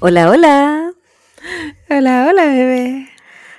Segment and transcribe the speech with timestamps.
[0.00, 0.92] Hola, hola.
[1.90, 3.08] Hola, hola, bebé.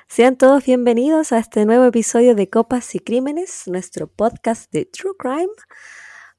[0.08, 5.14] Sean todos bienvenidos a este nuevo episodio de Copas y Crímenes, nuestro podcast de True
[5.18, 5.50] Crime.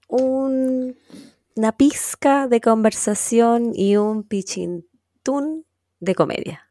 [0.09, 0.97] Un-
[1.57, 5.67] una pizca de conversación y un pichintún
[6.01, 6.67] de comedia.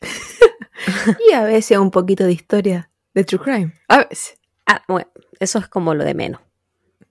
[1.28, 3.72] Y a veces un poquito de historia de True Crime.
[3.88, 4.38] A veces.
[4.66, 5.08] Ah, bueno,
[5.40, 6.40] eso es como lo de menos.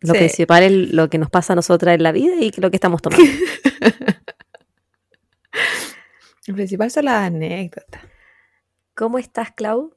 [0.01, 0.19] Lo Sí.
[0.19, 3.01] principal es lo que nos pasa a nosotras en la vida y lo que estamos
[3.01, 3.25] tomando.
[6.47, 8.01] El principal son las anécdotas.
[8.93, 9.95] ¿Cómo estás, Clau?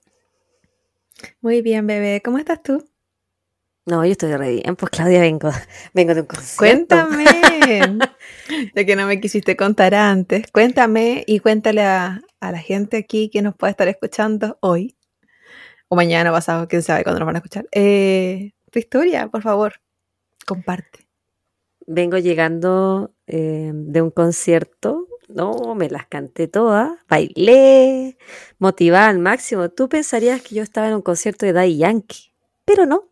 [1.41, 2.23] Muy bien, bebé.
[2.25, 2.89] ¿Cómo estás tú?
[3.87, 4.77] No, yo estoy re bien.
[4.77, 5.51] Pues, Claudia, vengo,
[5.95, 6.57] vengo de un concierto.
[6.97, 7.25] Cuéntame.
[8.75, 13.29] ya que no me quisiste contar antes, cuéntame y cuéntale a, a la gente aquí
[13.31, 14.97] que nos puede estar escuchando hoy,
[15.89, 17.67] o mañana, pasado, quién sabe cuándo nos van a escuchar.
[17.73, 19.81] Eh, tu historia, por favor.
[20.49, 21.07] Comparte.
[21.87, 28.17] Vengo llegando eh, de un concierto, no, me las canté todas, bailé,
[28.59, 29.69] motivada al máximo.
[29.69, 32.33] Tú pensarías que yo estaba en un concierto de Daddy Yankee,
[32.65, 33.11] pero no.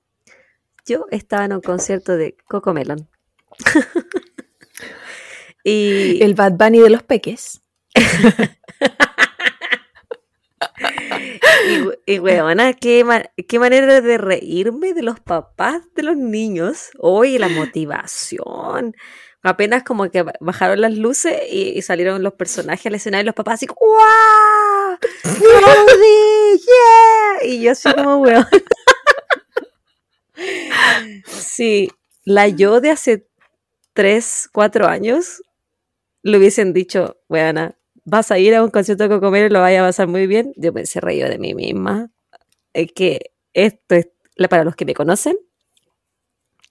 [0.86, 3.06] Yo estaba en un concierto de Coco Melon.
[5.64, 7.60] y El Bad Bunny de los peques.
[12.06, 16.90] Y, weona, qué, ma- qué manera de reírme de los papás de los niños.
[16.98, 18.94] Oye, la motivación.
[19.42, 23.34] Apenas como que ba- bajaron las luces y, salieron los personajes al escenario y los
[23.34, 24.98] papás así, ¡guau!
[25.22, 26.60] ¡Claudi!
[26.66, 27.46] ¡Yeah!
[27.48, 28.46] Y yo así como, weón.
[31.26, 31.90] Sí,
[32.24, 33.26] la yo de hace
[33.94, 35.42] 3, 4 años
[36.22, 39.82] le hubiesen dicho, weona, vas a ir a un concierto de Cocomero y lo vaya
[39.82, 42.10] a pasar muy bien, yo me hubiese reído de mí misma.
[42.72, 44.08] Es que esto es,
[44.48, 45.36] para los que me conocen,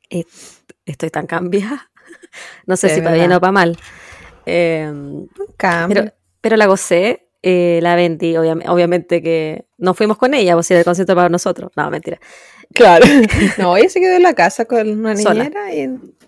[0.10, 1.92] es- estoy tan cambiada.
[2.68, 3.78] No sé si para bien o para mal.
[4.46, 4.92] Eh,
[5.58, 6.02] cambio.
[6.04, 10.70] pero, pero la gocé, eh, la vendí, obviamente, obviamente que no fuimos con ella, pues
[10.72, 11.72] era el concierto para nosotros.
[11.76, 12.20] No, mentira.
[12.74, 13.06] Claro.
[13.58, 15.82] No, ella se quedó en la casa con una niñera y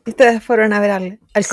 [0.05, 1.49] y ustedes fueron a ver al, al Sí.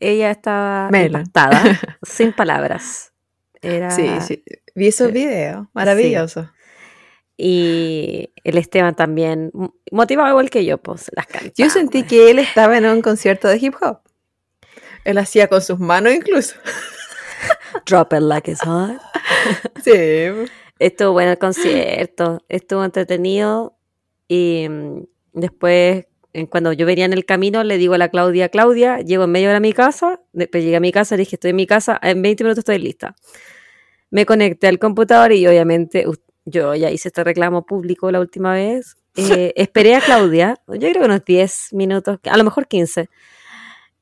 [0.00, 1.62] Ella estaba impactada,
[2.02, 3.12] sin palabras.
[3.60, 4.44] Era, Sí, sí.
[4.74, 5.66] Vi esos videos.
[5.72, 6.50] Maravilloso.
[7.36, 9.50] Y el Esteban también,
[9.92, 11.52] motivado igual que yo, pues las cantaba.
[11.56, 14.00] Yo sentí que él estaba en un concierto de hip hop.
[15.04, 16.56] Él hacía con sus manos incluso.
[17.86, 19.00] Drop it like it's hot.
[19.84, 20.50] Sí.
[20.78, 23.76] Estuvo bueno el concierto, estuvo entretenido
[24.28, 26.06] y mm, después
[26.38, 29.30] en- cuando yo venía en el camino le digo a la Claudia, Claudia, llego en
[29.30, 31.66] media hora a mi casa, después llegué a mi casa, le dije estoy en mi
[31.66, 33.14] casa, en 20 minutos estoy lista.
[34.10, 36.06] Me conecté al computador y obviamente
[36.44, 38.96] yo ya hice este reclamo público la última vez.
[39.16, 43.08] eh, esperé a Claudia, yo creo que unos 10 minutos, a lo mejor 15.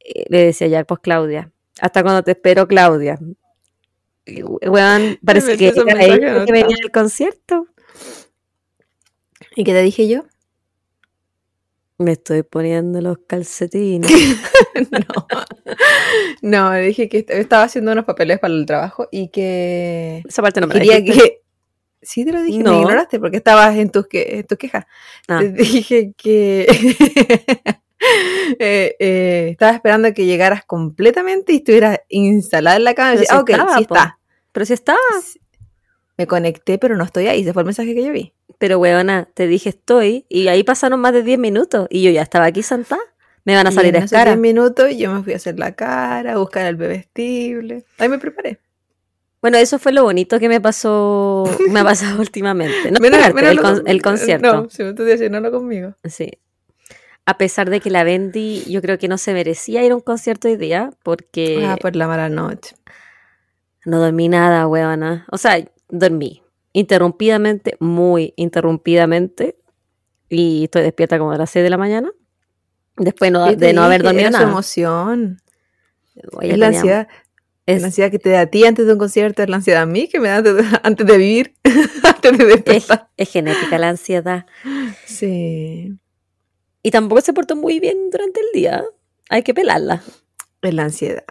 [0.01, 3.19] Eh, le decía ya, pues Claudia, hasta cuando te espero, Claudia.
[4.27, 7.67] Y, weón, parece que era ella venía al concierto.
[9.55, 10.25] ¿Y qué te dije yo?
[11.99, 14.11] Me estoy poniendo los calcetines.
[14.91, 15.27] no.
[16.43, 20.43] No, le dije que est- estaba haciendo unos papeles para el trabajo y que Esa
[20.43, 21.41] parte no me quería que...
[22.03, 22.73] Sí, te lo dije, No.
[22.73, 24.85] me ignoraste porque estabas en tus, que, en tus quejas.
[25.27, 25.39] Ah.
[25.41, 26.67] Te dije que
[28.61, 33.15] eh, eh, estaba esperando que llegaras completamente y estuvieras instalada en la cama.
[33.15, 34.19] Y Pero decía, si ah, ok, estaba, sí está.
[34.53, 34.99] Pero si estaba.
[35.25, 35.41] Sí.
[36.19, 37.43] Me conecté, pero no estoy ahí.
[37.43, 38.33] Ese fue el mensaje que yo vi.
[38.59, 40.25] Pero weona, te dije estoy.
[40.29, 41.87] Y ahí pasaron más de 10 minutos.
[41.91, 43.01] Y yo ya estaba aquí sentada.
[43.45, 44.31] Me van a Y salir en a cara.
[44.33, 47.85] 10 minutos yo me fui a hacer la cara, a buscar el bebestible.
[47.99, 48.59] Ahí me preparé.
[49.43, 51.45] Bueno, eso fue lo bonito que me pasó.
[51.69, 52.91] Me ha pasado últimamente.
[52.91, 54.63] No Menos- menos el, con- el concierto.
[54.63, 55.95] No, si me estás diciendo conmigo.
[56.05, 56.31] Sí.
[57.27, 60.01] A pesar de que la Bendy, yo creo que no se merecía ir a un
[60.01, 60.91] concierto hoy día.
[61.03, 62.75] Porque Ah, por la mala noche.
[63.85, 65.27] no dormí nada, weona.
[65.31, 66.43] O sea, dormí.
[66.73, 69.57] Interrumpidamente, muy interrumpidamente.
[70.29, 72.11] Y estoy despierta como a las 6 de la mañana.
[72.97, 74.45] Después no- de no haber dormido nada.
[74.49, 75.41] emoción.
[76.33, 77.09] Oye, es la tenía- ansiedad.
[77.67, 79.83] es- La ansiedad que te da a ti antes de un concierto, es la ansiedad
[79.83, 81.55] a mí que me da antes de, antes de vivir,
[82.05, 83.09] antes de es, despertar.
[83.17, 84.47] es genética la ansiedad.
[85.05, 85.99] Sí.
[86.83, 88.85] Y tampoco se portó muy bien durante el día.
[89.29, 90.03] Hay que pelarla.
[90.63, 91.25] Es la ansiedad.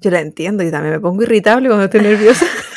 [0.00, 2.46] Yo la entiendo y también me pongo irritable cuando estoy nerviosa.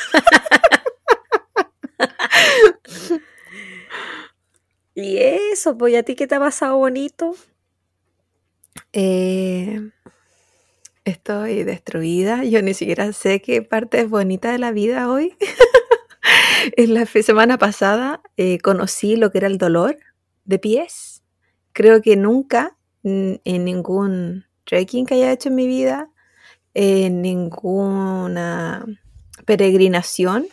[4.93, 7.35] Y eso, pues, ¿y a ti qué te ha pasado bonito?
[8.93, 9.91] Eh,
[11.05, 12.43] estoy destruida.
[12.43, 15.35] Yo ni siquiera sé qué parte es bonita de la vida hoy.
[16.77, 19.97] en la semana pasada eh, conocí lo que era el dolor
[20.45, 21.23] de pies.
[21.73, 26.09] Creo que nunca en ningún trekking que haya hecho en mi vida,
[26.73, 28.85] en ninguna
[29.45, 30.47] peregrinación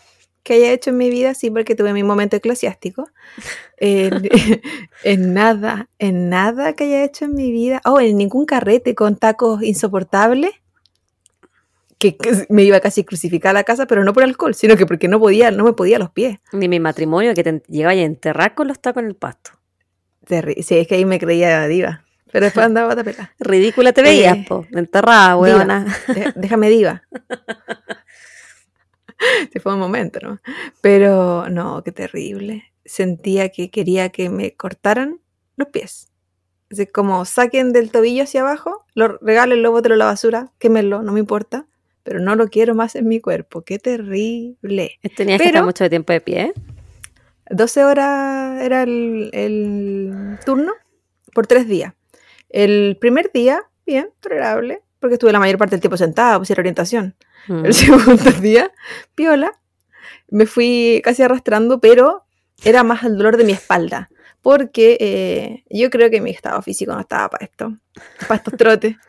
[0.48, 3.08] que haya hecho en mi vida, sí, porque tuve mi momento eclesiástico.
[3.80, 4.28] En,
[5.04, 7.80] en nada, en nada que haya hecho en mi vida.
[7.84, 10.50] Oh, en ningún carrete con tacos insoportables.
[11.98, 14.86] Que, que me iba casi crucificada a la casa, pero no por alcohol, sino que
[14.86, 16.38] porque no podía, no me podía los pies.
[16.52, 19.50] Ni mi matrimonio que te llegaba a enterrar con los tacos en el pasto.
[20.26, 22.04] Terri- Sí, es que ahí me creía diva.
[22.32, 23.32] Pero después andaba a.
[23.38, 24.66] Ridícula te veías, Eh, po.
[24.72, 25.86] Enterrada, huevona.
[26.08, 27.02] Dé- Déjame diva.
[29.52, 30.40] Se fue un momento, ¿no?
[30.80, 32.64] Pero no, qué terrible.
[32.84, 35.20] Sentía que quería que me cortaran
[35.56, 36.10] los pies.
[36.70, 41.12] Así como saquen del tobillo hacia abajo, lo regálenlo, bótelo a la basura, quémenlo, no
[41.12, 41.66] me importa.
[42.02, 43.62] Pero no lo quiero más en mi cuerpo.
[43.62, 44.98] Qué terrible.
[45.14, 46.40] Tenías que estar mucho tiempo de pie.
[46.40, 46.52] ¿eh?
[47.50, 50.72] 12 horas era el, el turno
[51.34, 51.92] por tres días.
[52.48, 57.14] El primer día, bien, tolerable, porque estuve la mayor parte del tiempo sentada, pusiera orientación.
[57.46, 57.64] Mm.
[57.66, 58.72] El segundo día,
[59.14, 59.52] piola,
[60.30, 62.24] me fui casi arrastrando, pero
[62.64, 64.10] era más el dolor de mi espalda,
[64.42, 67.76] porque eh, yo creo que mi estado físico no estaba para esto,
[68.26, 68.96] para estos trotes.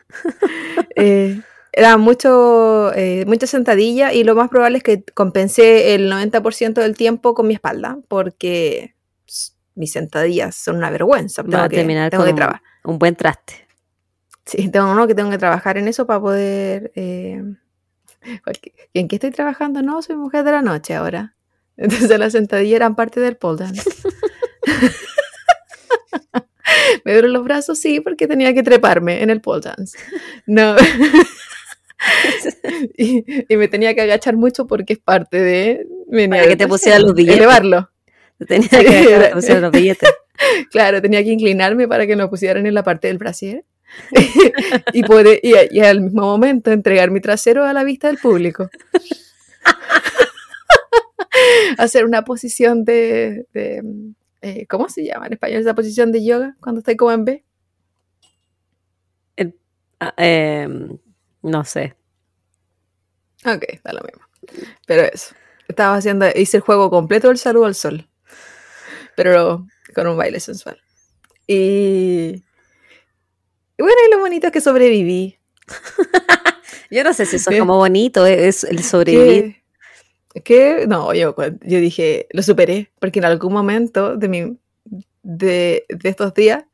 [0.96, 1.40] Eh,
[1.72, 6.96] era mucho, eh, mucha sentadilla y lo más probable es que compensé el 90% del
[6.96, 8.94] tiempo con mi espalda, porque
[9.26, 11.42] s- mis sentadillas son una vergüenza.
[11.42, 11.76] Tengo que,
[12.10, 12.62] tengo que trabajar.
[12.84, 13.66] un buen traste.
[14.44, 16.90] Sí, tengo uno que tengo que trabajar en eso para poder.
[16.96, 17.69] eh, porque- ¿y
[18.94, 19.82] ¿En qué estoy trabajando?
[19.82, 21.34] No, soy mujer de la noche ahora.
[21.76, 23.88] Entonces las sentadillas eran parte del pole dance.
[27.04, 29.96] me duelen los brazos, sí, porque tenía que treparme en el pole dance.
[30.46, 30.76] No.
[32.96, 35.86] y, y me tenía que agachar mucho porque es parte de.
[36.28, 37.38] Para que te pusieran los billetes.
[37.38, 37.90] Elevarlo.
[38.46, 40.10] Tenía que era- pusieron los billetes.
[40.70, 43.64] Claro, tenía que inclinarme para que lo pusieran en la parte del brasier
[44.92, 48.70] y, poder, y, y al mismo momento entregar mi trasero a la vista del público.
[51.78, 53.82] Hacer una posición de, de,
[54.42, 57.44] eh, ¿cómo se llama en español esa posición de yoga cuando estoy como en B?
[60.00, 60.98] Ah, em,
[61.42, 61.94] no sé.
[63.44, 64.22] Ok, da lo mismo.
[64.86, 65.34] Pero eso,
[65.68, 68.08] estaba haciendo, hice el juego completo del saludo al sol,
[69.14, 70.80] pero con un baile sensual.
[71.46, 72.42] Y
[73.80, 75.38] bueno, y lo bonito es que sobreviví.
[76.90, 77.60] Yo no sé si eso es ¿Qué?
[77.60, 79.62] como bonito, es el sobrevivir.
[80.34, 84.56] que, que- no, yo, yo dije, lo superé, porque en algún momento de, mi,
[85.22, 86.64] de, de estos días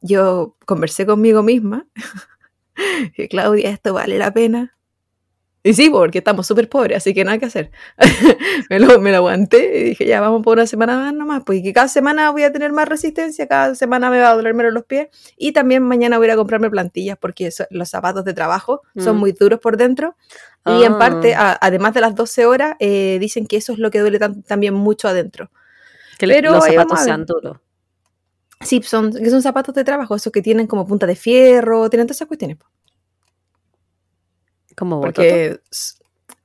[0.00, 1.86] yo conversé conmigo misma,
[3.14, 4.76] que Claudia, esto vale la pena.
[5.66, 7.70] Y sí, porque estamos súper pobres, así que nada que hacer.
[8.70, 11.72] me, lo, me lo aguanté y dije, ya vamos por una semana más nomás, porque
[11.72, 14.84] cada semana voy a tener más resistencia, cada semana me va a doler menos los
[14.84, 15.08] pies
[15.38, 19.16] y también mañana voy a ir a comprarme plantillas porque los zapatos de trabajo son
[19.16, 19.20] Mm.
[19.20, 20.16] muy duros por dentro
[20.66, 20.98] y en Ah.
[20.98, 24.18] parte, a- además de las 12 horas, eh, dicen que eso es lo que duele
[24.18, 25.50] tan- también mucho adentro.
[26.18, 27.56] Que pero los zapatos sean duros.
[28.60, 32.06] Sí, son, que son zapatos de trabajo, esos que tienen como punta de fierro, tienen
[32.06, 32.58] todas esas cuestiones.
[34.76, 35.00] Como.
[35.00, 35.60] Porque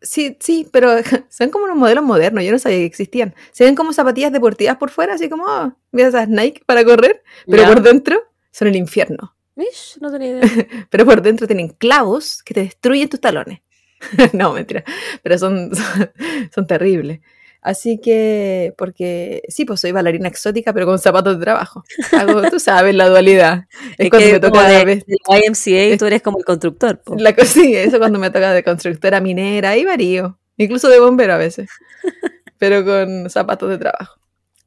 [0.01, 0.91] sí, sí, pero
[1.29, 3.33] son como unos modelos modernos, yo no sabía que existían.
[3.51, 7.23] Se ven como zapatillas deportivas por fuera, así como, oh, mira esas Nike para correr,
[7.47, 7.67] pero Ya.
[7.69, 9.35] por dentro son el infierno.
[9.55, 10.41] Mish, no tenía idea.
[10.89, 13.59] Pero por dentro tienen clavos que te destruyen tus talones.
[14.33, 14.85] no, mentira.
[15.21, 16.11] Pero son, son,
[16.55, 17.19] son terribles.
[17.61, 21.83] Así que, porque sí, pues soy bailarina exótica, pero con zapatos de trabajo.
[22.13, 23.65] Hago, tú sabes la dualidad.
[23.97, 27.01] Es, Es cuando que me toca de- ves- del YMCA tú eres como el constructor.
[27.01, 27.15] po.
[27.17, 31.37] la cosilla, eso cuando me toca de constructora minera y varío, incluso de bombero a
[31.37, 31.69] veces,
[32.57, 34.19] pero con zapatos de trabajo.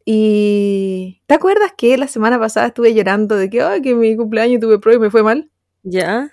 [0.05, 4.61] Y ¿te acuerdas que la semana pasada estuve llorando de que, ay, que mi cumpleaños
[4.61, 5.49] tuve prueba y me fue mal?
[5.83, 6.31] ¿Ya?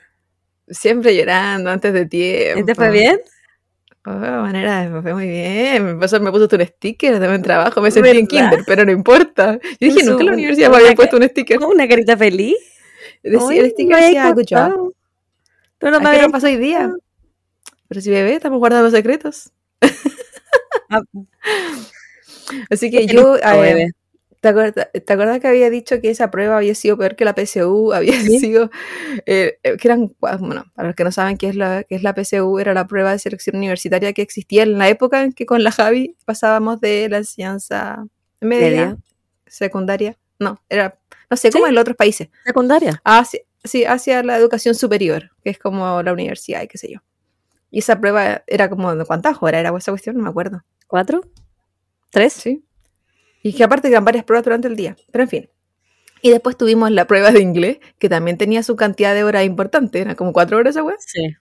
[0.67, 2.59] Siempre llorando antes de tiempo.
[2.59, 3.19] ¿Y ¿Te fue bien?
[4.11, 5.85] Oh, manera, me fue muy bien.
[5.85, 7.79] Me puso, me puso un sticker de buen trabajo.
[7.79, 9.59] Me sentí en kinder, pero no importa.
[9.79, 11.59] Yo dije, nunca en la un- universidad me había puesto un sticker.
[11.63, 12.55] Una carita feliz.
[13.21, 14.93] Decía, Ay, el sticker decía, good job.
[15.77, 16.91] Pero no ¿A me qué había hora pasó hoy día?
[17.87, 19.51] Pero si bebé, estamos guardando secretos.
[20.89, 21.01] Ah,
[22.71, 23.87] Así que yo, eh, bebé.
[24.41, 27.33] ¿Te, acuerdas, ¿te acuerdas que había dicho que esa prueba había sido peor que la
[27.35, 27.93] PSU?
[27.93, 28.39] Había Sí.
[28.39, 28.69] sido,
[29.25, 32.03] eh, eh, que eran, bueno, para los que no saben qué es, la, qué es
[32.03, 35.45] la PSU, era la prueba de selección universitaria que existía en la época en que
[35.45, 38.05] con la Javi pasábamos de la enseñanza
[38.41, 38.97] media,
[39.47, 40.97] secundaria, no, era,
[41.29, 41.69] no sé, como Sí.
[41.69, 43.01] en los otros países, Secundaria.
[43.03, 46.99] hacia, sí, hacia la educación superior, que es como la universidad y qué sé yo.
[47.71, 50.17] Y esa prueba era como, ¿de cuántas horas era esa cuestión?
[50.17, 50.63] No me acuerdo.
[50.87, 51.21] ¿Cuatro?
[52.11, 52.33] ¿Tres?
[52.33, 52.63] Sí.
[53.43, 54.95] Y que aparte eran varias pruebas durante el día.
[55.11, 55.49] Pero en fin.
[56.21, 59.99] Y después tuvimos la prueba de inglés, que también tenía su cantidad de horas importante,
[60.01, 60.97] era como cuatro horas esa weá.
[60.99, 61.35] Sí.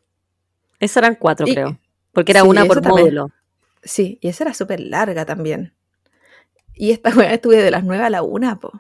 [0.79, 1.79] Esas eran cuatro, Y- creo.
[2.13, 3.31] Porque era sí, una por módulo.
[3.83, 5.75] Sí, y esa era súper larga también.
[6.75, 8.73] Y esta weá estuve de las nueve a la una, po.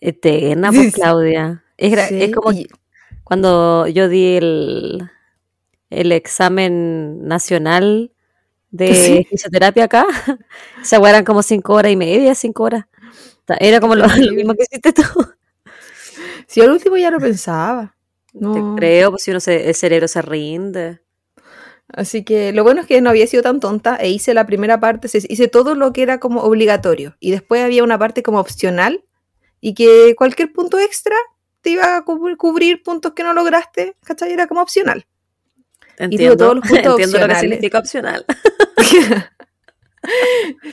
[0.00, 1.00] Eterna, Sí, pues, sí.
[1.00, 1.64] Claudia.
[1.76, 2.68] Es, gra- Sí, es como y-
[3.24, 5.10] cuando yo di el,
[5.90, 8.11] el examen nacional
[8.72, 9.26] de Sí.
[9.30, 10.06] fisioterapia acá.
[11.00, 12.86] Weá eran como cinco horas y media, cinco horas.
[13.60, 15.02] Era como lo, mismo que hiciste tú.
[16.48, 17.94] Si al último ya lo pensaba.
[18.32, 18.54] No.
[18.54, 21.00] Te creo, pues si uno se, el cerebro se rinde.
[21.88, 24.80] Así que lo bueno es que no había sido tan tonta e hice la primera
[24.80, 28.40] parte, se- hice todo lo que era como obligatorio y después había una parte como
[28.40, 29.04] opcional
[29.60, 31.14] y que cualquier punto extra
[31.60, 34.32] te iba a cubrir, cubrir puntos que no lograste, ¿cachai?
[34.32, 35.06] Era como opcional.
[35.98, 38.24] Entiendo, todos los puntos entiendo lo que significa opcional.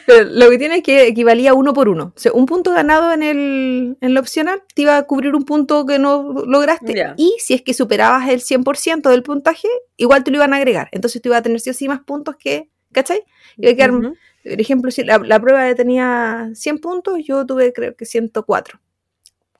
[0.08, 2.14] Pero lo que tiene es que equivalía uno por uno.
[2.16, 5.46] O sea, un punto ganado en el, en la opcional te iba a cubrir un
[5.46, 7.14] punto que no lograste.
[7.18, 10.90] Y si es que superabas el 100% del puntaje, igual te lo iban a agregar.
[10.92, 13.24] Entonces tú ibas a tener sí o sí más puntos que, ¿cachai?
[13.58, 13.92] Iba a quedar.
[13.92, 18.80] Por ejemplo, si la, la prueba tenía 100 puntos, yo tuve creo que 104.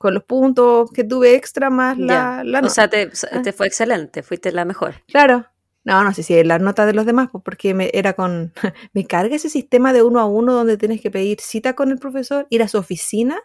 [0.00, 2.74] Con los puntos que tuve extra más la, la O nota.
[2.74, 3.42] sea, te, Ah.
[3.42, 4.94] te fue excelente, fuiste la mejor.
[5.06, 5.44] Claro.
[5.84, 8.54] No, no sé si las notas de los demás, pues porque me, era con...
[8.94, 11.98] Me carga ese sistema de uno a uno donde tienes que pedir cita con el
[11.98, 13.38] profesor, ir a su oficina,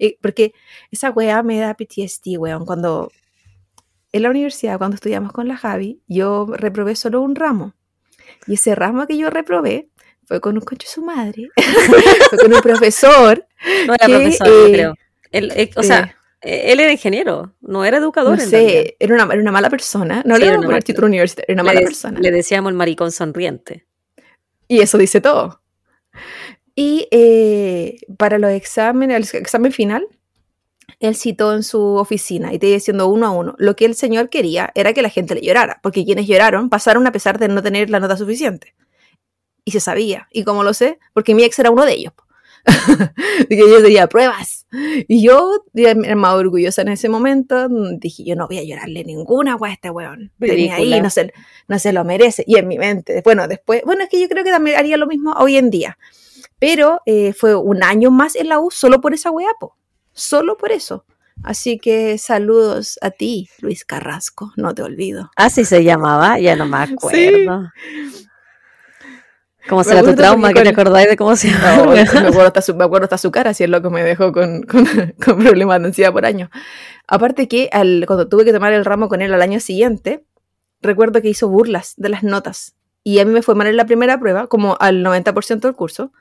[0.00, 0.52] y- porque
[0.90, 2.64] esa weá me da PTSD, weón.
[2.66, 3.12] Cuando
[4.12, 7.74] en la universidad, cuando estudiamos con la Javi, yo reprobé solo un ramo.
[8.48, 9.88] Y ese ramo que yo reprobé
[10.26, 11.50] fue con un coche su madre.
[12.30, 13.46] fue con un profesor
[13.86, 14.94] No era que, profesor, yo eh, creo.
[15.30, 18.36] Él, eh, o sea, eh, él era ingeniero, no era educador.
[18.36, 20.22] no en sé, era una, era una mala persona.
[20.24, 22.20] No Sí, le era una título universitario, era una mala persona.
[22.20, 23.86] le decíamos el maricón sonriente.
[24.66, 25.60] Y eso dice todo.
[26.74, 30.06] Y eh, para los exámenes, el examen final,
[30.98, 33.54] él citó en su oficina y te iba diciendo uno a uno.
[33.58, 37.06] Lo que el señor quería era que la gente le llorara, porque quienes lloraron pasaron
[37.06, 38.74] a pesar de no tener la nota suficiente.
[39.64, 40.28] Y se sabía.
[40.30, 40.98] ¿Y cómo lo sé?
[41.12, 42.12] Porque mi ex era uno de ellos.
[43.48, 44.66] que yo tenía pruebas.
[45.08, 45.64] Y yo,
[46.16, 50.32] más orgullosa en ese momento, dije, yo no voy a llorarle ninguna a este weón.
[50.38, 51.32] Tenía ahí, no se,
[51.68, 52.44] no se lo merece.
[52.46, 55.06] Y en mi mente, bueno, después, bueno, es que yo creo que también haría lo
[55.06, 55.98] mismo hoy en día.
[56.58, 59.76] Pero eh, fue un año más en la U solo por esa weá, po.
[60.12, 61.04] Solo por eso.
[61.42, 65.30] Así que saludos a ti, Luis Carrasco, no te olvido.
[65.36, 67.70] Así se llamaba, ya no me acuerdo.
[69.70, 71.92] ¿Cómo será tu trauma que te con- acordáis de cómo se No, llama?
[71.94, 74.62] me, acuerdo hasta su, me acuerdo hasta su cara, si el loco me dejó con,
[74.70, 74.84] con,
[75.24, 76.50] con problemas de ansiedad por año.
[77.06, 80.24] Aparte que al, cuando tuve que tomar el ramo con él al año siguiente,
[80.82, 82.74] recuerdo que hizo burlas de las notas.
[83.02, 86.12] Y a mí me fue mal en la primera prueba, como al 90% del curso.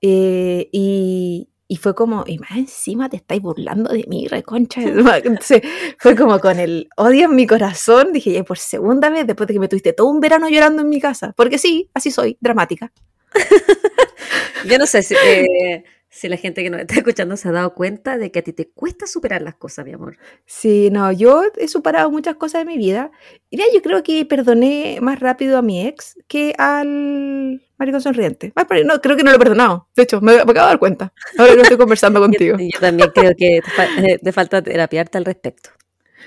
[0.00, 4.80] Eh, y, y fue como, y más encima te estáis burlando de mí, reconcha.
[4.80, 5.22] de tu madre".
[5.28, 5.62] Entonces
[5.98, 8.12] fue como con el odio en mi corazón.
[8.12, 10.88] Dije, ya por segunda vez, después de que me tuviste todo un verano llorando en
[10.88, 11.32] mi casa.
[11.36, 12.90] Porque sí, así soy, dramática.
[14.68, 17.72] Yo no sé si, eh, si la gente que nos está escuchando se ha dado
[17.72, 20.18] cuenta de que a ti te cuesta superar las cosas, mi amor.
[20.44, 23.12] Sí, no, yo he superado muchas cosas de mi vida.
[23.48, 28.52] Y mira, yo creo que perdoné más rápido a mi ex que al maricón sonriente.
[28.84, 29.88] No, creo que no lo he perdonado.
[29.94, 31.12] De hecho, me, me acabo de dar cuenta.
[31.38, 32.56] Ahora que estoy conversando Yo, contigo.
[32.58, 35.70] yo también creo que te, fa- eh, te falta terapiarte al respecto.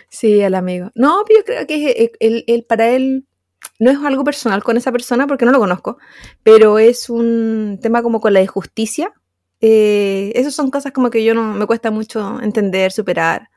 [0.09, 0.91] Sí, al amigo.
[0.95, 3.25] No, pero yo creo que eh, él, él- para él
[3.79, 5.97] no es algo personal con esa persona porque no lo conozco,
[6.43, 9.11] pero es un tema como con la injusticia.
[9.65, 13.49] Eh, esas son cosas como que yo no me cuesta mucho entender, superar.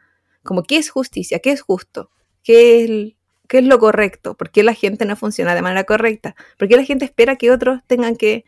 [0.45, 2.11] Como qué es justicia, qué es justo,
[2.45, 3.15] qué es,
[3.49, 6.77] qué es lo correcto, por qué la gente no funciona de manera correcta, por qué
[6.77, 8.45] la gente espera que otros tengan que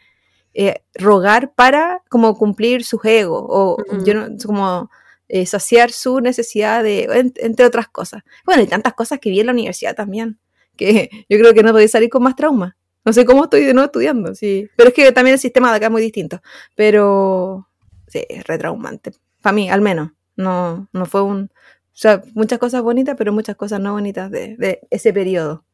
[0.54, 4.90] eh, rogar para como cumplir sus egos o yo no, como
[5.28, 8.22] eh, saciar su necesidad de, en- entre otras cosas.
[8.46, 10.38] Bueno, y tantas cosas que vi en la universidad también,
[10.76, 12.77] que yo creo que no podía salir con más trauma.
[13.08, 14.68] No sé cómo estoy de nuevo estudiando, sí.
[14.76, 16.42] Pero es que también el sistema de acá es muy distinto.
[16.74, 17.66] Pero
[18.06, 19.12] sí, es retraumante.
[19.40, 20.10] Para mí, al menos.
[20.36, 21.44] No, no fue un...
[21.44, 25.64] O sea, muchas cosas bonitas, pero muchas cosas no bonitas de, de ese periodo.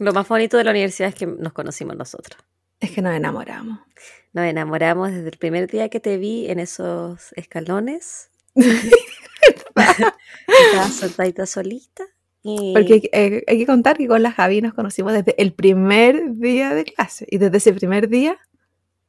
[0.00, 2.42] Lo más bonito de la universidad es que nos conocimos nosotros.
[2.80, 3.78] Es que nos enamoramos.
[4.32, 8.30] Nos enamoramos desde el primer día que te vi en esos escalones.
[9.76, 12.04] Estabas sentadita solita.
[12.46, 15.34] Y Porque hay, que- eh, hay que contar que con la Javi nos conocimos desde
[15.42, 17.26] el primer día de clase.
[17.30, 18.38] Y desde ese primer día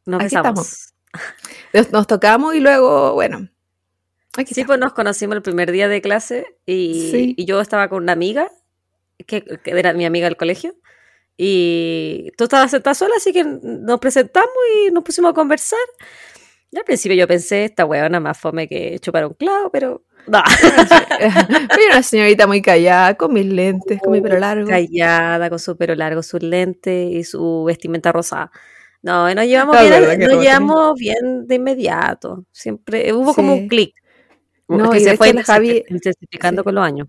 [0.06, 0.94] nos besamos.
[1.74, 3.50] nos, nos tocamos y luego, bueno.
[4.38, 4.68] Aquí Sí, está.
[4.68, 7.34] pues nos conocimos el primer día de clase y, Sí.
[7.38, 8.50] y yo estaba con una amiga,
[9.28, 10.74] que, que era mi amiga del colegio,
[11.38, 14.50] y tú estabas sentada sola, así que nos presentamos
[14.88, 15.80] y nos pusimos a conversar.
[16.72, 20.04] Y al principio yo pensé, esta weona más fome que chupar un clavo, pero.
[20.28, 20.42] No.
[21.74, 24.68] Fui una señorita muy callada, con mis lentes, con mi pelo largo.
[24.68, 28.52] Callada, con su pelo largo, sus lentes y su vestimenta rosada.
[29.02, 32.44] No, nos llevamos, bien, nos no, llevamos bien de inmediato.
[32.52, 33.94] Siempre hubo como un clic.
[34.68, 36.64] No, que y se fue hecho la Javi- intensi- intensificando sí.
[36.64, 37.08] con los años.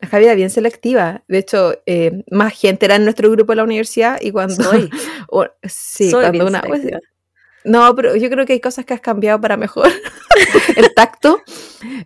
[0.00, 1.22] La Javi era bien selectiva.
[1.28, 4.54] De hecho, eh, más gente era en nuestro grupo de la universidad y cuando...
[4.54, 4.90] Soy,
[5.28, 6.62] o- sí, soy cuando una...
[6.62, 6.82] pues.
[7.64, 9.88] No, pero yo creo que hay cosas que has cambiado para mejor.
[10.76, 11.42] el tacto.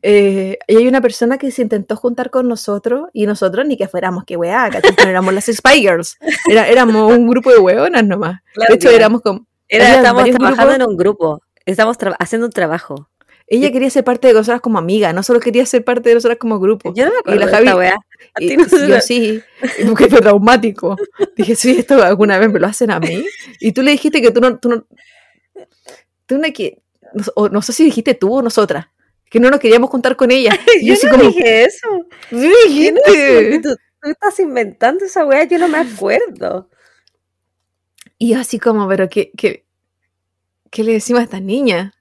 [0.02, 3.88] Eh, y hay una persona que se intentó juntar con nosotros y nosotros ni que
[3.88, 4.94] fuéramos que weá, ¿cachai?
[5.04, 6.16] No éramos las Spy Girls.
[6.48, 8.40] Era- éramos un grupo de hueonas nomás.
[8.56, 9.46] De hecho, Claudia, éramos como...
[9.68, 10.74] era, estamos trabajando grupos.
[10.74, 11.42] en un grupo.
[11.66, 13.08] Estamos haciendo un trabajo.
[13.46, 16.38] Ella quería ser parte de nosotras como amiga, no solo quería ser parte de nosotras
[16.38, 16.94] como grupo.
[16.94, 17.94] Yo no me acuerdo la de Javi- esta weá.
[18.34, 19.42] A Y, ti no y se yo sí,
[19.78, 20.96] y porque fue traumático.
[21.36, 23.24] Dije, sí, esto alguna vez me lo hacen a mí.
[23.60, 24.86] Y tú le dijiste que tú no, tú no,
[26.26, 28.86] tú no, que, no, o no sé si dijiste tú o nosotras,
[29.30, 30.58] que no nos queríamos juntar con ella.
[30.80, 31.88] Y Yo así no como, dije eso.
[32.30, 33.60] sí Yo dijiste.
[33.62, 36.68] tú, tú estás inventando esa weá, yo no me acuerdo.
[38.18, 39.66] Y yo así como, pero ¿qué, qué,
[40.70, 41.92] qué le decimos a esta niña?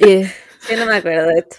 [0.00, 0.22] Y,
[0.70, 1.56] Yo no me acuerdo de esto.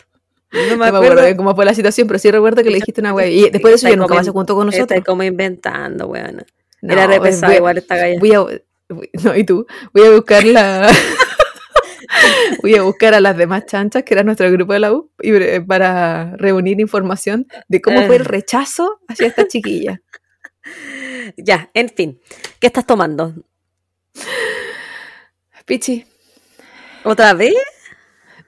[0.52, 1.24] No me no acuerdo.
[1.24, 3.28] bien cómo fue la situación, pero sí recuerdo que le dijiste una wea.
[3.28, 4.90] Y después de eso ya nunca más se juntó con nosotros.
[4.98, 6.44] Está como inventando, weón.
[6.82, 8.20] No, Era re eh, pesada voy- igual esta galla.
[8.20, 8.46] Voy a,
[9.24, 10.92] no, y tú, voy a buscar la...
[12.62, 15.32] voy a buscar a las demás chanchas, que era nuestro grupo de la U, y
[15.32, 18.26] bre- para reunir información de cómo fue el Ah.
[18.30, 20.02] rechazo hacia esta chiquilla.
[21.38, 22.20] Ya, en fin.
[22.60, 23.34] ¿Qué estás tomando?
[25.66, 26.06] Pichi,
[27.04, 27.54] ¿Otra vez?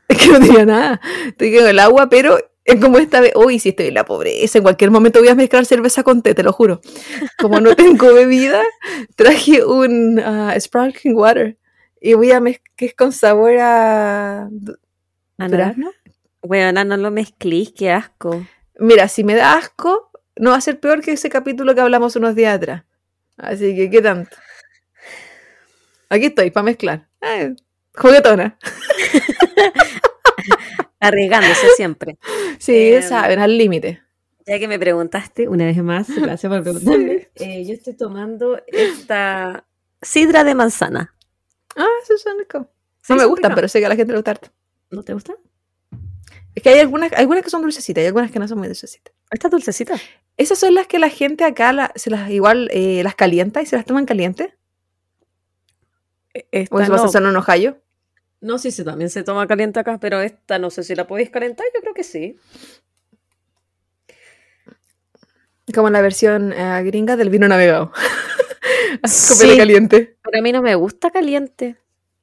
[0.07, 1.01] es que no tenía nada.
[1.27, 4.57] Estoy con el agua, pero es como esta vez, uy, si estoy en la pobreza,
[4.59, 6.81] en cualquier momento voy a mezclar cerveza con té, te lo juro.
[7.39, 8.61] Como no tengo bebida,
[9.15, 11.57] traje un ah, sparkling water.
[12.01, 14.77] Y voy a mezclar, que es con sabor a du-
[15.39, 15.49] Ah, no.
[15.49, 15.91] durazno.
[16.85, 18.45] No lo mezclís, qué asco.
[18.79, 22.15] Mira, si me da asco, no va a ser peor que ese capítulo que hablamos
[22.15, 22.83] unos días atrás.
[23.37, 24.35] Así que, ¿qué tanto?
[26.09, 27.07] Aquí estoy, para mezclar.
[27.21, 27.55] Eh,
[27.95, 28.57] juguetona.
[30.99, 32.17] Arriesgándose siempre.
[32.59, 34.01] Sí, Em, saben, al límite.
[34.47, 37.29] Ya que me preguntaste, una vez más, gracias por preguntarme.
[37.35, 39.65] eh, yo estoy tomando esta
[40.01, 41.13] sidra de manzana.
[41.75, 42.67] Ah, eso son rico.
[43.01, 44.49] Sí, No me gustan, pero sé que a la gente le gusta harto.
[44.89, 45.33] ¿No te gusta?
[46.55, 49.13] Es que hay algunas, algunas que son dulcecitas y algunas que no son muy dulcecitas.
[49.29, 49.95] Esta dulcecita.
[50.37, 53.65] Esas son las que la gente acá la- se las igual eh, las calienta y
[53.67, 54.49] se las toman calientes.
[56.51, 56.95] Esta O eso no.
[56.95, 57.77] vas a hacer un ojallo.
[58.41, 61.29] No, sí, sí, también se toma caliente acá, pero esta no sé si la podéis
[61.31, 62.37] calentar, yo creo que sí.
[65.73, 67.91] Como la versión eh, gringa del vino navegado.
[69.03, 69.43] Así, Sí.
[69.43, 70.17] copete caliente.
[70.23, 71.77] Pero a mí no me gusta caliente.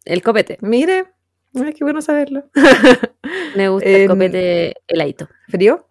[0.05, 0.59] El copete.
[0.61, 1.07] Mire,
[1.55, 2.45] ay, qué bueno saberlo.
[3.57, 5.29] Me gusta Em, el copete heladito.
[5.49, 5.89] ¿Frío?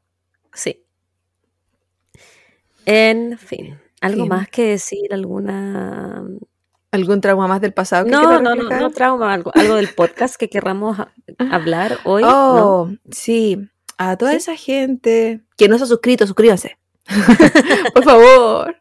[0.54, 0.84] Sí.
[2.86, 3.80] En fin.
[4.02, 5.14] ¿Algo más que decir?
[5.14, 6.24] ¿Alguna...?
[6.94, 10.36] ¿Algún trauma más del pasado que No, no, no, no trauma, algo, algo del podcast
[10.36, 10.98] que querramos
[11.52, 12.22] hablar hoy.
[12.24, 12.30] ¿no?
[12.84, 13.70] Oh, sí.
[13.98, 14.38] A toda ¿Sí?
[14.38, 16.78] esa gente que no se ha suscrito, suscríbanse.
[17.94, 18.76] Por favor.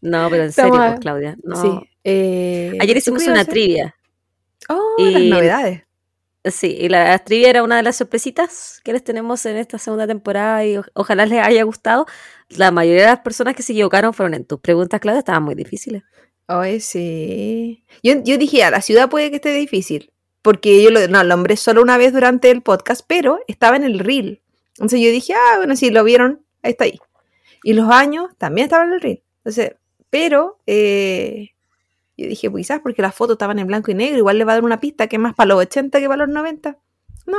[0.00, 1.36] No, pero en Estamos serio, a- pues, Claudia.
[1.42, 1.56] no.
[1.56, 1.90] Sí.
[2.04, 3.94] eh, Ayer hicimos una trivia.
[4.68, 5.82] Oh, las y- novedades.
[6.46, 10.06] Sí, y la trivia era una de las sorpresitas que les tenemos en esta segunda
[10.06, 12.04] temporada y o- ojalá les haya gustado.
[12.50, 15.54] La mayoría de las personas que se equivocaron fueron en tus preguntas, Claudia, estaban muy
[15.54, 16.02] difíciles.
[16.46, 17.84] Ay, sí.
[18.02, 20.12] Yo, yo dije, a la ciudad puede que esté difícil.
[20.42, 23.84] Porque yo lo, no, lo nombré solo una vez durante el podcast, pero estaba en
[23.84, 24.42] el reel.
[24.74, 26.98] Entonces yo dije, ah, bueno, si lo vieron, ahí está ahí.
[27.62, 29.22] Y los años también estaban en el reel.
[29.38, 29.76] Entonces,
[30.10, 31.50] pero eh,
[32.16, 34.52] yo dije, pues quizás porque las fotos estaban en blanco y negro, igual le va
[34.52, 36.78] a dar una pista que más para los 80 que para los 90.
[37.26, 37.38] No.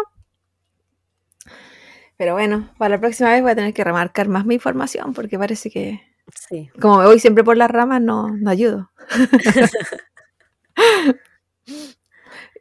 [2.18, 5.38] Pero bueno, para la próxima vez voy a tener que remarcar más mi información porque
[5.38, 6.02] parece que,
[6.34, 6.70] Sí.
[6.80, 8.92] como me voy siempre por las ramas, no, no ayudo.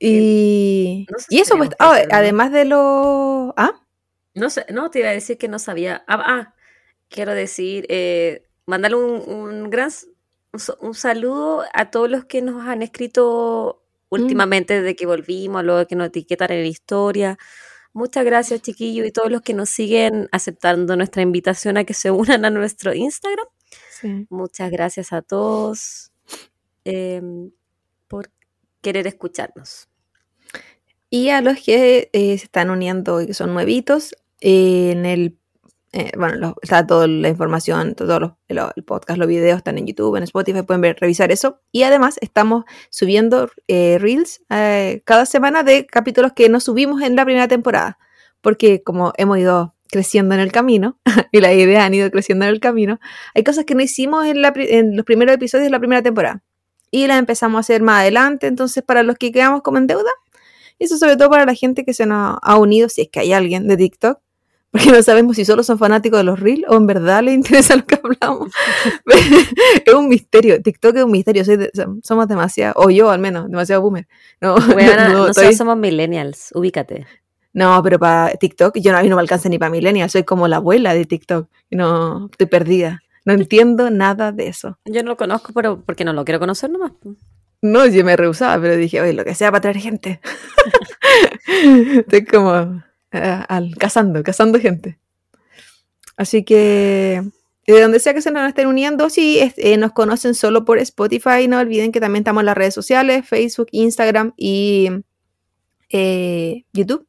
[0.00, 3.54] y, No sé y eso, pues, ah, además de lo...
[3.56, 3.80] ¿Ah?
[4.34, 6.04] No sé, no, te iba a decir que no sabía.
[6.06, 6.54] Ah, ah,
[7.08, 9.90] quiero decir, eh, mandarle un, un gran
[10.80, 15.96] un, saludo a todos los que nos han escrito últimamente desde que volvimos, luego que
[15.96, 17.38] nos etiquetan en la historia.
[17.92, 22.10] Muchas gracias, chiquillos, y todos los que nos siguen aceptando nuestra invitación a que se
[22.10, 23.46] unan a nuestro Instagram.
[24.04, 24.26] Sí.
[24.28, 26.12] Muchas gracias a todos
[26.84, 27.50] em,
[28.06, 28.30] por
[28.82, 29.88] querer escucharnos.
[31.08, 35.38] Y a los que eh, se están uniendo y que son nuevitos, eh, en, el,
[35.92, 39.78] eh, bueno, los- está toda la información, todo lo- lo- el podcast, los videos están
[39.78, 41.60] en YouTube, en Spotify, pueden ver, revisar eso.
[41.72, 47.16] Y además estamos subiendo eh, reels eh, cada semana de capítulos que no subimos en
[47.16, 47.98] la primera temporada,
[48.42, 50.98] porque como hemos ido creciendo en el camino
[51.32, 52.98] y las ideas han ido creciendo en el camino,
[53.34, 56.42] hay cosas que no hicimos en, la en los primeros episodios de la primera temporada
[56.90, 60.10] y las empezamos a hacer más adelante, entonces para los que quedamos como en deuda,
[60.78, 63.20] y eso sobre todo para la gente que se nos ha unido, si es que
[63.20, 64.18] hay alguien de TikTok,
[64.70, 67.76] porque no sabemos si solo son fanáticos de los reels o en verdad les interesa
[67.76, 68.50] lo que hablamos.
[69.86, 71.70] es un misterio, TikTok es un misterio, soy de-
[72.02, 74.08] somos demasiado, o yo al menos, demasiado boomer.
[74.40, 77.06] No, Weona, no, nosotros estoy- somos millennials, ubícate.
[77.54, 80.24] No, pero para TikTok, yo no, a mí no me alcanza ni para millennial, soy
[80.24, 83.00] como la abuela de TikTok, no, estoy perdida.
[83.24, 84.78] No entiendo nada de eso.
[84.84, 86.92] Yo no lo conozco, pero porque no lo quiero conocer nomás.
[87.62, 90.20] No, yo me rehusaba, pero dije, oye, lo que sea para traer gente.
[91.96, 94.98] Estoy como eh, al, cazando, cazando gente.
[96.18, 97.22] Así que,
[97.66, 101.48] de donde sea que se nos estén uniendo, si eh, nos conocen solo por Spotify,
[101.48, 104.90] no olviden que también estamos en las redes sociales, Facebook, Instagram y
[105.88, 107.06] eh, YouTube.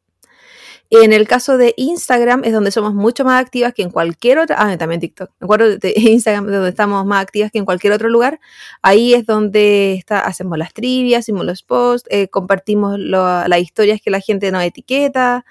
[1.03, 4.55] En el caso de Instagram es donde somos mucho más activas que en cualquier otra,
[4.60, 8.10] ah, también TikTok, me acuerdo de Instagram donde estamos más activas que en cualquier otro
[8.10, 8.39] lugar.
[8.81, 13.99] Ahí es donde está, hacemos las trivias, hacemos los posts, eh, compartimos lo- las historias
[14.01, 15.45] que la gente nos etiqueta.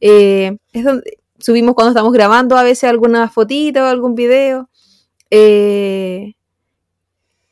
[0.00, 4.68] eh, es donde subimos cuando estamos grabando a veces alguna fotito o algún video.
[5.30, 6.34] Eh,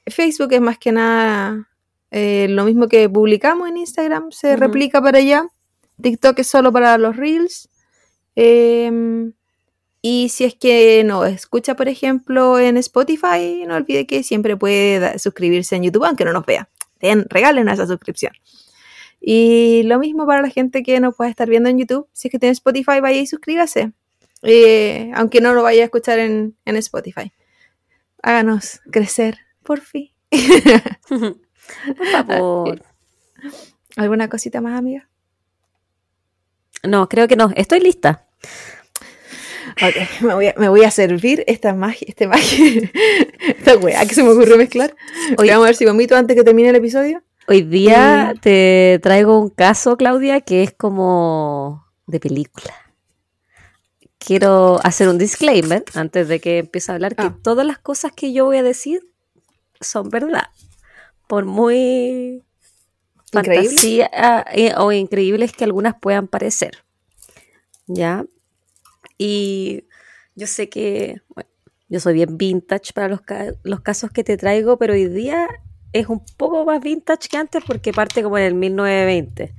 [0.06, 1.68] Facebook es más que nada
[2.12, 5.46] eh, lo mismo que publicamos en Instagram, se replica para allá.
[6.00, 7.68] TikTok es solo para los reels.
[8.35, 9.32] Em,
[10.02, 15.18] y si es que no escucha, por ejemplo, en Spotify, no olvide que siempre puede
[15.18, 16.68] suscribirse en YouTube, aunque no nos vea.
[17.00, 18.32] Den, regalen esa suscripción.
[19.20, 22.09] Y lo mismo para la gente que no puede estar viendo en YouTube.
[22.12, 23.92] Si es que tiene Spotify, vaya y suscríbase.
[24.42, 27.32] Eh, aunque no lo vaya a escuchar en, en Spotify.
[28.22, 30.11] Háganos crecer, por fin.
[31.96, 32.82] Por favor.
[33.96, 35.09] ¿Alguna cosita más, amiga?
[36.83, 37.51] No, creo que no.
[37.57, 38.25] Estoy lista.
[39.83, 42.91] Ok, me voy a, me voy a servir esta magia, este magia,
[43.49, 44.95] esta weá que se me ocurrió mezclar.
[45.37, 45.51] Oye.
[45.51, 47.23] Vamos a ver si vomito antes que termine el episodio.
[47.49, 48.39] Hoy día Mm.
[48.41, 52.75] te traigo un caso, Claudia, que es como de película.
[54.19, 57.37] Quiero hacer un disclaimer antes de que empiece a hablar que Ah.
[57.43, 59.01] todas las cosas que yo voy a decir
[59.81, 60.49] son verdad.
[61.29, 62.43] Por muy.
[63.33, 64.11] Fantasía
[64.53, 66.85] eh, o increíbles que algunas puedan parecer.
[67.87, 68.25] ¿Ya?
[69.19, 69.85] Y
[70.35, 71.49] yo sé que bueno,
[71.89, 75.49] yo soy bien vintage para los, ca- los casos que te traigo, pero hoy día
[75.93, 79.55] es un poco más vintage que antes porque parte como en el 1920.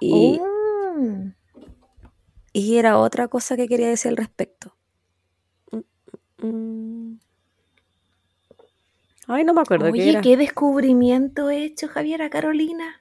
[0.00, 1.30] Y, Oh.
[2.52, 4.76] y era otra cosa que quería decir al respecto.
[5.72, 7.20] Mm, mm.
[9.32, 10.20] Ay, no me acuerdo qué Oye, era.
[10.22, 13.00] qué descubrimiento he hecho, Javiera Carolina.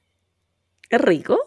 [0.90, 1.40] ¿Es rico?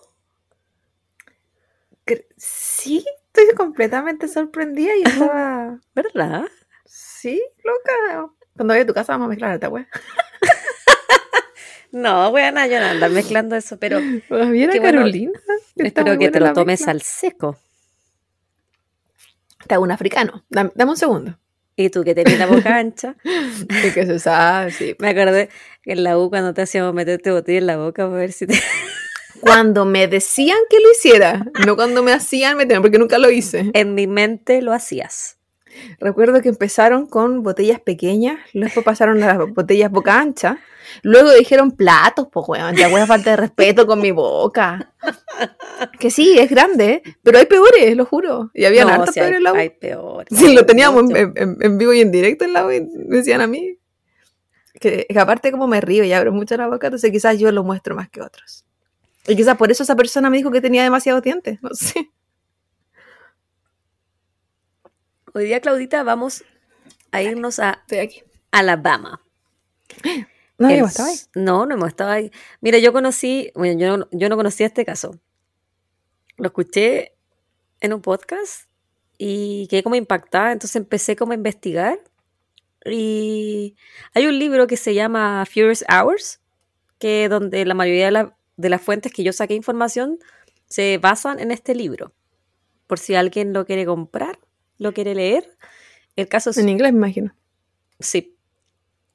[2.37, 5.79] Sí, estoy completamente sorprendida y estaba.
[5.95, 6.45] ¿Verdad?
[6.85, 8.33] sí, loca.
[8.57, 9.87] Cuando vaya a tu casa vamos a mezclar esta weá.
[11.93, 15.01] No, bueno, yo no andar mezclando eso, pero Javiera Qué bueno.
[15.01, 15.33] Carolina.
[15.77, 16.91] espero que te lo tomes mezcla.
[16.93, 17.59] al seco.
[19.61, 20.43] Está un africano.
[20.49, 21.39] Dame, dame un segundo.
[21.77, 23.17] Y tú que tenés la boca ancha,
[23.83, 24.95] Es que se sabe, sí.
[25.01, 25.49] me acordé
[25.83, 28.47] que en la U cuando te hacíamos meterte botella en la boca para ver si
[28.47, 28.55] te...
[29.41, 33.73] Cuando me decían que lo hiciera, no cuando me hacían meter, porque nunca lo hice.
[33.75, 35.37] En mi mente lo hacías.
[35.99, 40.59] Recuerdo que empezaron con botellas pequeñas, luego pasaron a las botellas boca ancha,
[41.03, 44.93] luego dijeron platos, pues weón, ya weón, falta de respeto con mi boca.
[45.99, 48.51] Que sí, es grande, pero hay peores, lo juro.
[48.55, 49.57] Y había no, si peores en la U.
[49.57, 50.27] hay peor.
[50.31, 53.17] Sí, lo teníamos en, en- en vivo y en directo en la U y me
[53.19, 53.79] decían a mí.
[54.81, 57.63] Que, que aparte como me río y abro mucho la boca, entonces quizás yo lo
[57.63, 58.65] muestro más que otros.
[59.29, 62.11] Y quizás por eso esa persona me dijo que tenía demasiados dientes, no sé.
[65.35, 66.45] Hoy día, Claudita, vamos
[67.11, 68.23] a irnos a Estoy aquí.
[68.51, 69.23] Alabama.
[70.59, 71.17] No, El yo estaba ahí.
[71.35, 72.31] No, no hemos estado ahí.
[72.61, 75.19] Mira, yo conocí, bueno, yo no, yo no conocía este caso.
[76.37, 77.15] Lo escuché
[77.81, 78.69] en un podcast
[79.19, 81.99] y quedé como impactada, entonces empecé como a investigar.
[82.85, 83.77] Y
[84.15, 86.41] hay un libro que se llama Furious Hours,
[87.01, 90.21] que donde la mayoría de, la- de las fuentes que yo saqué información
[90.69, 92.13] se basan en este libro.
[92.87, 94.39] Por si alguien lo quiere comprar,
[94.83, 95.57] lo quiere leer.
[96.17, 97.35] El caso es En inglés, me imagino.
[98.01, 98.37] Sí.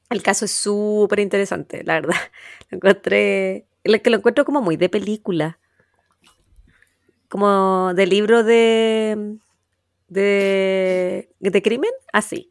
[0.09, 2.15] El caso es súper interesante, la verdad.
[2.69, 3.67] Lo encontré.
[3.83, 5.59] Lo que lo encuentro como muy de película.
[7.29, 9.37] Como de libro de.
[10.07, 12.49] de, de crimen, así.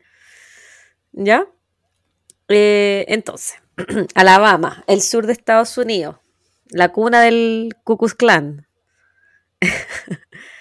[1.13, 1.47] ¿Ya?
[2.49, 3.57] Eh, entonces,
[4.15, 6.17] Alabama, el sur de Estados Unidos,
[6.69, 8.67] la cuna del Ku Klux Klan.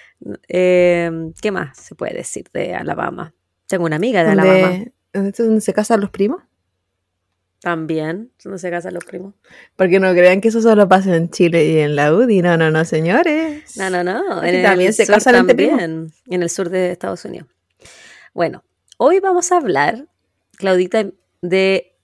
[0.48, 3.34] Eh, ¿Qué más se puede decir de Alabama?
[3.66, 4.84] Tengo una amiga de Alabama.
[5.12, 6.42] ¿Dónde, ¿Dónde se casan los primos?
[7.60, 9.34] También, donde se casan los primos.
[9.76, 12.42] Porque no crean que eso solo pasa en Chile y en la UDI.
[12.42, 13.76] No, no, no, señores.
[13.76, 14.44] No, no, no.
[14.44, 17.48] En también el se sur casan también, en el sur de Estados Unidos.
[18.34, 18.62] Bueno,
[18.98, 20.06] hoy vamos a hablar,
[20.58, 21.96] Claudita, de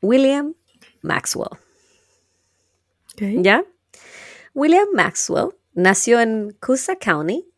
[0.00, 0.54] William
[1.02, 1.58] Maxwell.
[3.18, 3.64] ¿Ya?
[4.54, 7.48] William Maxwell nació en Coosa County.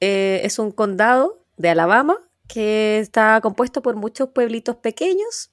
[0.00, 5.52] Eh, es un condado de Alabama que está compuesto por muchos pueblitos pequeños.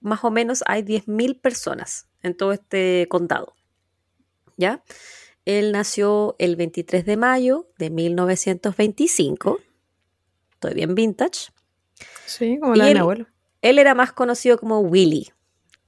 [0.00, 3.54] Más o menos hay 10.000 personas en todo este condado.
[4.56, 4.82] ¿Ya?
[5.44, 9.58] Él nació el 23 de mayo de 1925.
[10.52, 11.50] Estoy bien vintage.
[12.26, 13.26] Sí, como Y la de mi abuelo.
[13.60, 15.32] Él era más conocido como Willy.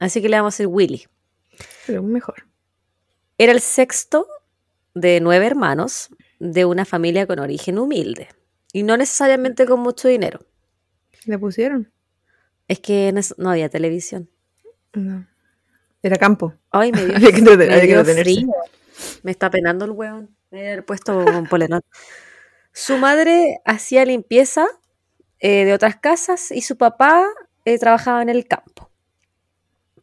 [0.00, 1.06] Así que le vamos a decir Willy.
[1.86, 2.46] Pero mejor.
[3.36, 4.26] Era el sexto
[5.00, 8.28] de nueve hermanos de una familia con origen humilde
[8.72, 10.40] y no necesariamente con mucho dinero.
[11.24, 11.92] ¿Le pusieron?
[12.68, 14.30] Es que no había televisión.
[14.94, 15.26] No.
[16.02, 16.54] Era campo.
[16.70, 18.48] Ay, me dio, Había que me había dio frío.
[19.22, 20.34] Me está penando el hueón.
[20.50, 21.82] Me haber puesto un polerón.
[22.72, 24.66] Su madre hacía limpieza
[25.40, 27.26] eh, de otras casas y su papá
[27.64, 28.90] eh, trabajaba en el campo.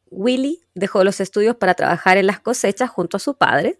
[0.10, 3.80] Willy dejó los estudios para trabajar en las cosechas junto a su padre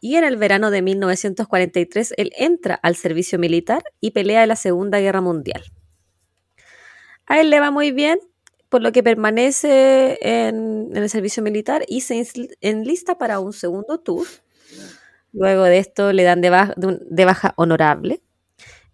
[0.00, 4.56] y en el verano de 1943 él entra al servicio militar y pelea en la
[4.56, 5.62] Segunda Guerra Mundial.
[7.26, 8.18] A él le va muy bien,
[8.68, 12.26] por lo que permanece en, el servicio militar y se
[12.60, 14.26] enlista para un segundo tour.
[15.32, 18.22] Luego de esto le dan de baja, de baja honorable.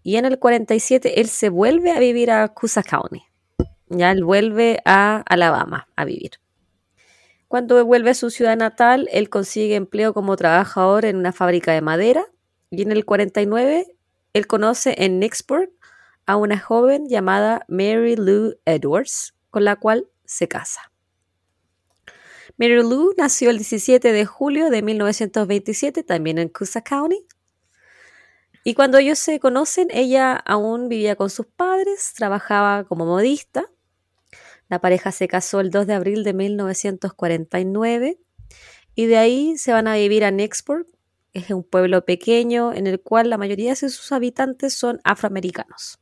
[0.03, 3.23] Y en el 47 él se vuelve a vivir a Coosa County.
[3.87, 6.42] Ya él vuelve a Alabama a vivir.
[7.53, 11.81] Cuando vuelve a su ciudad natal, él consigue empleo como trabajador en una fábrica de
[11.81, 12.25] madera.
[12.71, 13.95] Y en el 49
[14.33, 15.69] él conoce en Nicksburg
[16.25, 20.91] a una joven llamada Mary Lou Edwards, con la cual se casa.
[22.57, 27.23] Mary Lou nació el 17 de julio de 1927, también en Coosa County.
[28.63, 33.69] Y cuando ellos se conocen, ella aún vivía con sus padres, trabajaba como modista.
[34.73, 38.17] La pareja se casó el 2 de abril de 1949
[38.95, 40.87] y de ahí se van a vivir a Nicksburg.
[41.31, 45.99] Es un pueblo pequeño en el cual la mayoría de sus habitantes son afroamericanos.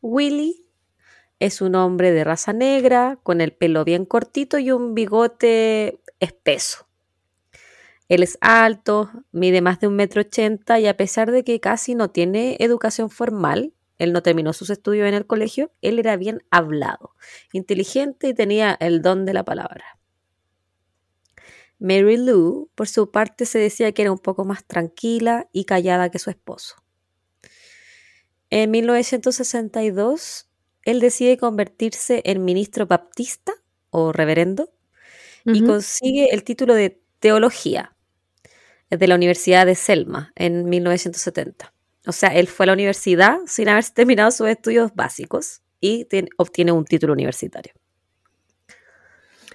[0.00, 0.66] Willy
[1.38, 6.88] es un hombre de raza negra, con el pelo bien cortito y un bigote espeso.
[8.08, 11.94] Él es alto, mide más de un metro ochenta y a pesar de que casi
[11.94, 16.42] no tiene educación formal, él no terminó sus estudios en el colegio, él era bien
[16.50, 17.14] hablado,
[17.52, 20.00] inteligente y tenía el don de la palabra.
[21.78, 26.10] Mary Lou, por su parte, se decía que era un poco más tranquila y callada
[26.10, 26.76] que su esposo.
[28.48, 30.50] En 1962,
[30.84, 33.52] él decide convertirse en ministro baptista
[33.90, 34.72] o reverendo
[35.44, 37.94] y consigue el título de teología
[38.88, 41.74] de la Universidad de Selma en 1970.
[42.06, 46.28] O sea, él fue a la universidad sin haber terminado sus estudios básicos y tien-
[46.36, 47.72] obtiene un título universitario.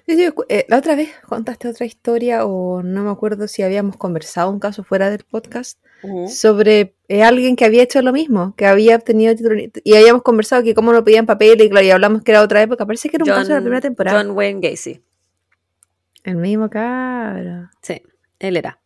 [0.08, 4.60] Eh, la otra vez contaste otra historia o no me acuerdo si habíamos conversado un
[4.60, 5.80] caso fuera del podcast
[6.28, 10.62] sobre eh, alguien que había hecho lo mismo, que había obtenido título y habíamos conversado
[10.62, 12.86] que cómo no pedían papel y, claro, y hablamos que era otra época.
[12.86, 14.22] Parece que era un caso de la primera temporada.
[14.22, 15.02] John Wayne Gacy.
[16.22, 17.70] El mismo cabro.
[17.82, 18.00] Sí,
[18.38, 18.78] él era.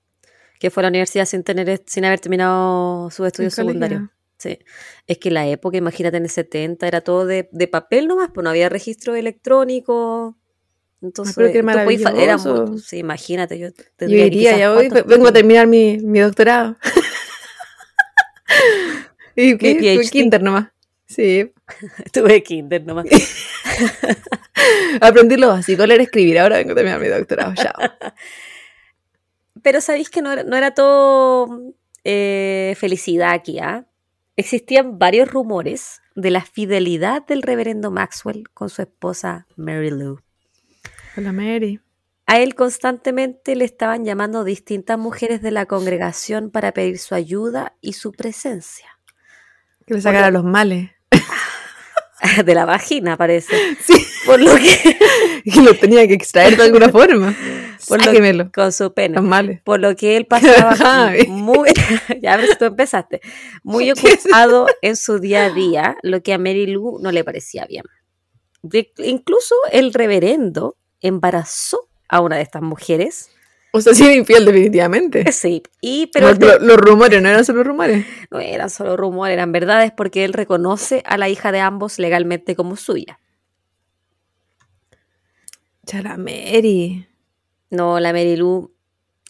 [0.61, 4.03] Que fue a la universidad sin tener, sin haber terminado sus estudios secundarios.
[4.39, 4.59] Sí.
[5.07, 8.45] Es que la época, imagínate, en el 70 era todo de, de papel nomás, pues
[8.45, 10.37] no había registro electrónico.
[11.03, 15.29] Entonces, podías fa- era muy- sí, imagínate, yo Yo tendría iría, quizás ya hoy vengo
[15.29, 16.77] a terminar mi, mi doctorado.
[19.37, 19.95] y qué, PhD.
[19.95, 20.69] Fue kinder nomás.
[21.07, 21.53] Sí,
[22.13, 23.07] Tuve kinder nomás.
[25.01, 26.39] aprendí lo básico, leer, escribir.
[26.39, 27.55] Ahora vengo a terminar mi doctorado.
[27.55, 27.73] Chao.
[29.63, 33.87] Pero sabéis que no era, no era todo eh, felicidad aquí, ¿ah?
[34.37, 40.21] Existían varios rumores de la fidelidad del reverendo Maxwell con su esposa Mary Lou.
[41.17, 41.81] Hola, Mary.
[42.27, 47.75] A él constantemente le estaban llamando distintas mujeres de la congregación para pedir su ayuda
[47.81, 48.87] y su presencia.
[49.85, 50.91] Que le sacara los males.
[52.45, 53.55] De la vagina, parece.
[53.83, 54.07] Sí.
[54.27, 54.99] Por lo que,
[55.45, 57.35] Y lo tenía que extraer de alguna forma.
[57.89, 58.51] Por lo- Sáquemelo.
[58.53, 59.61] con su males.
[59.63, 60.75] Por lo que él pasaba
[61.29, 61.69] muy,
[62.23, 63.21] ya ves, tú empezaste,
[63.63, 67.67] muy ocupado en su día a día, lo que a Mary Lou no le parecía
[67.67, 67.85] bien.
[68.63, 73.31] De- incluso el reverendo embarazó a una de estas mujeres.
[73.73, 75.31] O sea, sí era infiel definitivamente.
[75.31, 78.05] Sí, y pero los rumores no eran solo rumores.
[78.31, 82.57] no eran solo rumores, eran verdades porque él reconoce a la hija de ambos legalmente
[82.57, 83.21] como suya.
[85.87, 87.07] Chala Mary.
[87.71, 88.73] No, la Lou,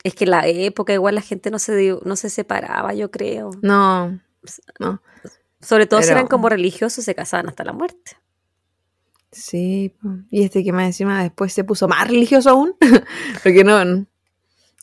[0.02, 3.10] es que en la época igual la gente no se, dio- no se separaba, yo
[3.10, 3.50] creo.
[3.62, 4.18] No.
[4.78, 5.02] No.
[5.60, 8.12] Sobre todo si eran como religiosos, se casaban hasta la muerte.
[9.30, 9.94] Sí.
[10.30, 12.74] Y este que más encima después se puso más religioso aún.
[13.42, 13.84] Porque no.
[13.84, 14.06] no.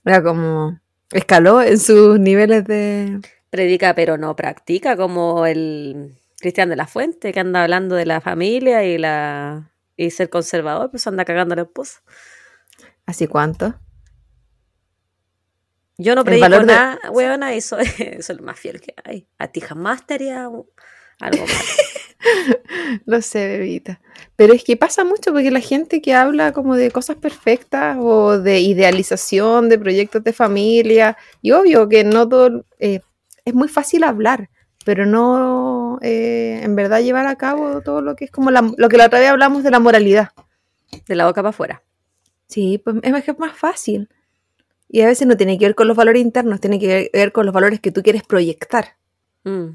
[0.05, 0.79] Era como.
[1.11, 3.19] Escaló en sus niveles de.
[3.49, 8.21] Predica pero no practica, como el Cristian de la Fuente, que anda hablando de la
[8.21, 12.01] familia y la y ser conservador, pues anda cagando a la esposa.
[13.07, 13.73] ¿Así cuánto?
[15.97, 17.85] Yo no predico de- nada, weona, y soy,
[18.21, 19.27] soy el más fiel que hay.
[19.39, 20.67] A ti jamás te haría algo
[21.19, 21.43] malo.
[23.05, 23.99] Lo sé, bebita.
[24.35, 28.37] Pero es que pasa mucho porque la gente que habla como de cosas perfectas o
[28.39, 32.99] de idealización de proyectos de familia, y obvio que no todo, eh,
[33.45, 34.49] es muy fácil hablar,
[34.85, 38.89] pero no eh, en verdad llevar a cabo todo lo que es como la- lo
[38.89, 40.29] que la otra vez hablamos de la moralidad.
[41.07, 41.83] De la boca para afuera.
[42.47, 44.09] Sí, pues es más, que es más fácil.
[44.89, 47.45] Y a veces no tiene que ver con los valores internos, tiene que ver, con
[47.45, 48.95] los valores que tú quieres proyectar.
[49.43, 49.67] Mm.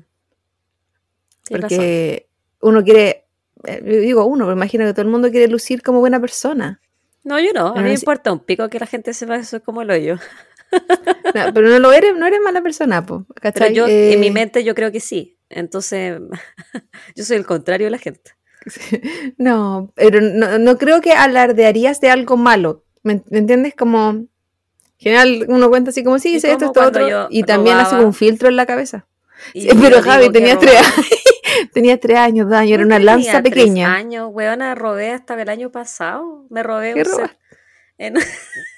[1.50, 1.60] Razón.
[1.60, 2.28] Porque
[2.60, 3.26] uno quiere,
[3.64, 6.80] eh, yo digo uno, pero imagino que todo el mundo quiere lucir como buena persona.
[7.24, 7.68] No, yo no.
[7.68, 10.16] A mí me importa un pico que la gente sepa que soy como el hoyo.
[11.34, 14.30] No, pero no lo eres, no eres mala persona, po, Pero yo, en mi Eh,
[14.30, 15.38] mente, yo creo que sí.
[15.48, 16.18] Entonces,
[17.16, 18.32] yo soy el contrario de la gente.
[19.38, 22.84] No, pero no, no creo que alardearías de algo malo.
[23.02, 23.74] ¿Me, me entiendes?
[23.74, 24.28] Como, en
[24.98, 28.48] general, uno cuenta así como, sí, hice esto, esto, otro, y también hace un filtro
[28.48, 29.06] en la cabeza.
[29.52, 30.74] Sí, pero Javi, tenía tres,
[31.72, 33.92] tenía tres años de año, era una tenía lanza tres pequeña.
[33.94, 36.46] años, weona, robé hasta el año pasado.
[36.48, 37.30] Me robé ¿Qué un
[37.98, 38.14] en-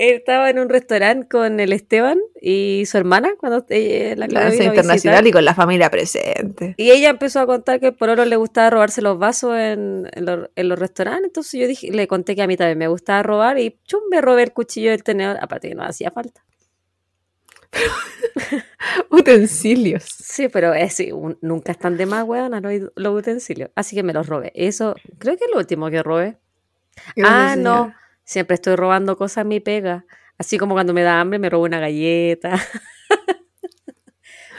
[0.00, 5.26] Estaba en un restaurante con el Esteban y su hermana cuando eh, la a internacional
[5.26, 6.74] y con la familia presente.
[6.76, 10.24] Y ella empezó a contar que por oro le gustaba robarse los vasos en, en
[10.24, 11.24] los, en los restaurantes.
[11.24, 14.20] Entonces yo dije, le conté que a mí también me gustaba robar y chum, me
[14.20, 15.36] robé el cuchillo del tenedor.
[15.40, 16.44] Aparte que no hacía falta.
[19.10, 20.04] Utensilios.
[20.04, 23.70] Sí, pero es, sí, un- nunca están de más, weón, los, los utensilios.
[23.74, 24.52] Así que me los robé.
[24.54, 26.36] Eso creo que es lo último que robé.
[27.24, 27.76] Ah, no.
[27.84, 27.94] señora.
[28.28, 30.04] Siempre estoy robando cosas en mi pega.
[30.36, 32.60] Así como cuando me da hambre me robo una galleta.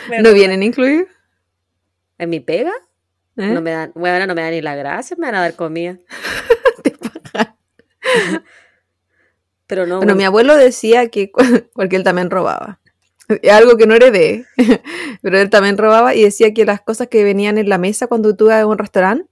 [0.24, 1.08] ¿No vienen incluidos?
[2.18, 2.72] ¿En mi pega?
[3.38, 3.46] ¿Eh?
[3.46, 6.00] No me dan, bueno, no me dan ni la gracia, me van a dar comida.
[9.68, 11.32] Pero no, Bueno, mi abuelo decía que,
[11.74, 12.80] porque él también robaba.
[13.52, 14.48] Algo que no heredé,
[15.22, 18.36] pero él también robaba y decía que las cosas que venían en la mesa cuando
[18.36, 19.30] tú ibas a un restaurante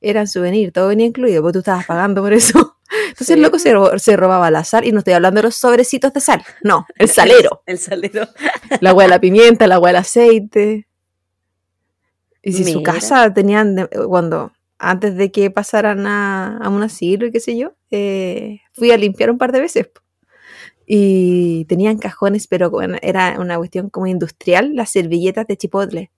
[0.00, 2.73] eran souvenir, todo venía incluido, porque tú estabas pagando por eso.
[3.08, 3.32] Entonces Sí.
[3.32, 6.12] el loco se, ro- se robaba la sal, y no estoy hablando de los sobrecitos
[6.12, 8.28] de sal, no, el salero, El salero.
[8.80, 10.86] la agua de la pimienta, la agua del aceite.
[12.42, 17.26] Y si su casa tenían, de- cuando, antes de que pasaran a, a un asilo
[17.26, 19.88] y qué sé yo, eh, fui a limpiar un par de veces.
[20.86, 22.70] Y tenían cajones, pero
[23.00, 26.10] era una cuestión como industrial, las servilletas de chipotle.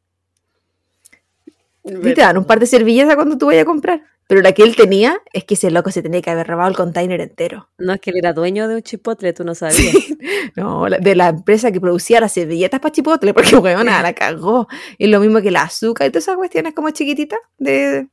[1.87, 4.03] Y te dan un par de servilletas cuando tú vayas a comprar.
[4.29, 6.75] Pero la que él tenía es que ese loco se tenía que haber robado el
[6.77, 7.69] container entero.
[7.79, 9.77] No, es que él era dueño de un chipotle, tú no sabías.
[9.79, 10.19] Sí.
[10.57, 14.67] No, la- de la empresa que producía las servilletas para chipotle, porque weona la cagó.
[14.99, 18.09] Y lo mismo que el azúcar y todas esas cuestiones como chiquititas de,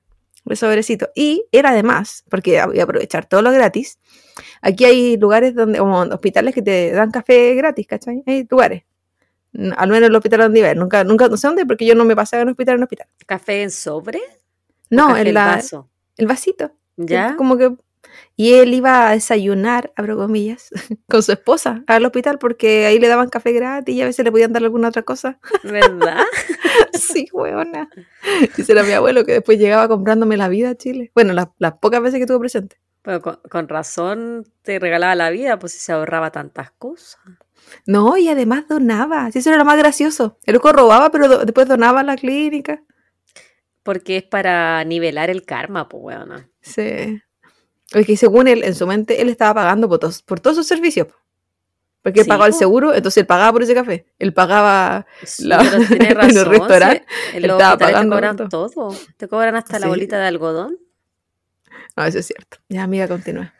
[0.45, 1.09] de sobrecito.
[1.15, 3.97] Y era además, porque voy a aprovechar todo lo gratis,
[4.61, 8.21] aquí hay lugares donde, como hospitales que te dan café gratis, ¿cachai?
[8.27, 8.83] Hay lugares.
[9.77, 12.15] Al menos el hospital donde iba, nunca, nunca, no sé dónde, porque yo no me
[12.15, 13.07] pasaba en hospital en hospital.
[13.25, 14.17] ¿Café en sobre?
[14.19, 14.21] ¿O
[14.89, 15.89] No, en la, vaso?
[16.17, 16.71] el vasito.
[16.97, 17.35] ¿Ya?
[17.37, 17.71] Como que.
[18.35, 20.69] Y él iba a desayunar, abro comillas,
[21.09, 24.31] con su esposa al hospital porque ahí le daban café gratis y a veces le
[24.31, 25.39] podían dar alguna otra cosa.
[25.63, 26.23] ¿Verdad?
[26.93, 27.89] sí, huevona.
[28.57, 31.11] Dice era mi abuelo que después llegaba comprándome la vida a Chile.
[31.15, 32.77] Bueno, las, las pocas veces que estuvo presente.
[33.03, 37.19] Bueno, con, con razón te regalaba la vida, pues si se ahorraba tantas cosas.
[37.85, 39.31] No, y además donaba.
[39.31, 40.37] Sí, eso era lo más gracioso.
[40.45, 42.81] El loco robaba, pero do- después donaba a la clínica.
[43.83, 46.49] Porque es para nivelar el karma, pues, weona.
[46.61, 47.21] Sí.
[47.91, 51.07] Porque según él, en su mente, él estaba pagando por, todos por todos sus servicios.
[51.07, 51.15] po.
[52.01, 54.05] Porque él Sí, pagaba el seguro, entonces él pagaba por ese café.
[54.19, 55.57] Él pagaba Sí, La-
[55.89, 58.69] en el restaurante, sí, él estaba pagando te cobran todo.
[58.69, 58.95] todo.
[59.17, 60.77] Te cobran hasta la bolita de algodón.
[61.95, 62.57] No, eso es cierto.
[62.69, 63.53] Ya, amiga, continúa.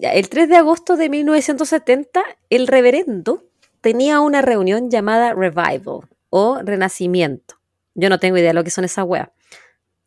[0.00, 3.44] El 3 de agosto de 1970, el reverendo
[3.80, 7.56] tenía una reunión llamada Revival o Renacimiento.
[7.94, 9.28] Yo no tengo idea de lo que son esas weas.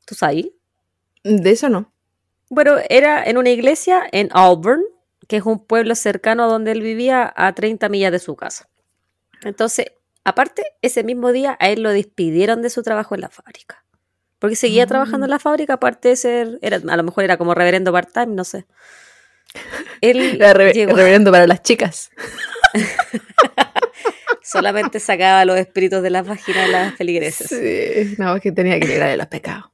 [0.06, 0.48] ¿Tú sabes?
[1.24, 1.92] De eso no.
[2.50, 4.84] Bueno, era en una iglesia en Auburn,
[5.28, 8.68] que es un pueblo cercano a donde él vivía a 30 millas de su casa.
[9.44, 9.88] Entonces,
[10.24, 13.84] aparte, ese mismo día a él lo despidieron de su trabajo en la fábrica.
[14.40, 17.54] Porque seguía trabajando en la fábrica, aparte de ser, era, a lo mejor era como
[17.54, 18.66] reverendo part-time, no sé.
[20.02, 22.12] Él reverendo para las chicas.
[24.44, 27.48] Solamente sacaba los espíritus de las vaginas de las feligreses.
[27.48, 29.66] Sí, no, es que tenía que de los pecados.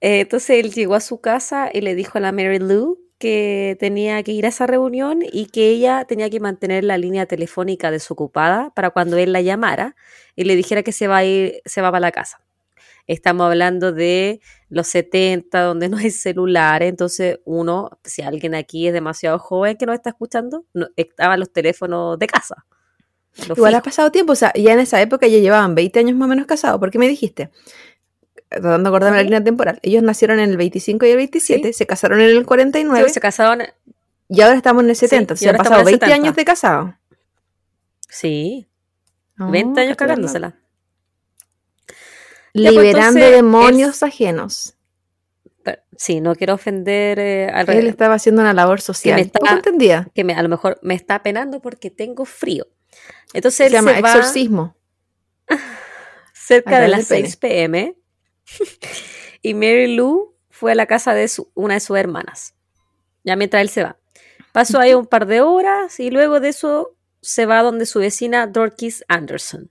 [0.00, 3.76] Eh, entonces él llegó a su casa y le dijo a la Mary Lou que
[3.80, 7.90] tenía que ir a esa reunión y que ella tenía que mantener la línea telefónica
[7.90, 9.96] desocupada para cuando él la llamara
[10.36, 12.40] y le dijera que se va a ir, se va para la casa.
[13.06, 18.92] Estamos hablando de los 70, donde no hay celulares, entonces uno, si alguien aquí es
[18.92, 22.64] demasiado joven que nos está escuchando, no, estaban los teléfonos de casa.
[23.48, 26.26] Igual ha pasado tiempo, o sea, ya en esa época ya llevaban 20 años más
[26.26, 27.50] o menos casados, porque me dijiste,
[28.48, 31.86] tratando de acordarme la línea temporal, ellos nacieron en el 25 y el 27, se
[31.86, 33.08] casaron en el 49.
[33.10, 33.66] se casaron.
[34.28, 36.96] Y ahora estamos en el 70, se han pasado 20 años de casado.
[38.08, 38.68] Sí.
[39.36, 40.56] 20 años cagándosela.
[42.54, 44.76] Pues, Liberando demonios ajenos.
[45.96, 49.16] Sí, no quiero ofender eh, al Él estaba haciendo una labor social.
[49.30, 50.08] Que me entendía?
[50.14, 52.66] Que me, a lo mejor me está penando porque tengo frío.
[53.32, 54.76] Entonces se llama exorcismo.
[56.32, 57.96] cerca de las 6 pm
[59.42, 62.54] y Mary Lou fue a la casa de una de sus hermanas.
[63.24, 63.98] Ya mientras él se va.
[64.52, 68.46] Pasó ahí un par de horas y luego de eso se va donde su vecina
[68.46, 69.70] Dorkis Anderson.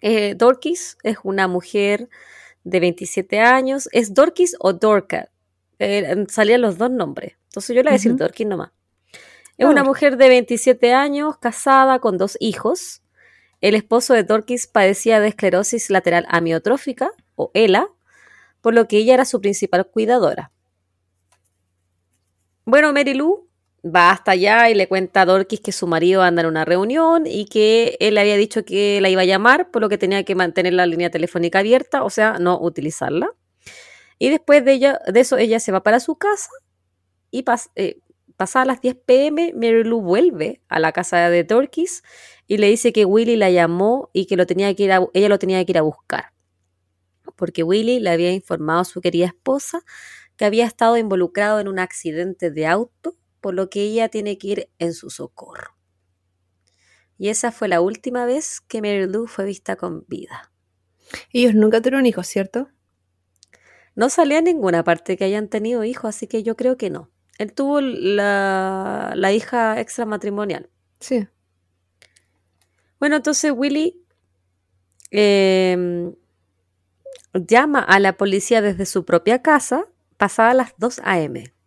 [0.00, 2.08] Eh, Dorkis es una mujer
[2.64, 3.88] de 27 años.
[3.92, 5.30] ¿Es Dorkis o Dorca?
[5.78, 7.34] Eh, salían los dos nombres.
[7.44, 8.70] Entonces yo le voy a decir Dorkis nomás.
[9.56, 13.02] Es una mujer de 27 años, casada con dos hijos.
[13.60, 17.88] El esposo de Dorkis padecía de esclerosis lateral amiotrófica, o ELA,
[18.60, 20.52] por lo que ella era su principal cuidadora.
[22.64, 23.47] Bueno, Mary Lou
[23.94, 27.26] va hasta allá y le cuenta a Dorkis que su marido anda en una reunión
[27.26, 30.24] y que él le había dicho que la iba a llamar, por lo que tenía
[30.24, 33.30] que mantener la línea telefónica abierta, o sea, no utilizarla.
[34.18, 36.50] Y después de, ella, de eso, ella se va para su casa
[37.30, 37.44] y
[37.76, 38.00] eh,
[38.36, 42.02] pasadas las 10 pm, Mary Lou vuelve a la casa de Dorkis
[42.46, 45.64] y le dice que Willy la llamó y que lo tenía que ella lo tenía
[45.64, 46.32] que ir a buscar.
[47.36, 49.82] Porque Willy le había informado a su querida esposa
[50.36, 53.16] que había estado involucrado en un accidente de auto
[53.48, 55.74] por lo que ella tiene que ir en su socorro.
[57.16, 60.52] Y esa fue la última vez que Mary Lou fue vista con vida.
[61.32, 62.68] Ellos nunca tuvieron hijos, ¿cierto?
[63.94, 67.10] No salía en ninguna parte que hayan tenido hijos, así que yo creo que no.
[67.38, 70.68] Él tuvo la, la hija extramatrimonial.
[71.00, 71.26] Sí.
[73.00, 74.04] Bueno, entonces Willy
[75.10, 76.14] em,
[77.32, 79.86] llama a la policía desde su propia casa
[80.18, 81.57] pasada las 2 a.m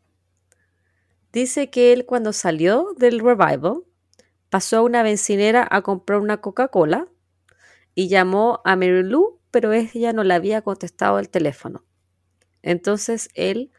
[1.34, 3.84] dice que él cuando salió del revival
[4.50, 7.08] pasó a una bencinera a comprar una Coca-Cola
[7.96, 11.86] y llamó a Mary Lou, pero ella no le había contestado el teléfono.
[12.62, 13.72] Entonces él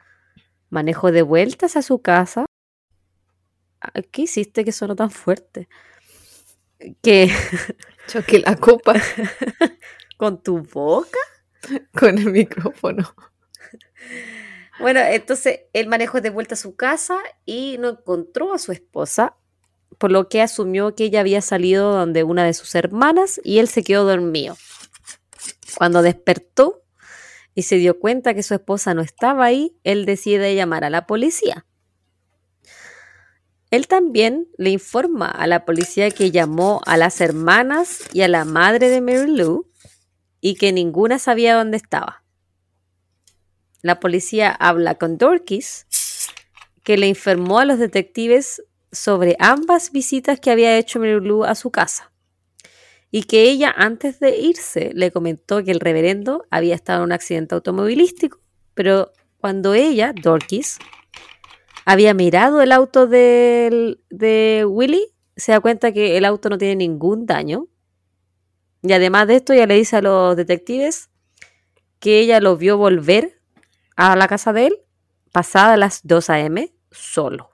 [0.71, 2.47] manejó de vueltas a su casa.
[3.81, 5.69] Ah, ¿Qué hiciste que sonó tan fuerte?
[7.03, 7.31] Que
[8.09, 8.95] choque la copa
[10.17, 11.19] con tu boca,
[11.99, 13.15] con el micrófono.
[14.79, 19.37] Bueno, entonces él manejó de vuelta a su casa y no encontró a su esposa,
[19.99, 23.69] por lo que asumió que ella había salido donde una de sus hermanas y él
[23.69, 24.57] se quedó dormido.
[25.77, 26.83] Cuando despertó
[27.55, 31.07] y se dio cuenta que su esposa no estaba ahí, él decide llamar a la
[31.07, 31.67] policía.
[33.71, 38.45] Él también le informa a la policía que llamó a las hermanas y a la
[38.45, 39.67] madre de Mary Lou
[40.43, 42.22] y que ninguna sabía dónde estaba.
[43.83, 45.87] La policía habla con Dorkis,
[46.85, 48.63] que le informó a los detectives
[48.93, 52.13] sobre ambas visitas que había hecho Lou a su casa
[53.11, 57.13] y que ella antes de irse le comentó que el reverendo había estado en un
[57.13, 58.41] accidente automovilístico,
[58.75, 60.79] pero cuando ella, Dorkis,
[61.85, 66.77] había mirado el auto de, de Willy, se da cuenta que el auto no tiene
[66.77, 67.67] ningún daño.
[68.83, 71.11] Y además de esto, ya le dice a los detectives
[71.99, 73.42] que ella lo vio volver
[74.11, 74.79] a la casa de él
[75.33, 76.75] pasada las 2 a.m.
[76.91, 77.51] solo.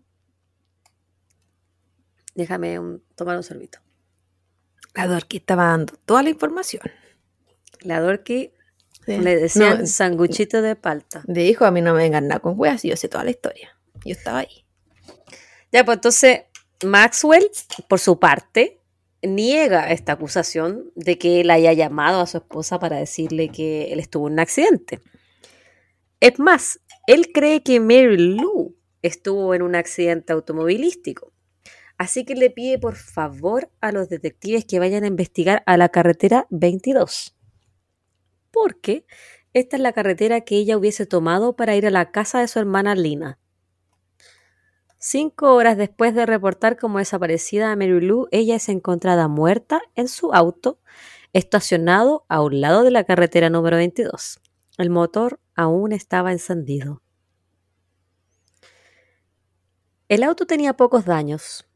[2.35, 2.79] Déjame
[3.15, 3.81] tomar un sorbito.
[4.95, 6.83] La Dorky estaba dando toda la información.
[7.81, 8.53] La Dorky
[9.07, 11.23] le decían sanguchito de palta.
[11.27, 13.77] Dijo, a mí no me vengan nada con hueas y yo sé toda la historia.
[14.05, 14.65] Yo estaba ahí.
[15.73, 16.43] Ya, pues entonces
[16.85, 17.51] Maxwell,
[17.89, 18.81] por su parte,
[19.23, 24.01] niega esta acusación de que él haya llamado a su esposa para decirle que él
[24.01, 25.01] estuvo en un accidente.
[26.21, 31.33] Es más, él cree que Mary Lou estuvo en un accidente automovilístico.
[31.97, 35.89] Así que le pide por favor a los detectives que vayan a investigar a la
[35.89, 37.37] carretera 22.
[38.51, 39.07] Porque
[39.53, 42.59] esta es la carretera que ella hubiese tomado para ir a la casa de su
[42.59, 43.39] hermana Lina.
[44.99, 50.09] Cinco horas después de reportar como desaparecida a Mary Lou, ella es encontrada muerta en
[50.09, 50.81] su auto,
[51.33, 54.41] estacionado a un lado de la carretera número 22.
[54.77, 57.03] El motor aún estaba encendido.
[60.09, 61.67] El auto tenía pocos daños.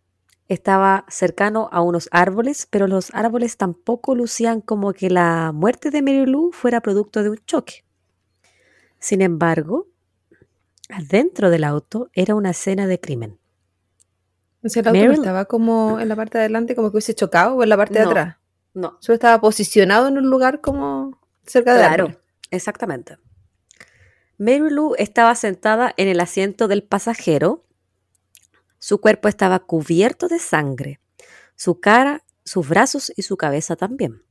[0.49, 6.01] Estaba cercano a unos árboles, pero los árboles tampoco lucían como que la muerte de
[6.01, 7.85] Mary Lou fuera producto de un choque.
[8.99, 9.89] Sin embargo,
[10.89, 13.39] Adentro del auto era una escena de crimen.
[14.63, 17.15] O sea, el auto no estaba como en la parte de adelante, como que hubiese
[17.15, 18.37] chocado, o en la parte de atrás.
[18.75, 18.99] No.
[19.01, 22.21] Solo estaba posicionado en un lugar como cerca de Claro,
[22.51, 23.17] exactamente.
[24.39, 27.67] Mary Lou estaba sentada en el asiento del pasajero.
[28.79, 31.01] Su cuerpo estaba cubierto de sangre.
[31.55, 34.25] Su cara, sus brazos y su cabeza también.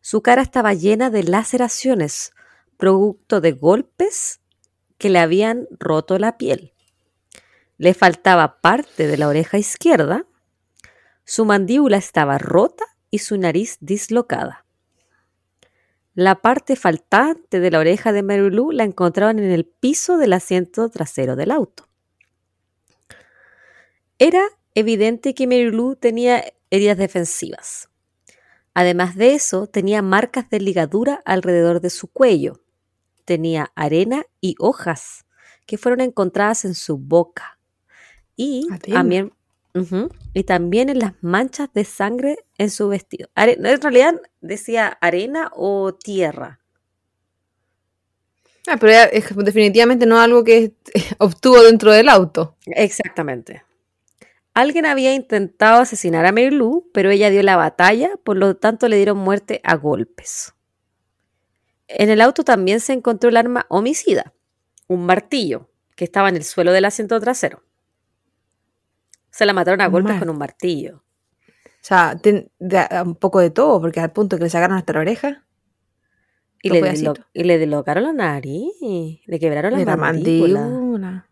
[0.00, 2.32] Su cara estaba llena de laceraciones,
[2.76, 4.40] producto de golpes
[4.96, 6.72] que le habían roto la piel.
[7.76, 10.26] Le faltaba parte de la oreja izquierda,
[11.24, 14.66] su mandíbula estaba rota y su nariz dislocada.
[16.14, 20.88] La parte faltante de la oreja de Mary la encontraron en el piso del asiento
[20.88, 21.88] trasero del auto.
[24.18, 24.42] Era
[24.74, 27.88] evidente que Mary tenía heridas defensivas.
[28.74, 32.60] Además de eso, tenía marcas de ligadura alrededor de su cuello,
[33.24, 35.26] tenía arena y hojas
[35.66, 37.58] que fueron encontradas en su boca.
[38.36, 39.32] Y también,
[40.34, 43.28] y también en las manchas de sangre en su vestido.
[43.36, 46.60] en realidad decía arena o tierra.
[48.66, 50.74] Ah, pero es definitivamente no algo que
[51.18, 52.56] obtuvo dentro del auto.
[52.66, 53.64] Exactamente.
[54.52, 58.88] Alguien había intentado asesinar a Mary Lou, pero ella dio la batalla, por lo tanto
[58.88, 60.54] le dieron muerte a golpes.
[61.86, 64.32] En el auto también se encontró el arma homicida,
[64.86, 67.62] un martillo, que estaba en el suelo del asiento trasero.
[69.40, 70.96] Se la mataron a golpes con un martillo.
[70.96, 72.14] O sea,
[73.06, 75.46] un poco de todo, porque al punto que le sacaron hasta la oreja.
[76.62, 76.80] Y le,
[77.32, 81.26] y le, deslocaron la nariz, le quebraron la, mandíbula.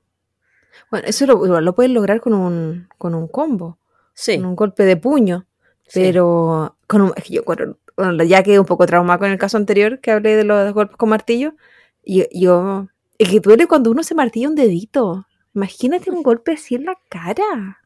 [0.90, 3.78] Bueno, eso lo, lo pueden lograr con un, con un combo.
[4.14, 4.36] Sí.
[4.38, 5.46] Con un golpe de puño.
[5.92, 10.12] Pero con un, yo, bueno, ya quedé un poco traumado con el caso anterior que
[10.12, 11.56] hablé de los golpes con martillo.
[12.02, 12.88] Y yo,
[13.18, 15.26] es que duele cuando uno se martilla un dedito.
[15.54, 17.77] Imagínate un golpe así en la cara.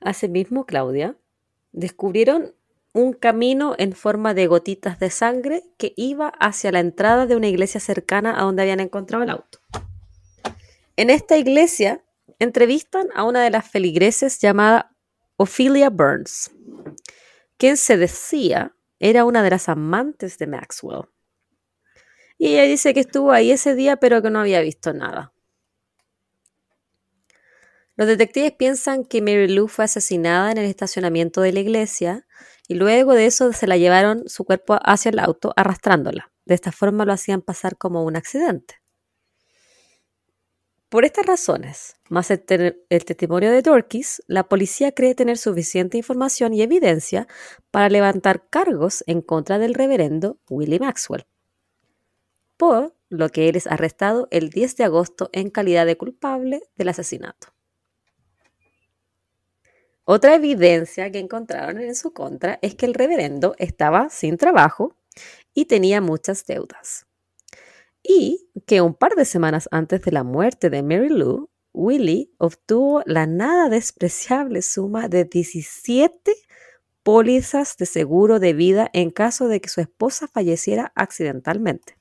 [0.00, 1.16] Asimismo, Claudia,
[1.72, 2.54] descubrieron
[2.92, 7.48] un camino en forma de gotitas de sangre que iba hacia la entrada de una
[7.48, 9.60] iglesia cercana a donde habían encontrado el auto.
[10.96, 12.02] En esta iglesia
[12.38, 14.96] entrevistan a una de las feligreses llamada
[15.36, 16.50] Ophelia Burns,
[17.56, 21.08] quien se decía era una de las amantes de Maxwell.
[22.38, 25.32] Y ella dice que estuvo ahí ese día pero que no había visto nada.
[28.00, 32.26] Los detectives piensan que Mary Lou fue asesinada en el estacionamiento de la iglesia
[32.66, 36.32] y luego de eso se la llevaron su cuerpo hacia el auto arrastrándola.
[36.46, 38.76] De esta forma lo hacían pasar como un accidente.
[40.88, 42.40] Por estas razones, más el,
[42.88, 47.28] testimonio de Dorkis, la policía cree tener suficiente información y evidencia
[47.70, 51.26] para levantar cargos en contra del reverendo Willie Maxwell,
[52.56, 56.88] por lo que él es arrestado el 10 de agosto en calidad de culpable del
[56.88, 57.48] asesinato.
[60.12, 64.96] Otra evidencia que encontraron en su contra es que el reverendo estaba sin trabajo
[65.54, 67.06] y tenía muchas deudas
[68.02, 73.04] y que un par de semanas antes de la muerte de Mary Lou, Willie obtuvo
[73.06, 76.34] la nada despreciable suma de 17
[77.04, 81.96] pólizas de seguro de vida en caso de que su esposa falleciera accidentalmente.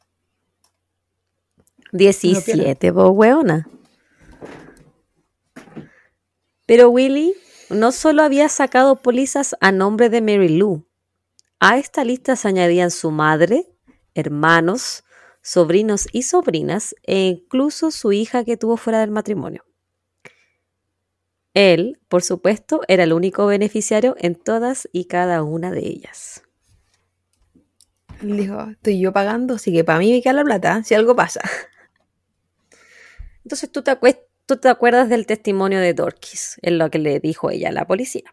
[1.91, 3.15] 17, vos
[6.65, 7.35] Pero Willie
[7.69, 10.85] no solo había sacado pólizas a nombre de Mary Lou.
[11.59, 13.67] A esta lista se añadían su madre,
[14.15, 15.03] hermanos,
[15.41, 19.65] sobrinos y sobrinas e incluso su hija que tuvo fuera del matrimonio.
[21.53, 26.43] Él, por supuesto, era el único beneficiario en todas y cada una de ellas.
[28.21, 31.41] Dijo, estoy yo pagando, así que para mí me queda la plata si algo pasa.
[33.43, 33.97] Entonces tú te,
[34.49, 37.85] tú te acuerdas del testimonio de Dorkis, en lo que le dijo ella a la
[37.85, 38.23] policía.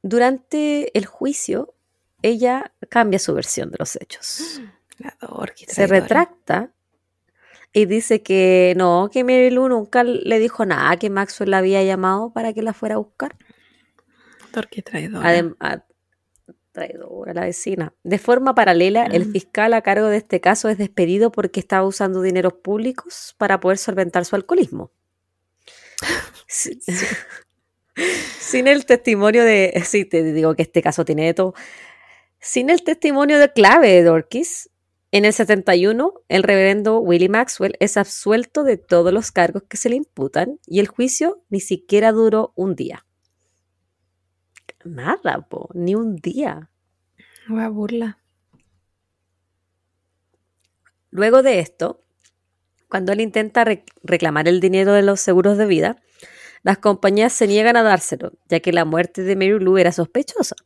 [0.00, 1.74] Durante el juicio,
[2.22, 4.62] ella cambia su versión de los hechos.
[4.98, 5.68] La Dorkis.
[5.70, 6.70] Se retracta
[7.72, 11.82] y dice que no, que Mary Lou nunca le dijo nada, que Maxwell la había
[11.82, 13.36] llamado para que la fuera a buscar.
[14.52, 15.26] Dorkis traidora.
[15.26, 15.80] Además,
[16.72, 17.94] traidora la vecina.
[18.04, 19.32] De forma paralela, el Mm.
[19.32, 23.78] fiscal a cargo de este caso es despedido porque estaba usando dineros públicos para poder
[23.78, 24.90] solventar su alcoholismo.
[26.46, 26.80] Sí.
[28.40, 29.82] Sin el testimonio de.
[29.84, 31.54] Sí, te digo que este caso tiene de todo.
[32.40, 34.70] Sin el testimonio de clave de Dorkis,
[35.12, 39.90] en el 71, el reverendo Willie Maxwell es absuelto de todos los cargos que se
[39.90, 43.04] le imputan y el juicio ni siquiera duró un día.
[44.84, 46.70] Nada, po, ni un día.
[47.50, 48.18] Va burla.
[51.10, 52.02] Luego de esto,
[52.88, 55.96] cuando él intenta re- reclamar el dinero de los seguros de vida,
[56.62, 60.56] las compañías se niegan a dárselo, ya que la muerte de Mary Lou era sospechosa.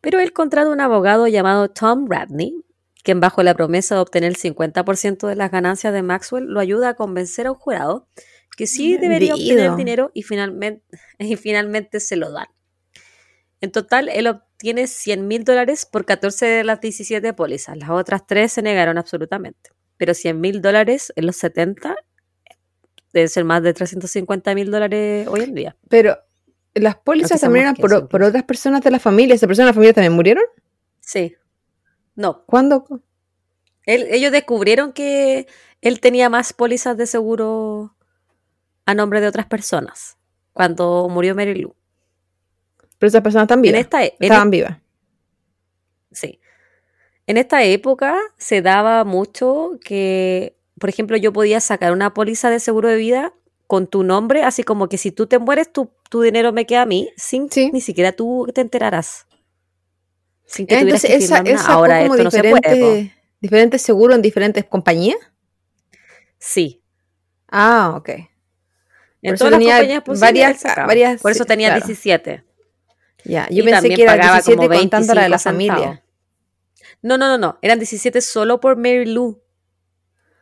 [0.00, 2.62] Pero él contrata un abogado llamado Tom Radney,
[3.02, 6.90] quien bajo la promesa de obtener el 50% de las ganancias de Maxwell lo ayuda
[6.90, 8.06] a convencer a un jurado
[8.56, 10.84] que sí debería obtener el dinero y finalmente,
[11.18, 12.46] y finalmente se lo dan.
[13.64, 17.78] En total, él obtiene 100 mil dólares por 14 de las 17 pólizas.
[17.78, 19.70] Las otras tres se negaron absolutamente.
[19.96, 21.96] Pero 100 mil dólares en los 70
[23.14, 25.76] debe ser más de 350 mil dólares hoy en día.
[25.88, 26.18] Pero
[26.74, 28.28] las pólizas también eran por, eso, por incluso.
[28.28, 29.34] otras personas de la familia.
[29.34, 30.44] ¿Esas personas de la familia también murieron?
[31.00, 31.34] Sí.
[32.14, 32.44] No.
[32.44, 32.84] ¿Cuándo?
[33.86, 35.46] Él- ellos descubrieron que
[35.80, 37.96] él tenía más pólizas de seguro
[38.84, 40.18] a nombre de otras personas
[40.52, 41.74] cuando murió Mary Lou.
[42.98, 43.80] Pero esas personas están En vivas.
[43.80, 44.78] esta, en Estaban vivas.
[46.12, 46.40] Sí.
[47.26, 52.60] En esta época se daba mucho que, por ejemplo, yo podía sacar una póliza de
[52.60, 53.32] seguro de vida
[53.66, 56.82] con tu nombre, así como que si tú te mueres, tu, tu dinero me queda
[56.82, 57.70] a mí, sin Sí.
[57.72, 59.26] ni siquiera tú te enterarás.
[60.46, 63.04] Sin que Entonces, que esa, Ahora como esto no se puede.
[63.06, 63.20] po.
[63.40, 65.18] diferentes seguros en diferentes compañías.
[66.38, 66.82] Sí.
[67.48, 68.08] Ah, ok.
[69.22, 69.60] En todas las
[70.04, 70.20] compañías
[70.62, 71.86] varias- varias- Por eso sí, tenía claro.
[71.86, 72.44] 17.
[73.24, 75.50] Ya, Y yo pensé también que era pagaba 17 como contando la de la 25
[75.50, 76.04] familia.
[77.02, 77.58] No, no, no, no.
[77.62, 79.42] Eran 17 solo por Mary Lou.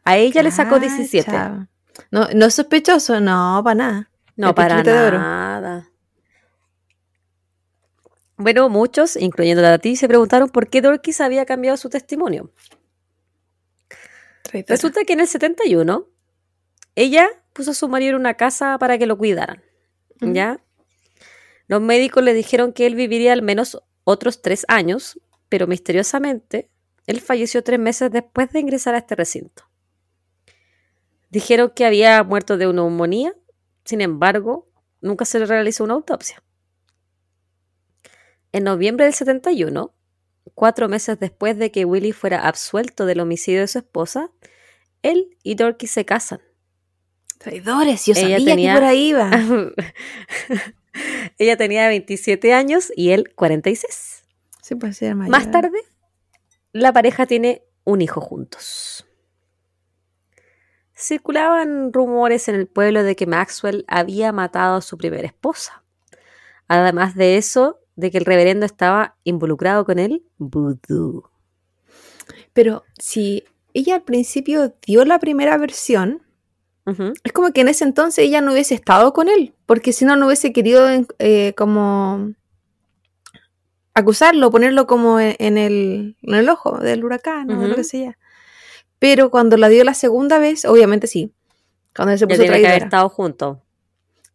[0.04, 1.26] A ella le sacó 17.
[1.30, 1.68] Cacha.
[2.10, 4.10] No, no es sospechoso, no, para nada.
[4.36, 5.88] No, El para nada.
[8.36, 12.50] Bueno, muchos, incluyendo a ti, se preguntaron por qué Dorkis había cambiado su testimonio.
[14.42, 14.74] Traidora.
[14.74, 16.06] Resulta que en el 71,
[16.96, 19.62] ella puso a su marido en una casa para que lo cuidaran.
[20.20, 20.60] ¿Ya?
[21.68, 26.70] Los médicos le dijeron que él viviría al menos otros tres años, pero misteriosamente,
[27.06, 29.64] él falleció tres meses después de ingresar a este recinto.
[31.30, 33.34] Dijeron que había muerto de neumonía,
[33.84, 34.68] sin embargo,
[35.00, 36.42] nunca se le realizó una autopsia.
[38.52, 39.94] En noviembre del 71,
[40.54, 44.30] cuatro meses después de que Willie fuera absuelto del homicidio de su esposa,
[45.02, 46.40] él y Dorky se casan.
[47.38, 49.30] Traidores, yo Ella sabía tenía- que por ahí iba.
[51.38, 54.24] Ella tenía 27 años y él 46.
[54.62, 55.30] Sí, puede ser mayor.
[55.30, 55.78] Más tarde,
[56.72, 59.06] la pareja tiene un hijo juntos.
[60.94, 65.82] Circulaban rumores en el pueblo de que Maxwell había matado a su primera esposa.
[66.68, 71.28] Además de eso, de que el reverendo estaba involucrado con el vudú.
[72.52, 76.22] Pero si ella al principio dio la primera versión,
[76.84, 80.16] Es como que en ese entonces ella no hubiese estado con él, porque si no,
[80.16, 82.32] no hubiese querido eh, como
[83.94, 87.84] acusarlo, ponerlo como en, en el, en el ojo del huracán o de lo que
[87.84, 88.18] sea.
[88.98, 91.32] Pero cuando la dio la segunda vez, obviamente sí.
[91.94, 92.84] Cuando él se puso que haber traidora.
[92.84, 93.58] estado juntos.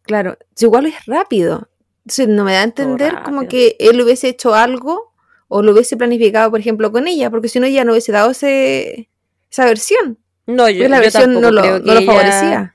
[0.02, 1.68] Claro, igual es rápido.
[2.04, 5.12] Entonces no me da a entender como que él hubiese hecho algo
[5.48, 8.30] o lo hubiese planificado, por ejemplo, con ella, porque si no, ella no hubiese dado
[8.30, 9.10] ese,
[9.50, 10.18] esa versión.
[10.48, 12.74] No, yo, Porque la yo versión tampoco no lo, creo no que lo ella- favorecía.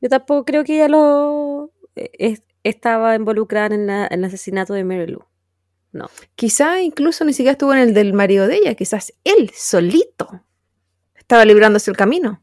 [0.00, 4.72] Yo tampoco creo que ella lo eh, es- estaba involucrada en la- en el asesinato
[4.74, 5.24] de Mary Lou.
[5.92, 6.08] No.
[6.34, 10.42] Quizá incluso ni siquiera estuvo en el del marido de ella, quizás él solito
[11.16, 12.42] estaba librándose el camino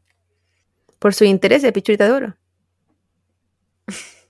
[0.98, 2.36] por su interés de pichurita de oro.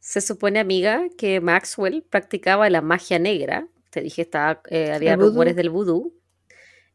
[0.00, 3.68] Se supone, amiga, que Maxwell practicaba la magia negra.
[3.90, 6.14] Te dije, estaba, eh, había rumores del vudú.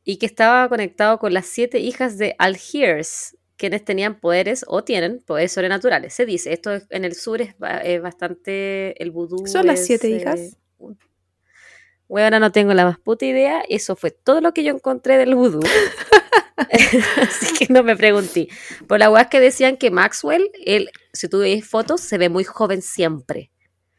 [0.04, 5.22] Y que estaba conectado con las siete hijas de Algiers, quienes tenían poderes o tienen
[5.26, 6.14] poderes sobrenaturales.
[6.14, 9.48] Se dice, esto es- en el sur es, ba- es bastante el vudú.
[9.48, 10.58] ¿Son las es, siete eh, hijas?
[10.78, 10.98] un-
[12.10, 13.64] Bueno, no tengo la más puta idea.
[13.70, 15.62] Eso fue todo lo que yo encontré del vudú.
[17.22, 18.48] Así que no me pregunté.
[18.88, 22.44] Por la weá que decían que Maxwell, él, si tú ves fotos, se ve muy
[22.44, 23.52] joven siempre.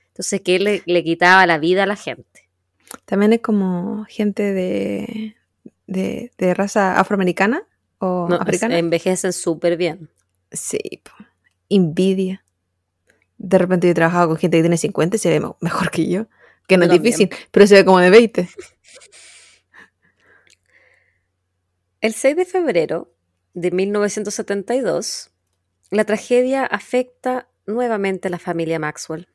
[0.09, 2.49] Entonces que él le, le quitaba la vida a la gente.
[3.07, 5.35] También es como gente de,
[5.87, 7.67] de, de raza afroamericana
[7.99, 8.79] o No, africana.
[8.79, 10.11] envejecen súper bien.
[10.53, 11.11] Sí, po.
[11.69, 12.45] envidia.
[13.39, 16.09] De repente yo he trabajado con gente que tiene 50 y se ve mejor que
[16.09, 16.27] yo.
[16.69, 17.03] Que no Yo es también.
[17.03, 18.49] difícil, pero se ve como de 20.
[22.01, 23.13] El 6 de febrero
[23.55, 25.31] de 1972,
[25.91, 29.29] la tragedia afecta nuevamente a la familia Maxwell.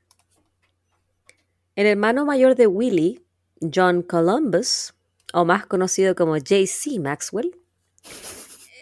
[1.76, 3.24] El hermano mayor de Willie,
[3.62, 4.93] John Columbus,
[5.34, 6.99] o más conocido como J.C.
[6.99, 7.55] Maxwell,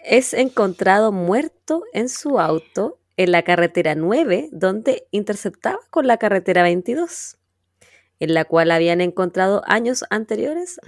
[0.04, 6.62] es encontrado muerto en su auto en la carretera 9, donde interceptaba con la carretera
[6.62, 7.36] 22,
[8.20, 10.80] en la cual habían encontrado años anteriores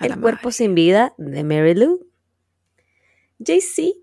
[0.00, 0.52] el cuerpo madre.
[0.52, 2.06] sin vida de Mary Lou.
[3.38, 3.94] JC,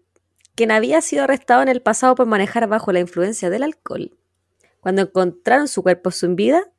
[0.56, 4.18] quien había sido arrestado en el pasado por manejar bajo la influencia del alcohol,
[4.82, 6.70] cuando encontraron su cuerpo sin vida,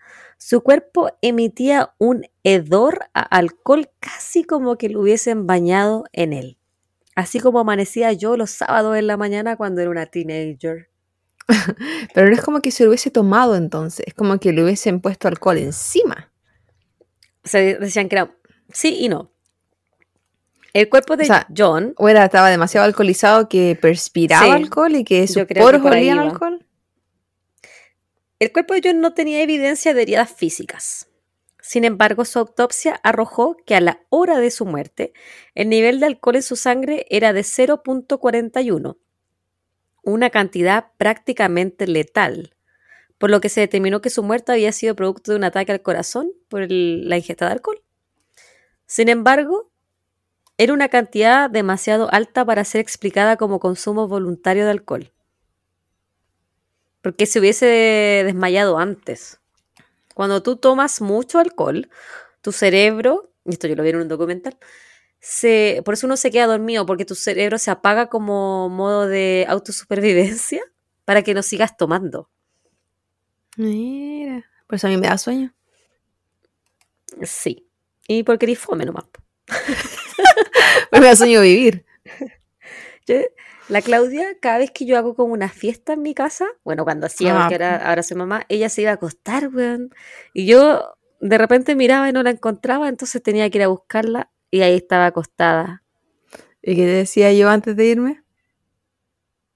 [0.43, 6.57] su cuerpo emitía un hedor a alcohol casi como que lo hubiesen bañado en él.
[7.15, 10.89] Así como amanecía yo los sábados en la mañana cuando era una teenager.
[12.15, 15.03] Pero no es como que se lo hubiese tomado entonces, es como que le hubiesen
[15.03, 16.33] puesto alcohol encima.
[17.45, 18.35] O sea, decían que era
[18.73, 19.31] sí y no.
[20.73, 24.97] El cuerpo de O sea, John O era, estaba demasiado alcoholizado que perspiraba Sí, alcohol
[24.97, 26.65] y que sus poros olían alcohol.
[28.41, 31.11] El cuerpo de John no tenía evidencia de heridas físicas.
[31.61, 35.13] Sin embargo, su autopsia arrojó que a la hora de su muerte,
[35.55, 38.97] el nivel de alcohol en su sangre era de 0.41,
[40.03, 42.57] una cantidad prácticamente letal,
[43.19, 45.83] por lo que se determinó que su muerte había sido producto de un ataque al
[45.83, 47.83] corazón por la ingesta de alcohol.
[48.87, 49.71] Sin embargo,
[50.57, 55.13] era una cantidad demasiado alta para ser explicada como consumo voluntario de alcohol.
[57.03, 57.67] Porque se hubiese
[58.25, 59.41] desmayado antes.
[60.15, 61.91] Cuando tú tomas mucho alcohol,
[62.43, 64.59] tu cerebro, y esto yo lo vi en un documental,
[65.21, 69.47] se, por eso uno se queda dormido, porque tu cerebro se apaga como modo de
[69.49, 70.63] autosupervivencia
[71.07, 72.31] para que no sigas tomando.
[73.57, 75.55] Mira, por eso a mí me da sueño.
[77.23, 77.67] Sí.
[78.07, 79.05] Y porque eres fome nomás.
[80.93, 81.85] me da sueño vivir.
[83.07, 83.17] Yo-
[83.71, 87.07] la Claudia, cada vez que yo hago como una fiesta en mi casa, bueno, cuando
[87.07, 89.91] hacía, Ah, porque ahora, ahora soy mamá, ella se iba a acostar, weón.
[90.35, 94.31] Y yo de repente miraba y no la encontraba, entonces tenía que ir a buscarla
[94.51, 95.85] y ahí estaba acostada.
[96.63, 98.23] ¿Y qué decía yo antes de irme?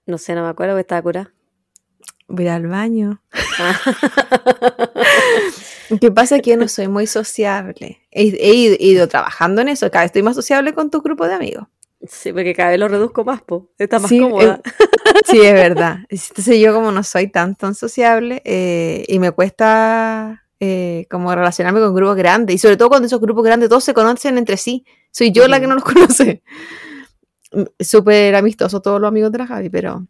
[0.06, 1.34] No sé, no me acuerdo que estaba curada.
[2.28, 3.22] Voy al baño.
[3.56, 3.78] Ah.
[5.90, 8.00] Lo que pasa es que yo no soy muy sociable.
[8.10, 9.88] He, he ido trabajando en eso.
[9.92, 11.68] Cada vez estoy más sociable con tu grupo de amigos.
[12.08, 13.70] Sí, porque cada vez lo reduzco más, po.
[13.78, 14.60] Está más Sí, cómoda.
[15.26, 15.98] Sí, es verdad.
[16.08, 21.80] Entonces yo como no soy tan, tan sociable eh, y me cuesta eh, como relacionarme
[21.80, 22.56] con grupos grandes.
[22.56, 24.84] Y sobre todo cuando esos grupos grandes todos se conocen entre sí.
[25.10, 26.42] Soy yo la que no los conoce.
[27.52, 30.06] Mm, Súper amistoso todos los amigos de la Javi, pero...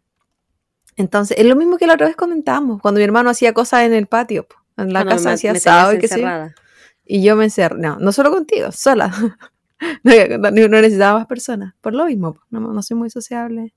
[0.97, 3.93] Entonces, es lo mismo que la otra vez comentábamos, cuando mi hermano hacía cosas en
[3.93, 6.27] el patio, po, en la me casa man- hacía me asado y qué sé yo.
[7.03, 9.11] Y yo me encerré, no, no solo contigo, sola.
[10.03, 11.73] no, necesitaba más personas.
[11.81, 13.73] Por lo mismo, po, no, no soy muy sociable.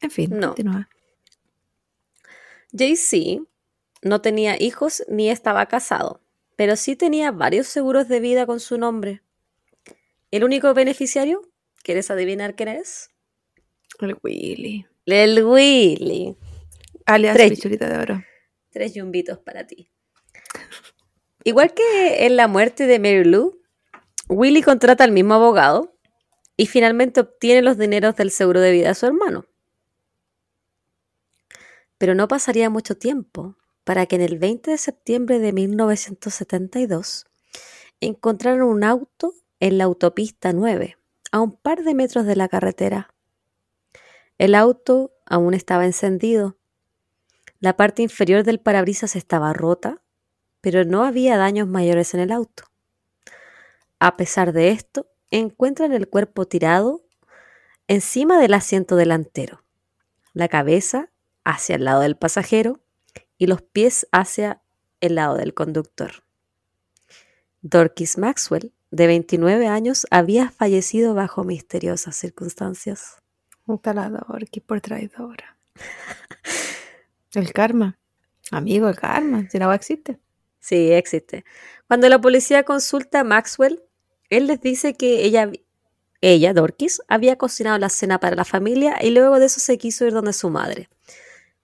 [0.00, 0.48] En fin, No.
[0.48, 0.88] continúa.
[2.76, 3.42] Jay-Z
[4.02, 6.20] no tenía hijos ni estaba casado,
[6.56, 9.22] pero sí tenía varios seguros de vida con su nombre.
[10.30, 11.42] El único beneficiario,
[11.82, 13.10] ¿quieres adivinar quién es?
[14.00, 14.86] El Willy.
[15.06, 16.36] El Willy.
[17.06, 17.60] Alias Tres.
[17.60, 18.22] De Oro.
[18.70, 19.90] Tres yumbitos para ti.
[21.44, 23.60] Igual que en la muerte de Mary Lou,
[24.28, 25.94] Willy contrata al mismo abogado
[26.56, 29.44] y finalmente obtiene los dineros del seguro de vida de su hermano.
[31.96, 37.26] Pero no pasaría mucho tiempo para que en el 20 de septiembre de 1972
[38.00, 40.98] encontraron un auto en la autopista 9,
[41.30, 43.14] a un par de metros de la carretera.
[44.38, 46.56] El auto aún estaba encendido.
[47.60, 50.02] La parte inferior del parabrisas estaba rota,
[50.60, 52.64] pero no había daños mayores en el auto.
[53.98, 57.02] A pesar de esto, encuentran el cuerpo tirado
[57.88, 59.62] encima del asiento delantero,
[60.32, 61.10] la cabeza
[61.44, 62.80] hacia el lado del pasajero
[63.38, 64.62] y los pies hacia
[65.00, 66.24] el lado del conductor.
[67.62, 73.16] Dorcas Maxwell, de 29 años, había fallecido bajo misteriosas circunstancias.
[73.66, 75.56] Un talador, que por traidora.
[77.32, 77.98] El karma.
[78.50, 79.48] Amigo, el karma.
[79.50, 80.18] Si agua existe.
[80.66, 81.44] Sí, existe.
[81.86, 83.84] Cuando la policía consulta a Maxwell,
[84.30, 85.48] él les dice que ella,
[86.20, 90.04] ella, Dorkis, había cocinado la cena para la familia y luego de eso se quiso
[90.06, 90.88] ir donde su madre.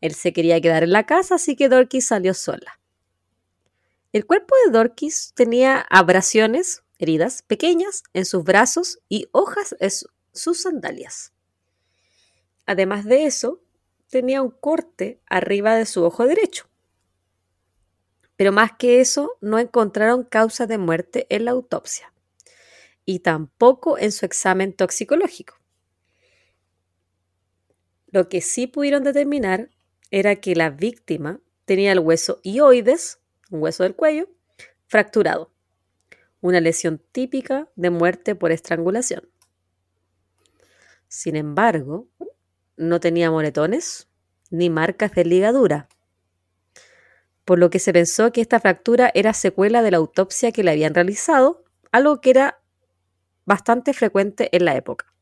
[0.01, 2.79] Él se quería quedar en la casa, así que Dorkis salió sola.
[4.13, 9.91] El cuerpo de Dorkis tenía abrasiones, heridas pequeñas en sus brazos y hojas en
[10.33, 11.33] sus sandalias.
[12.67, 13.65] Además de eso,
[14.11, 16.69] tenía un corte arriba de su ojo derecho.
[18.43, 22.13] Pero más que eso, no encontraron causa de muerte en la autopsia
[23.05, 25.61] y tampoco en su examen toxicológico.
[28.09, 29.71] Lo que sí pudieron determinar
[30.11, 33.21] era que la víctima tenía el hueso ioides,
[33.53, 34.29] un hueso del cuello,
[34.89, 35.53] fracturado
[36.41, 39.31] una lesión típica de muerte por estrangulación.
[41.07, 42.09] Sin embargo,
[42.77, 44.09] no tenía moretones
[44.51, 45.89] ni marcas de ligadura,
[47.45, 50.71] por lo que se pensó que esta fractura era secuela de la autopsia que le
[50.71, 52.61] habían realizado, algo que era
[53.45, 55.13] bastante frecuente en la época.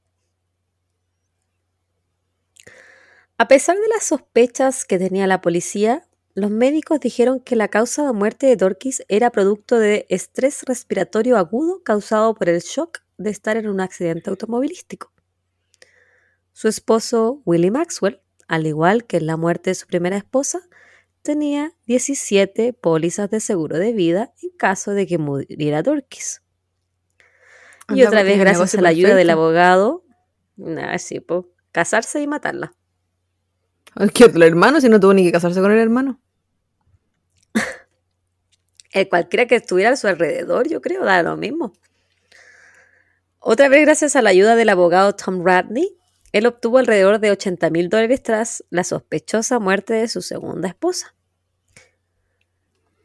[3.39, 8.07] A pesar de las sospechas que tenía la policía, los médicos dijeron que la causa
[8.07, 13.31] de muerte de Dorkis era producto de estrés respiratorio agudo causado por el shock de
[13.31, 15.13] estar en un accidente automovilístico.
[16.53, 20.61] Su esposo, Willie Maxwell, al igual que en la muerte de su primera esposa,
[21.23, 26.43] tenía 17 pólizas de seguro de vida en caso de que muriera Dorkis.
[27.89, 30.05] Y otra vez, gracias a la ayuda del abogado,
[30.57, 31.25] nada, sí,
[31.73, 32.73] casarse y matarla.
[34.15, 36.21] ¿Qué otro hermano si no tuvo ni que casarse con el hermano?
[38.93, 41.73] el cualquiera que estuviera a su alrededor, yo creo, da lo mismo.
[43.41, 45.99] Otra vez, gracias a la ayuda del abogado Tom Radney,
[46.33, 51.15] él obtuvo alrededor de 80 mil dólares tras la sospechosa muerte de su segunda esposa.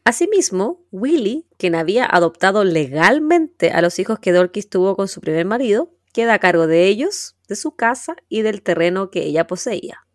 [0.04, 5.46] Asimismo, Willie, quien había adoptado legalmente a los hijos que Dorkis tuvo con su primer
[5.46, 10.06] marido, queda a cargo de ellos, de su casa y del terreno que ella poseía.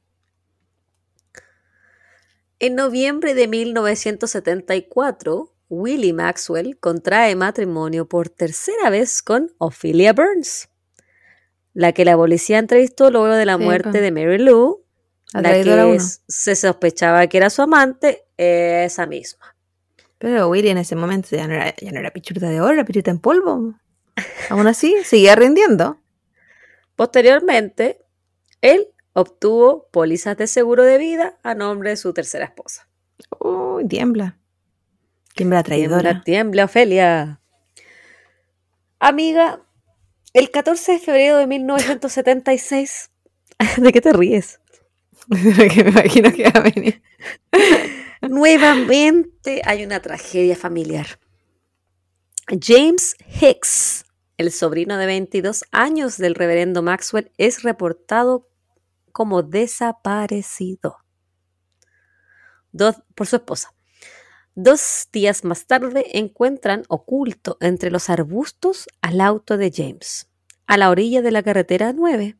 [2.59, 10.70] En noviembre de 1974, Willie Maxwell contrae matrimonio por tercera vez con Ophelia Burns,
[11.73, 14.83] la que la policía entrevistó luego de la muerte de Mary Lou,
[15.33, 19.55] la que se sospechaba que era su amante, esa misma.
[20.17, 22.85] Pero Willie en ese momento ya no era, ya no era pichurta de oro, era
[22.85, 23.73] pichurta en polvo.
[24.49, 25.99] Aún así, seguía rindiendo.
[26.95, 28.01] Posteriormente,
[28.61, 32.87] él obtuvo pólizas de seguro de vida a nombre de su tercera esposa.
[33.39, 34.37] Uy, tiembla.
[35.33, 36.01] Tiembla traidora.
[36.01, 37.41] Tiembla, tiembla, Ofelia.
[38.99, 39.63] Amiga,
[40.33, 43.11] el 14 de febrero de 1976.
[43.77, 44.59] ¿De qué te ríes?
[45.29, 47.01] que me imagino que va a venir.
[48.21, 51.19] Nuevamente hay una tragedia familiar.
[52.47, 54.05] James Hicks,
[54.37, 58.47] el sobrino de 22 años del reverendo Maxwell, es reportado
[59.11, 60.97] como desaparecido.
[63.15, 63.73] por su esposa.
[64.55, 70.29] Dos días más tarde encuentran oculto entre los arbustos al auto de James,
[70.67, 72.37] a la orilla de la carretera 9.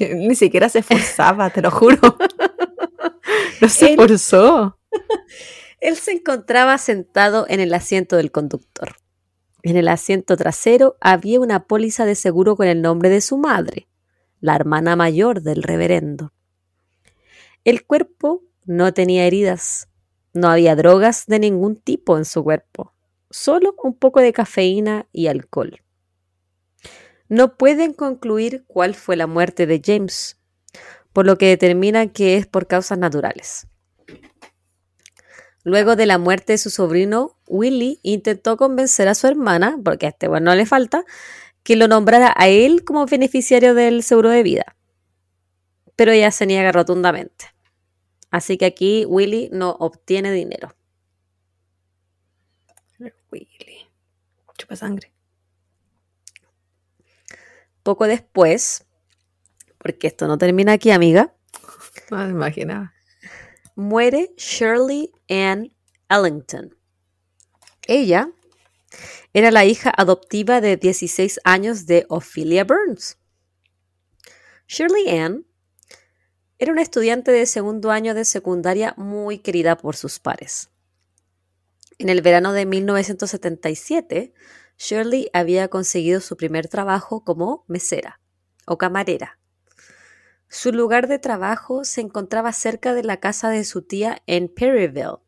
[0.00, 1.98] Ni siquiera se esforzaba, te lo juro.
[3.60, 4.78] No se esforzó.
[5.80, 8.96] Él se encontraba sentado en el asiento del conductor.
[9.62, 13.88] En el asiento trasero había una póliza de seguro con el nombre de su madre,
[14.40, 16.32] la hermana mayor del reverendo.
[17.64, 19.88] El cuerpo no tenía heridas,
[20.32, 22.94] no había drogas de ningún tipo en su cuerpo,
[23.30, 25.82] solo un poco de cafeína y alcohol.
[27.28, 30.38] No pueden concluir cuál fue la muerte de James,
[31.12, 33.66] por lo que determinan que es por causas naturales.
[35.64, 40.08] Luego de la muerte de su sobrino, Willie intentó convencer a su hermana, porque a
[40.10, 41.04] este bueno no le falta,
[41.62, 44.76] que lo nombrara a él como beneficiario del seguro de vida.
[45.96, 47.46] Pero ella se niega rotundamente.
[48.30, 50.74] Así que aquí Willy no obtiene dinero.
[53.30, 53.88] Willy.
[54.56, 55.12] Chupa sangre.
[57.82, 58.84] Poco después,
[59.78, 61.34] porque esto no termina aquí, amiga.
[62.10, 62.94] No me imaginaba.
[63.74, 65.74] Muere Shirley Ann
[66.08, 66.74] Ellington.
[67.86, 68.30] Ella
[69.34, 73.18] era la hija adoptiva de 16 años de Ophelia Burns.
[74.66, 75.46] Shirley Ann
[76.58, 80.70] era una estudiante de segundo año de secundaria muy querida por sus pares.
[81.98, 84.34] En el verano de 1977,
[84.76, 88.20] Shirley había conseguido su primer trabajo como mesera
[88.66, 89.38] o camarera.
[90.48, 95.18] Su lugar de trabajo se encontraba cerca de la casa de su tía en Perryville,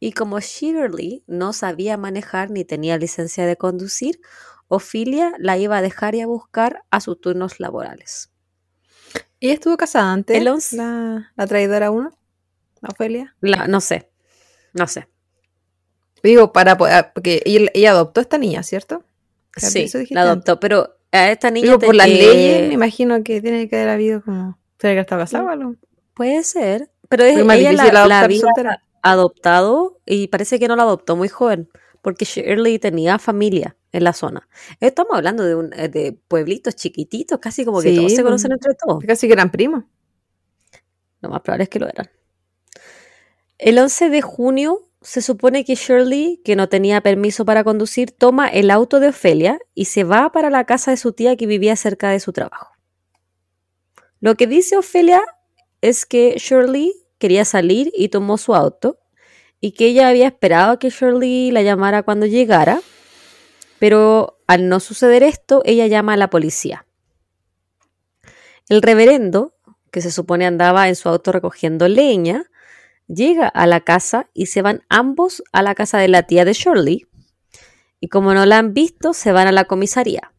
[0.00, 4.20] Y como Shirley no sabía manejar ni tenía licencia de conducir,
[4.68, 8.30] Ophelia la iba a dejar y a buscar a sus turnos laborales.
[9.40, 10.36] ¿Y estuvo casada antes?
[10.36, 12.10] El once- La, la traidora uno,
[12.80, 13.36] la Ofelia.
[13.40, 14.10] La- no sé,
[14.72, 15.08] no sé.
[16.22, 19.04] Digo, para poder, porque ella, ella adoptó a esta niña, ¿cierto?
[19.56, 21.66] Sí, la adoptó, pero a esta niña...
[21.66, 24.58] Digo, por las leyes, me imagino que tiene que haber habido como.
[24.76, 25.74] ¿Tiene que estar casado o algo?
[26.14, 28.82] Puede ser, pero es, más ella la, la había soltera.
[29.02, 31.68] adoptado y parece que no la adoptó muy joven,
[32.02, 34.48] porque Shirley tenía familia en la zona.
[34.80, 38.24] Estamos hablando de, un, eh, de pueblitos chiquititos, casi como que Sí, todos se pues.
[38.24, 39.02] conocen entre todos.
[39.06, 39.84] Casi que eran primos.
[41.20, 42.10] Lo más probable es que lo eran.
[43.58, 48.48] El 11 de junio se supone que Shirley, que no tenía permiso para conducir, toma
[48.48, 51.76] el auto de Ofelia y se va para la casa de su tía que vivía
[51.76, 52.72] cerca de su trabajo.
[54.20, 55.22] Lo que dice Ofelia
[55.80, 58.98] es que Shirley quería salir y tomó su auto
[59.60, 62.80] y que ella había esperado a que Shirley la llamara cuando llegara,
[63.78, 66.86] pero al no suceder esto, ella llama a la policía.
[68.68, 69.54] El reverendo,
[69.90, 72.50] que se supone andaba en su auto recogiendo leña,
[73.06, 76.52] llega a la casa y se van ambos a la casa de la tía de
[76.52, 77.06] Shirley.
[78.00, 80.32] Y como no la han visto, se van a la comisaría.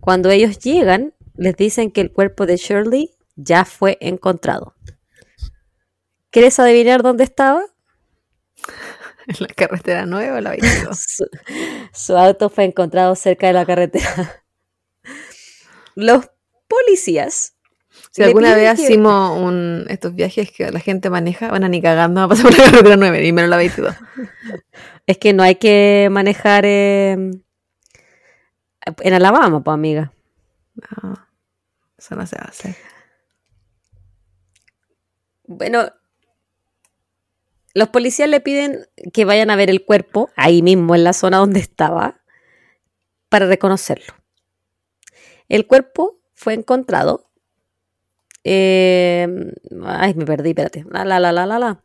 [0.00, 4.74] Cuando ellos llegan, les dicen que el cuerpo de Shirley ya fue encontrado.
[6.30, 7.64] ¿Quieres adivinar dónde estaba?
[9.30, 10.98] En la carretera nueva, la 22.
[11.08, 11.24] Su,
[11.92, 14.42] su auto fue encontrado cerca de la carretera.
[15.94, 16.30] Los
[16.68, 17.54] policías.
[18.12, 21.80] Si alguna vez que- hicimos un, estos viajes que la gente maneja, van a ni
[21.80, 23.94] cagando a pasar por la carretera 9, y menos la 22.
[25.06, 30.12] Es que no hay que manejar eh, en Alabama, pues amiga.
[31.02, 31.26] No,
[31.98, 32.76] eso no se hace.
[35.44, 35.90] Bueno,
[37.74, 41.38] los policías le piden que vayan a ver el cuerpo ahí mismo en la zona
[41.38, 42.20] donde estaba
[43.28, 44.14] para reconocerlo.
[45.48, 47.30] El cuerpo fue encontrado.
[48.44, 49.28] eh,
[49.84, 50.84] ay, me perdí, espérate.
[50.90, 51.82] La, la, la, la, la, la.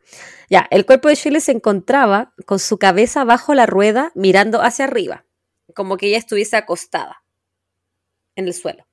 [0.48, 4.84] Ya, el cuerpo de Shirley se encontraba con su cabeza bajo la rueda mirando hacia
[4.86, 5.24] arriba,
[5.74, 7.22] como que ella estuviese acostada
[8.36, 8.85] en el suelo.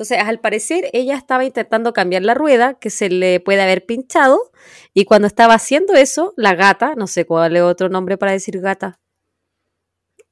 [0.00, 4.50] Entonces, al parecer, ella estaba intentando cambiar la rueda que se le puede haber pinchado
[4.94, 8.62] y cuando estaba haciendo eso, la gata, no sé cuál es otro nombre para decir
[8.62, 8.98] gata,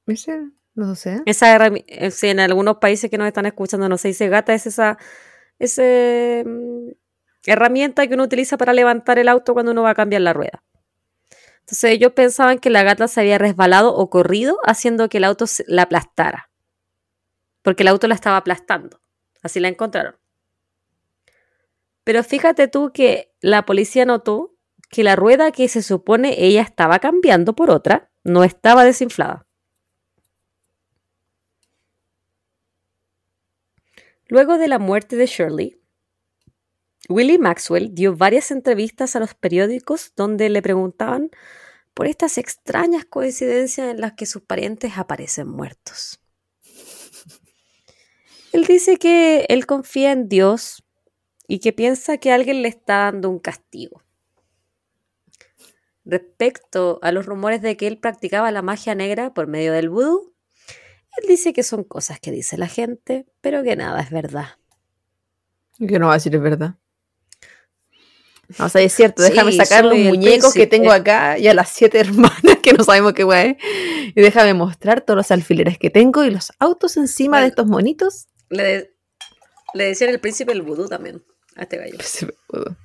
[0.06, 0.40] ¿Ese?
[0.74, 1.20] No sé.
[1.26, 4.96] esa eh, en algunos países que nos están escuchando no se dice gata, es esa
[5.58, 6.88] ese, mm,
[7.44, 10.64] herramienta que uno utiliza para levantar el auto cuando uno va a cambiar la rueda.
[11.60, 15.44] Entonces ellos pensaban que la gata se había resbalado o corrido haciendo que el auto
[15.66, 16.48] la aplastara.
[17.60, 19.02] Porque el auto la estaba aplastando.
[19.49, 20.14] Así la encontraron.
[22.05, 24.55] Pero fíjate tú que la policía notó
[24.90, 29.46] que la rueda que se supone ella estaba cambiando por otra no estaba desinflada.
[34.26, 35.80] Luego de la muerte de Shirley,
[37.09, 41.30] Willie Maxwell dio varias entrevistas a los periódicos donde le preguntaban
[41.94, 46.20] por estas extrañas coincidencias en las que sus parientes aparecen muertos.
[48.53, 50.84] Él dice que él confía en Dios
[51.46, 54.03] y que piensa que alguien le está dando un castigo.
[56.05, 60.34] Respecto a los rumores de que él practicaba la magia negra por medio del vudú,
[61.16, 64.49] él dice que son cosas que dice la gente, pero que nada es verdad.
[65.78, 66.76] Que no va a decir es verdad.
[68.59, 71.55] No, o sea, es cierto, Sí, déjame sacar los muñecos que tengo acá y a
[71.55, 75.90] las siete hermanas que no sabemos qué es, Y déjame mostrar todos los alfileres que
[75.90, 78.26] tengo y los autos encima de estos monitos.
[78.51, 78.94] Le, de-
[79.74, 81.22] le decían el príncipe del vudú también
[81.57, 81.96] a este gallo.
[81.99, 82.76] Príncipe, vudú.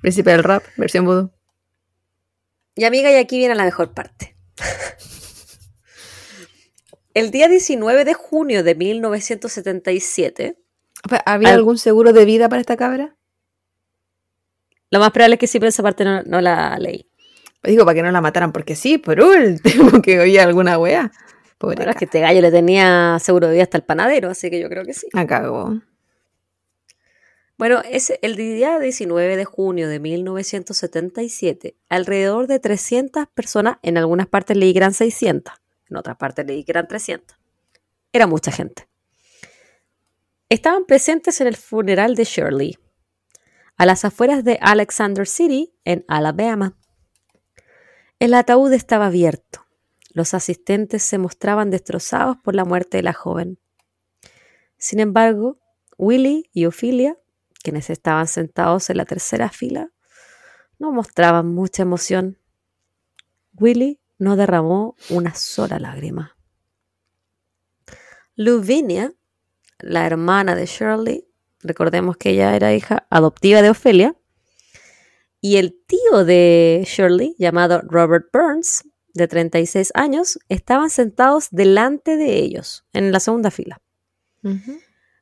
[0.00, 1.30] Príncipe del rap, versión vudú.
[2.76, 4.36] Y amiga, y aquí viene la mejor parte.
[7.14, 10.58] El día 19 de junio de 1977,
[11.26, 13.16] ¿Había Al- algún seguro de vida para esta cabra?
[14.90, 17.08] lo más probable es que siempre esa parte no, no la leí.
[17.64, 21.10] Digo, para que no la mataran, porque sí, por último, que oía alguna wea.
[21.64, 24.50] Pobre Bueno, es que este gallo le tenía seguro de vida hasta el panadero, así
[24.50, 25.06] que yo creo que sí.
[25.12, 25.80] La cagó.
[27.56, 34.26] Bueno, es el día 19 de junio de 1977, alrededor de 300 personas, en algunas
[34.26, 35.54] partes leí que eran 600,
[35.88, 37.38] en otras partes leí que eran 300.
[38.12, 38.88] Era mucha gente.
[40.48, 42.78] Estaban presentes en el funeral de Shirley,
[43.76, 46.76] a las afueras de Alexander City, en Alabama.
[48.18, 49.63] El ataúd estaba abierto.
[50.14, 53.58] Los asistentes se mostraban destrozados por la muerte de la joven.
[54.78, 55.58] Sin embargo,
[55.98, 57.18] Willie y Ophelia
[57.64, 59.90] quienes estaban sentados en la tercera fila,
[60.78, 62.38] no mostraban mucha emoción.
[63.58, 66.36] Willie no derramó una sola lágrima.
[68.36, 69.14] Luvinia,
[69.78, 71.26] la hermana de Shirley,
[71.60, 74.14] recordemos que ella era hija adoptiva de Ofelia,
[75.40, 78.84] y el tío de Shirley, llamado Robert Burns,
[79.14, 83.80] de 36 años, estaban sentados delante de ellos, en la segunda fila.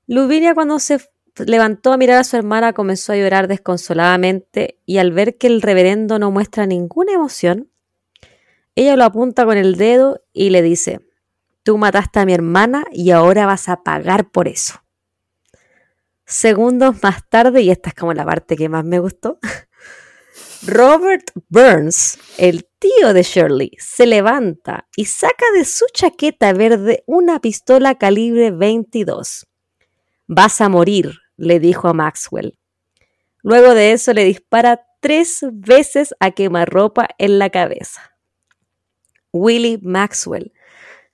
[0.07, 0.99] Luvinia cuando se
[1.47, 5.63] levantó a mirar a su hermana comenzó a llorar desconsoladamente y al ver que el
[5.63, 7.71] reverendo no muestra ninguna emoción,
[8.75, 11.01] ella lo apunta con el dedo y le dice,
[11.63, 14.83] tú mataste a mi hermana y ahora vas a pagar por eso.
[16.25, 19.39] Segundos más tarde, y esta es como la parte que más me gustó,
[20.65, 27.41] Robert Burns, el tío de Shirley, se levanta y saca de su chaqueta verde una
[27.41, 29.49] pistola calibre 22.
[30.29, 32.57] Vas a morir, le dijo a Maxwell.
[33.43, 38.13] Luego de eso le dispara tres veces a quemarropa en la cabeza.
[39.33, 40.53] Willie Maxwell,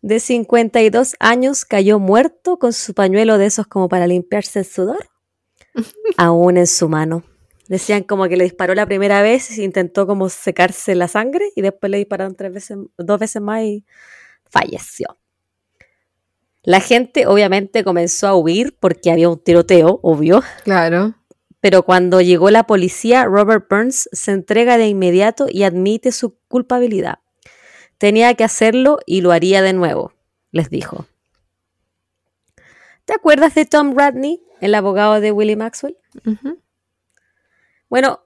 [0.03, 5.09] de 52 años, cayó muerto con su pañuelo de esos como para limpiarse el sudor,
[6.19, 7.25] aún en su mano.
[7.69, 11.91] Decían como que le disparó la primera vez intentó como secarse la sangre y después
[11.91, 13.85] le dispararon tres veces, dos veces más y
[14.51, 15.19] falleció.
[16.63, 20.43] La gente obviamente comenzó a huir porque había un tiroteo, obvio.
[20.65, 21.15] Claro.
[21.61, 27.19] Pero cuando llegó la policía, Robert Burns se entrega de inmediato y admite su culpabilidad.
[27.99, 30.13] Tenía que hacerlo y lo haría de nuevo,
[30.53, 31.07] les dijo.
[33.05, 35.97] ¿Te acuerdas de Tom Radney, el abogado de Willie Maxwell?
[37.89, 38.25] Bueno,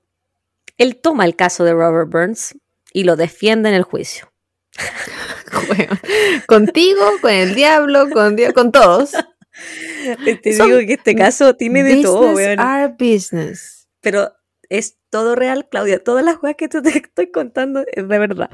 [0.79, 2.57] él toma el caso de Robert Burns
[2.93, 4.33] y lo defiende en el juicio.
[6.47, 9.13] contigo, con el diablo, con, con todos.
[10.43, 13.89] Te digo que este caso tiene de todo, Our business.
[14.01, 14.33] Pero
[14.69, 16.03] es todo real, Claudia.
[16.03, 18.51] Todas las cosas que te estoy contando es de verdad.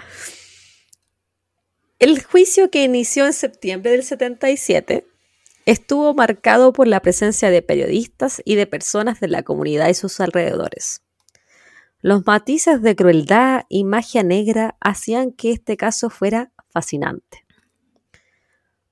[1.99, 5.07] El juicio que inició en septiembre del 77
[5.71, 10.19] estuvo marcado por la presencia de periodistas y de personas de la comunidad y sus
[10.19, 11.03] alrededores.
[12.01, 17.45] Los matices de crueldad y magia negra hacían que este caso fuera fascinante.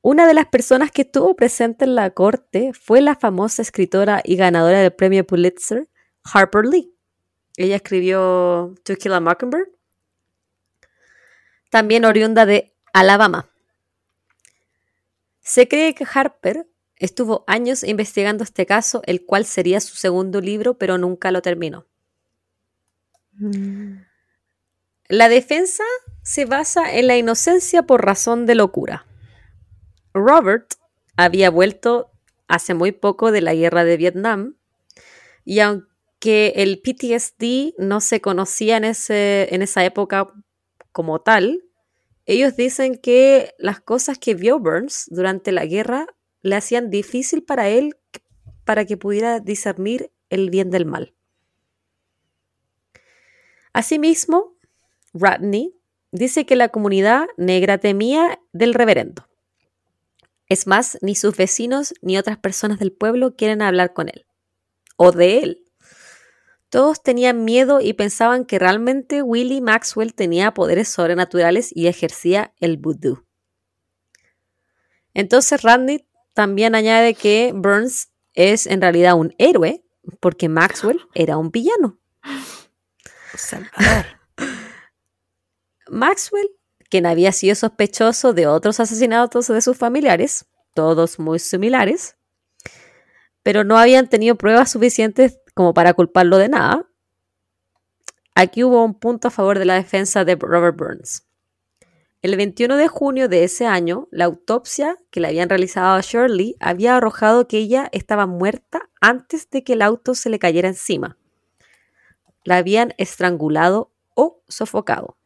[0.02, 4.36] Una de las personas que estuvo presente en la corte fue la famosa escritora y
[4.36, 5.88] ganadora del premio Pulitzer,
[6.24, 6.94] Harper Lee.
[7.56, 9.68] Ella escribió To Kill a Mockingbird.
[11.70, 13.48] También oriunda de Alabama.
[15.46, 16.66] Se cree que Harper
[16.96, 21.86] estuvo años investigando este caso, el cual sería su segundo libro, pero nunca lo terminó.
[23.34, 23.98] Mm.
[25.06, 25.84] La defensa
[26.24, 29.06] se basa en la inocencia por razón de locura.
[30.14, 30.74] Robert
[31.16, 32.10] había vuelto
[32.48, 34.56] hace muy poco de la guerra de Vietnam
[35.44, 40.26] y aunque el PTSD no se conocía en, ese, en esa época
[40.90, 41.65] como tal,
[42.26, 46.06] ellos dicen que las cosas que vio Burns durante la guerra
[46.42, 47.96] le hacían difícil para él
[48.64, 51.14] para que pudiera discernir el bien del mal.
[53.72, 54.56] Asimismo,
[55.14, 55.76] Radney
[56.10, 59.28] dice que la comunidad negra temía del reverendo.
[60.48, 64.26] Es más, ni sus vecinos ni otras personas del pueblo quieren hablar con él.
[64.96, 65.65] O de él.
[66.68, 72.76] Todos tenían miedo y pensaban que realmente Willie Maxwell tenía poderes sobrenaturales y ejercía el
[72.76, 73.24] vudú.
[75.14, 79.84] Entonces Randy también añade que Burns es en realidad un héroe
[80.20, 81.98] porque Maxwell era un villano.
[85.88, 86.50] Maxwell
[86.88, 92.16] quien había sido sospechoso de otros asesinatos de sus familiares, todos muy similares,
[93.42, 96.86] pero no habían tenido pruebas suficientes como para culparlo de nada.
[98.34, 101.24] Aquí hubo un punto a favor de la defensa de Robert Burns.
[102.20, 106.56] El 21 de junio de ese año, la autopsia que le habían realizado a Shirley
[106.60, 111.16] había arrojado que ella estaba muerta antes de que el auto se le cayera encima.
[112.44, 115.16] La habían estrangulado o sofocado.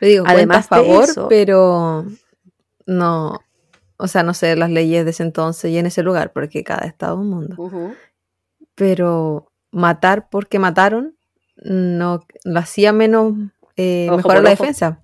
[0.00, 2.06] Le digo, Además, a favor, pero
[2.86, 3.40] no,
[3.98, 6.88] o sea, no sé las leyes de ese entonces y en ese lugar, porque cada
[6.88, 7.94] estado es un mundo.
[8.74, 11.16] Pero matar porque mataron
[11.56, 13.34] no lo hacía menos
[13.76, 15.00] eh, mejor la defensa.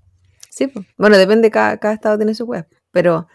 [0.49, 3.29] Sí, bueno, depende, cada, cada estado tiene su web, pero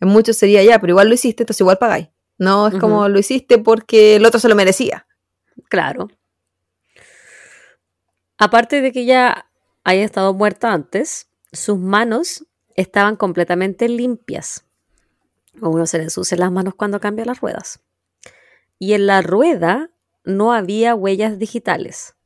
[0.00, 2.08] en muchos sería ya, pero igual lo hiciste, entonces igual pagáis.
[2.38, 5.06] No es como lo hiciste porque el otro se lo merecía.
[5.68, 6.08] Claro.
[8.38, 9.46] Aparte de que ya
[9.84, 14.64] haya estado muerta antes, sus manos estaban completamente limpias.
[15.60, 17.80] Uno se le ensucian las manos cuando cambia las ruedas.
[18.82, 19.92] Y en la rueda
[20.24, 22.16] no había huellas digitales.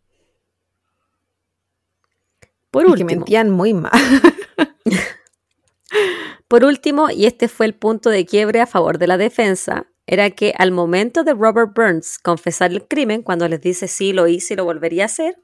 [2.71, 3.93] Por Es que último, mentían muy mal.
[6.49, 10.31] por último, y este fue el punto de quiebre a favor de la defensa, era
[10.31, 14.55] que al momento de Robert Burns confesar el crimen, cuando les dice sí, lo hice
[14.55, 15.37] y lo volvería a hacer,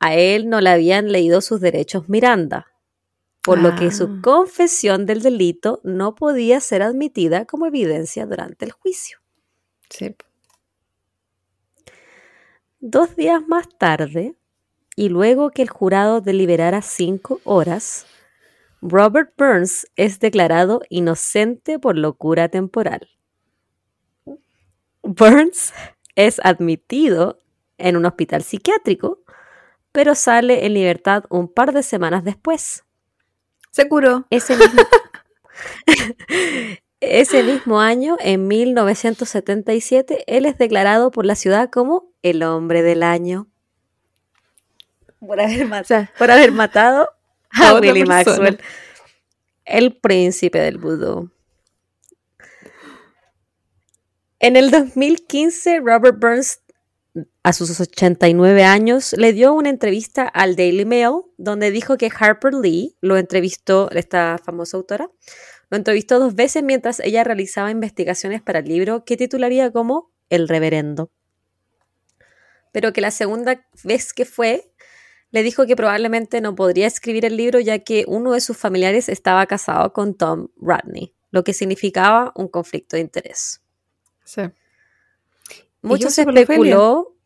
[0.00, 2.68] a él no le habían leído sus derechos Miranda,
[3.42, 4.20] por lo que su Ah.
[4.22, 9.18] confesión del delito no podía ser admitida como evidencia durante el juicio.
[9.96, 10.16] Sí.
[12.80, 14.34] Dos días más tarde,
[14.96, 18.04] y luego que el jurado deliberara cinco horas,
[18.82, 23.08] Robert Burns es declarado inocente por locura temporal.
[25.02, 25.72] Burns
[26.16, 27.38] es admitido
[27.78, 29.20] en un hospital psiquiátrico,
[29.92, 32.84] pero sale en libertad un par de semanas después.
[33.70, 34.26] Se curó.
[34.30, 34.82] Ese mismo,
[37.20, 43.02] ese mismo año, en 1977, él es declarado por la ciudad como el hombre del
[43.02, 43.48] año.
[45.20, 47.08] Por haber, ma- O sea, por haber matado
[47.50, 48.04] a a Willie.
[48.04, 48.58] Maxwell,
[49.64, 51.30] el príncipe del vudú.
[54.40, 56.60] En el 2015, Robert Burns,
[57.42, 62.52] a sus 89 años, le dio una entrevista al Daily Mail donde dijo que Harper
[62.54, 65.08] Lee lo entrevistó, esta famosa autora,
[65.74, 70.46] lo entrevistó dos veces mientras ella realizaba investigaciones para el libro que titularía como El
[70.46, 71.10] Reverendo.
[72.70, 74.70] Pero que la segunda vez que fue,
[75.32, 79.08] le dijo que probablemente no podría escribir el libro ya que uno de sus familiares
[79.08, 83.60] estaba casado con Tom Radney, lo que significaba un conflicto de interés.
[84.22, 84.42] sí.
[85.82, 87.16] ¿Y Mucho se especuló.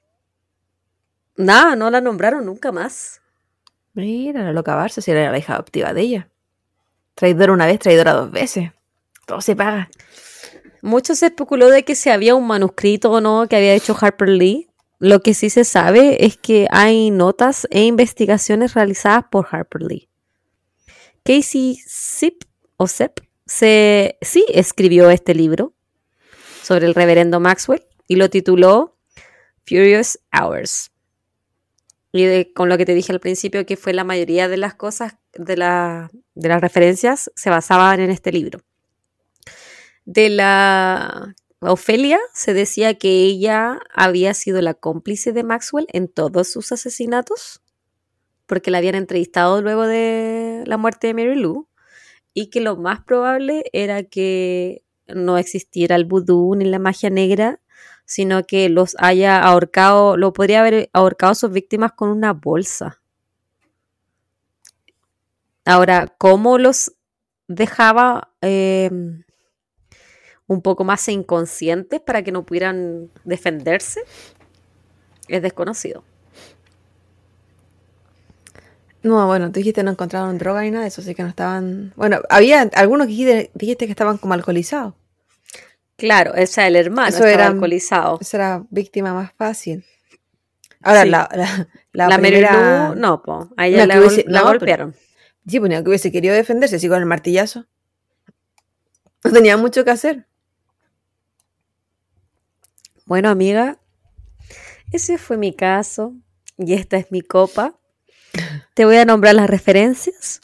[1.37, 3.21] Nada, no la nombraron nunca más.
[3.93, 6.31] Mira, la loca Barça, si era la hija adoptiva de ella.
[7.19, 8.71] Traidora una vez, traidora dos veces.
[9.27, 9.91] Todo se paga.
[10.83, 14.29] Mucho se especuló de que si había un manuscrito o no que había hecho Harper
[14.29, 14.69] Lee.
[15.01, 20.09] Lo que sí se sabe es que hay notas e investigaciones realizadas por Harper Lee.
[21.25, 22.45] Casey Zip
[22.77, 25.75] o Sepp se, sí escribió este libro
[26.63, 28.97] sobre el reverendo Maxwell y lo tituló
[29.67, 30.93] Furious Hours.
[32.13, 35.17] Y con lo que te dije al principio, que fue la mayoría de las cosas,
[35.39, 38.61] de, la- de las referencias, se basaban en este libro.
[40.05, 46.49] De la Ofelia se decía que ella había sido la cómplice de Maxwell en todos
[46.49, 47.63] sus asesinatos,
[48.47, 51.69] porque la habían entrevistado luego de la muerte de Mary Lou,
[52.35, 57.61] y que lo más probable era que no existiera el vudú ni la magia negra,
[58.05, 63.01] sino que los haya ahorcado, lo podría haber ahorcado a sus víctimas con una bolsa.
[65.73, 66.95] Ahora, ¿cómo los
[67.47, 68.91] dejaba eh,
[70.47, 74.01] un poco más inconscientes para que no pudieran defenderse?
[75.29, 76.05] Es desconocido.
[79.03, 81.93] No, bueno, tú dijiste no encontraron droga ni nada de eso, así que no estaban.
[81.97, 84.95] Bueno, había algunos que dijiste, dijiste que estaban como alcoholizados.
[85.97, 88.19] Claro, o sea, el hermano Eso estaba era- alcoholizado.
[88.23, 89.85] Esa era víctima más fácil.
[90.83, 91.09] Ahora, Sí.
[91.11, 92.95] la, la, la, La, primera.
[92.97, 94.95] No, po, a ella No, la, hubiese- pero- golpearon.
[95.49, 97.67] Sí, pues ni aunque hubiese querido defenderse, así con el martillazo.
[99.25, 100.27] No tenía mucho que hacer.
[103.07, 103.79] Bueno, amiga,
[104.93, 106.15] ese fue mi caso
[106.59, 107.79] y esta es mi copa.
[108.75, 110.43] Te voy a nombrar las referencias.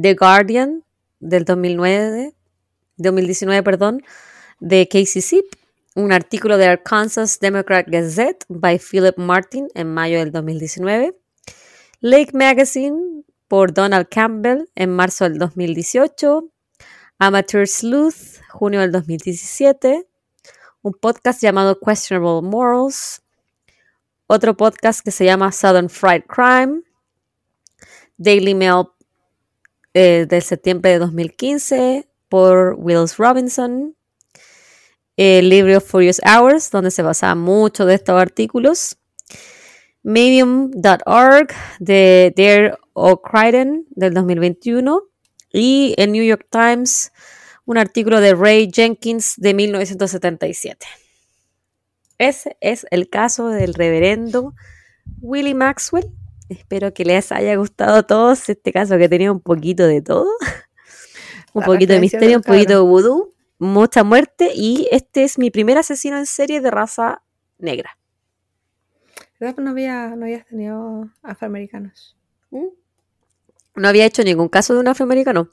[0.00, 0.84] The Guardian
[1.18, 2.34] del 2009,
[2.96, 4.04] 2019, perdón,
[4.60, 5.46] de Casey Zip,
[5.96, 11.16] un artículo de Arkansas Democrat Gazette by Philip Martin en mayo del 2019,
[12.00, 16.48] Lake Magazine por Donald Campbell en marzo del 2018,
[17.18, 20.06] Amateur Sleuth, junio del 2017,
[20.82, 23.22] un podcast llamado Questionable Morals,
[24.26, 26.82] otro podcast que se llama Southern Fried Crime,
[28.18, 28.84] Daily Mail
[29.94, 33.96] eh, del septiembre de 2015 por Wills Robinson,
[35.16, 38.98] el libro Furious Hours, donde se basaba mucho de estos artículos,
[40.02, 41.48] Medium.org
[41.80, 45.02] de Dare O'Criden del 2021
[45.52, 47.12] y el New York Times
[47.68, 50.86] un artículo de Ray Jenkins de 1977.
[52.16, 54.54] Ese es el caso del reverendo
[55.20, 56.10] Willie Maxwell.
[56.48, 60.30] Espero que les haya gustado a todos este caso que tenía un poquito de todo.
[61.52, 65.50] un La poquito de misterio, un poquito de vudú, mucha muerte y este es mi
[65.50, 67.22] primer asesino en serie de raza
[67.58, 67.98] negra.
[69.40, 72.16] No, había, no habías tenido afroamericanos.
[72.50, 72.68] ¿Mm?
[73.78, 75.50] No había hecho ningún caso de un afroamericano,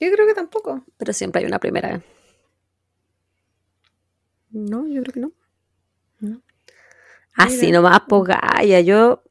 [0.00, 0.84] Yo creo que tampoco.
[0.98, 2.02] pero siempre hay una primera.
[4.50, 5.32] No, yo creo que no.
[6.20, 6.40] No.
[7.34, 7.78] Así Mira.
[7.78, 9.22] nomás, Gaia, yo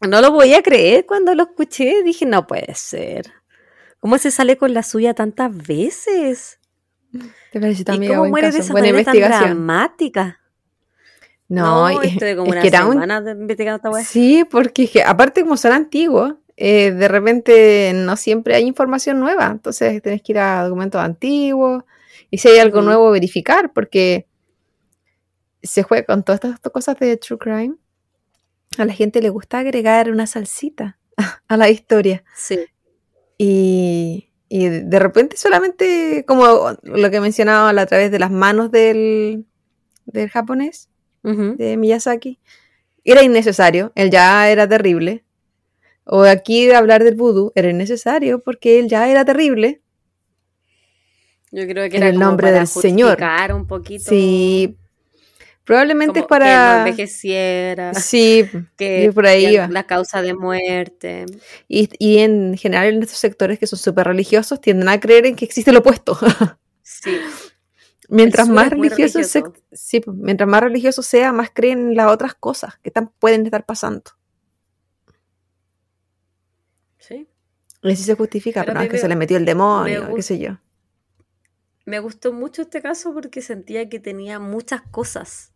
[0.00, 2.02] No lo voy a creer cuando lo escuché.
[2.02, 3.32] Dije, no puede ser.
[4.00, 6.60] ¿Cómo se sale con la suya tantas veces?
[7.52, 10.40] ¿Te parece ¿Y también cómo muere de esa Buena manera tan dramática?
[11.48, 14.04] No, y- estuve como es una que era un- semana de- investigando esta weá.
[14.04, 19.20] Sí, porque es que aparte como son antiguos, eh, de repente no siempre hay información
[19.20, 21.84] nueva, entonces tenés que ir a documentos antiguos
[22.30, 24.26] y si hay algo nuevo verificar, porque
[25.62, 27.76] se juega con todas estas cosas de true crime.
[28.76, 30.98] A la gente le gusta agregar una salsita
[31.48, 32.58] a la historia Sí.
[33.38, 39.46] y, y de repente solamente como lo que mencionaba a través de las manos del,
[40.06, 40.90] del japonés
[41.22, 42.38] de Miyazaki
[43.04, 45.24] era innecesario, él ya era terrible.
[46.10, 49.82] O aquí hablar del vudú era innecesario porque él ya era terrible.
[51.50, 53.18] Yo creo que En era el como nombre para del Señor.
[53.54, 54.04] un poquito.
[54.08, 54.76] Sí,
[55.64, 56.78] probablemente es como que no para...
[56.88, 57.94] envejeciera.
[57.94, 59.68] Sí, que y por ahí iba.
[59.68, 61.26] la causa de muerte.
[61.68, 65.36] Y, y en general en estos sectores que son súper religiosos tienden a creer en
[65.36, 66.18] que existe lo opuesto.
[66.90, 67.16] Sí.
[68.08, 69.62] mientras más religioso, se- religioso.
[69.72, 73.66] sí, mientras más religioso sea, más creen en las otras cosas que están, pueden estar
[73.66, 74.02] pasando.
[76.98, 77.28] sí.
[77.82, 80.22] Y así se justifica, Pero no, es que me- se le metió el demonio, qué
[80.22, 80.58] sé yo.
[81.84, 85.52] Me gustó mucho este caso porque sentía que tenía muchas cosas.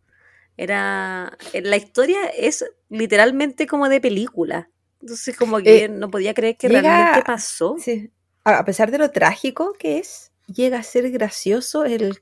[0.57, 1.37] Era.
[1.53, 4.69] eh, La historia es literalmente como de película.
[5.01, 7.75] Entonces, como que Eh, no podía creer que llega- realmente pasó.
[7.79, 8.11] Sí.
[8.45, 12.19] A pesar de lo trágico que es, llega a ser gracioso el,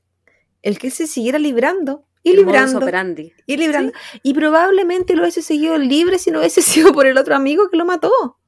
[0.62, 3.32] el que se siguiera librando y El librando operandi.
[3.46, 3.92] y librando.
[4.22, 7.76] Y probablemente lo hubiese seguido libre si no hubiese sido por el otro amigo que
[7.76, 8.38] lo mató.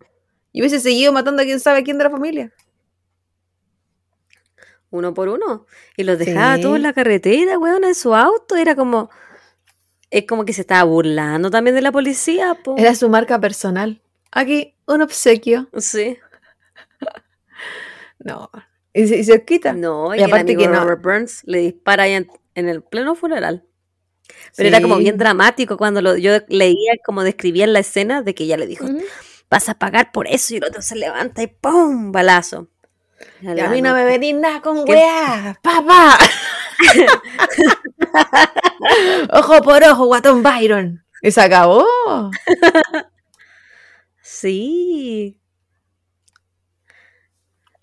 [0.55, 2.52] Y hubiese seguido matando a quién sabe quién de la familia.
[4.90, 5.66] Uno por uno.
[5.97, 6.62] Y los dejaba Sí.
[6.62, 8.56] todos en la carretera, weón, en su auto.
[8.56, 9.10] Era como.
[10.10, 12.76] Es como que se estaba burlando también de la policía, po.
[12.78, 14.01] Era su marca personal.
[14.31, 15.68] Aquí, un obsequio.
[15.76, 16.16] Sí.
[18.20, 18.48] No.
[18.94, 19.74] Y se, y se quita.
[19.74, 22.68] No, y, Y el aparte amigo que no- Robert Burns le dispara ahí en, en
[22.70, 23.64] el pleno funeral.
[24.56, 28.44] Pero era como bien dramático cuando lo, yo leía como describían la escena de que
[28.44, 28.86] ella le dijo.
[29.51, 32.12] Vas a pagar por eso y el otro se levanta y ¡pum!
[32.12, 32.69] balazo.
[33.41, 34.93] Y a mí no me venís nada con ¿Qué?
[34.93, 36.19] weá, papá.
[39.31, 41.05] ojo por ojo, guatón Byron.
[41.23, 41.85] Y se acabó.
[44.27, 45.39] Sí.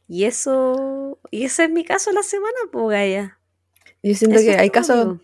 [0.08, 3.38] Y eso, y ese es mi caso la semana, Gaia.
[4.04, 5.20] Yo siento Eso que hay casos, amigo.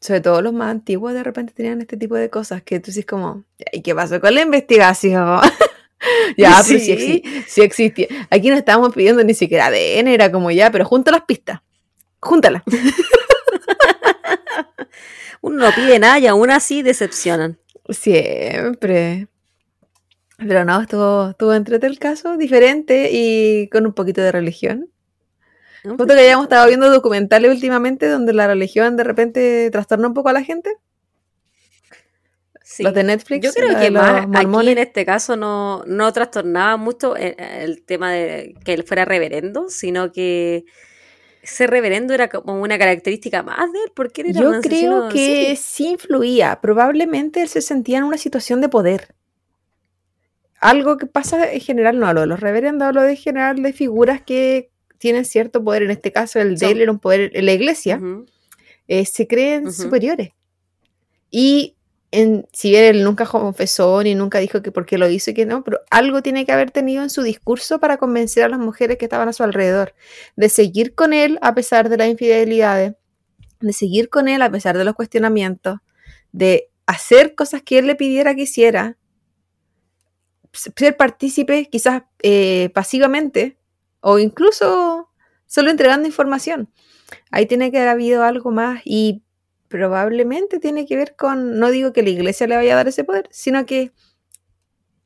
[0.00, 3.06] sobre todo los más antiguos, de repente tenían este tipo de cosas que tú dices
[3.06, 5.40] como, ¿y qué pasó con la investigación?
[6.36, 6.92] ya, pero sí, Sí.
[7.24, 8.06] exi- sí existía.
[8.30, 11.60] Aquí no estábamos pidiendo ni siquiera ADN, era como ya, pero junta las pistas.
[12.20, 12.62] Júntalas.
[15.42, 17.58] Uno no pide nada y aún así decepcionan.
[17.88, 19.28] Siempre.
[20.38, 24.90] Pero no, estuvo, estuvo entrete el caso, diferente y con un poquito de religión.
[25.84, 30.30] Justo que hayamos estado viendo documentales últimamente donde la religión de repente trastorna un poco
[30.30, 30.72] a la gente.
[32.76, 32.82] Sí.
[32.82, 33.42] Los de Netflix.
[33.42, 38.12] Yo creo que más aquí en este caso no, no trastornaba mucho el, el tema
[38.12, 40.66] de que él fuera reverendo, sino que
[41.42, 45.08] ese reverendo era como una característica más de él, porque él era un Yo creo
[45.08, 46.58] que sí influía.
[46.60, 49.14] Probablemente él se sentía en una situación de poder.
[50.60, 54.20] Algo que pasa en general, no hablo de los reverendos, hablo de general de figuras
[54.22, 55.84] que tienen cierto poder.
[55.84, 58.00] En este caso, el de él era un poder en la iglesia.
[58.88, 60.30] Eh, se creen superiores.
[61.30, 61.75] Y
[62.52, 65.44] si bien él nunca confesó ni nunca dijo que por qué lo hizo y que
[65.44, 68.96] no, pero algo tiene que haber tenido en su discurso para convencer a las mujeres
[68.96, 69.94] que estaban a su alrededor
[70.34, 72.94] de seguir con él a pesar de las infidelidades,
[73.60, 75.78] de seguir con él a pesar de los cuestionamientos,
[76.32, 78.96] de hacer cosas que él le pidiera que hiciera,
[80.52, 83.58] ser partícipe quizás eh, pasivamente
[84.00, 85.10] o incluso
[85.46, 86.72] solo entregando información.
[87.30, 89.22] Ahí tiene que haber habido algo más y
[89.68, 93.04] probablemente tiene que ver con, no digo que la iglesia le vaya a dar ese
[93.04, 93.92] poder, sino que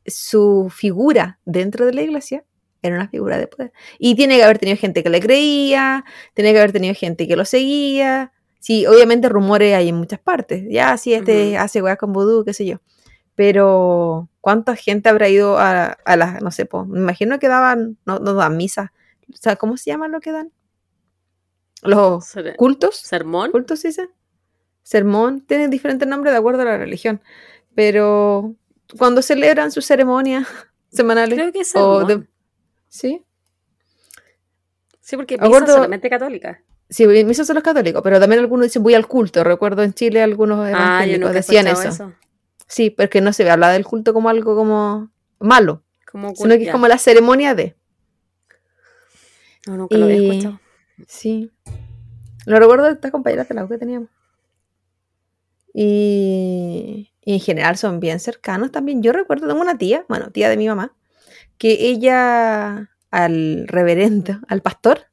[0.06, 2.44] su figura dentro de la iglesia
[2.82, 3.72] era una figura de poder.
[3.98, 6.04] Y tiene que haber tenido gente que le creía,
[6.34, 8.32] tiene que haber tenido gente que lo seguía.
[8.58, 10.64] Sí, obviamente rumores hay en muchas partes.
[10.68, 11.58] Ya, sí, este Ujú.
[11.62, 12.78] hace weas con vudú, qué sé yo.
[13.34, 17.96] Pero, ¿cuánta gente habrá ido a, a las, no sé, po, me imagino que daban,
[18.04, 18.92] no, no dan misa.
[19.32, 20.52] O sea, ¿cómo se llama lo que dan?
[21.82, 22.96] Los Ser- cultos.
[22.96, 23.50] ¿Sermón?
[23.52, 24.08] ¿Cultos dice?
[24.82, 27.20] Sermón, tiene diferentes nombres de acuerdo a la religión.
[27.74, 28.54] Pero
[28.98, 30.46] cuando celebran sus ceremonias
[30.90, 31.38] semanales.
[31.38, 32.26] Creo que es o de-
[32.88, 33.24] ¿Sí?
[35.00, 36.62] Sí, porque misa acuerdo- solamente católica.
[36.88, 39.44] Sí, misas son los católicos, pero también algunos dicen voy al culto.
[39.44, 40.70] Recuerdo en Chile algunos Ah,
[41.04, 41.88] evangélicos decían eso.
[41.88, 42.12] eso.
[42.66, 46.64] Sí, porque no se ve hablar del culto como algo como malo, Como sino que
[46.64, 47.76] es como la ceremonia de.
[49.68, 50.60] No, nunca lo había y- escuchado.
[51.06, 51.52] Sí.
[52.46, 54.08] Lo recuerdo de estas compañeras de la U que teníamos.
[55.72, 59.02] Y, y en general son bien cercanos también.
[59.02, 60.94] Yo recuerdo, tengo una tía, bueno, tía de mi mamá,
[61.58, 65.06] que ella al reverendo, al pastor,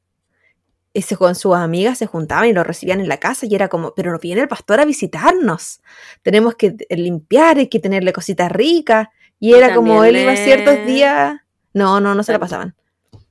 [0.94, 3.94] ese con sus amigas se juntaban y lo recibían en la casa y era como,
[3.94, 5.80] pero no viene el pastor a visitarnos.
[6.22, 9.08] Tenemos que limpiar, hay que tenerle cositas ricas.
[9.38, 11.36] Y Y era como él iba ciertos días.
[11.72, 12.74] No, no, no se la pasaban.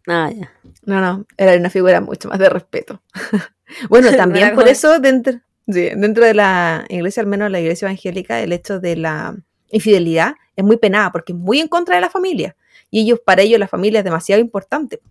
[0.07, 0.53] Ah, ya.
[0.85, 3.01] No, no, era una figura mucho más de respeto.
[3.89, 5.33] bueno, también por eso dentro,
[5.67, 9.35] sí, dentro de la iglesia, al menos la iglesia evangélica, el hecho de la
[9.69, 12.55] infidelidad es muy penada porque es muy en contra de la familia.
[12.89, 15.01] Y ellos, para ellos, la familia es demasiado importante.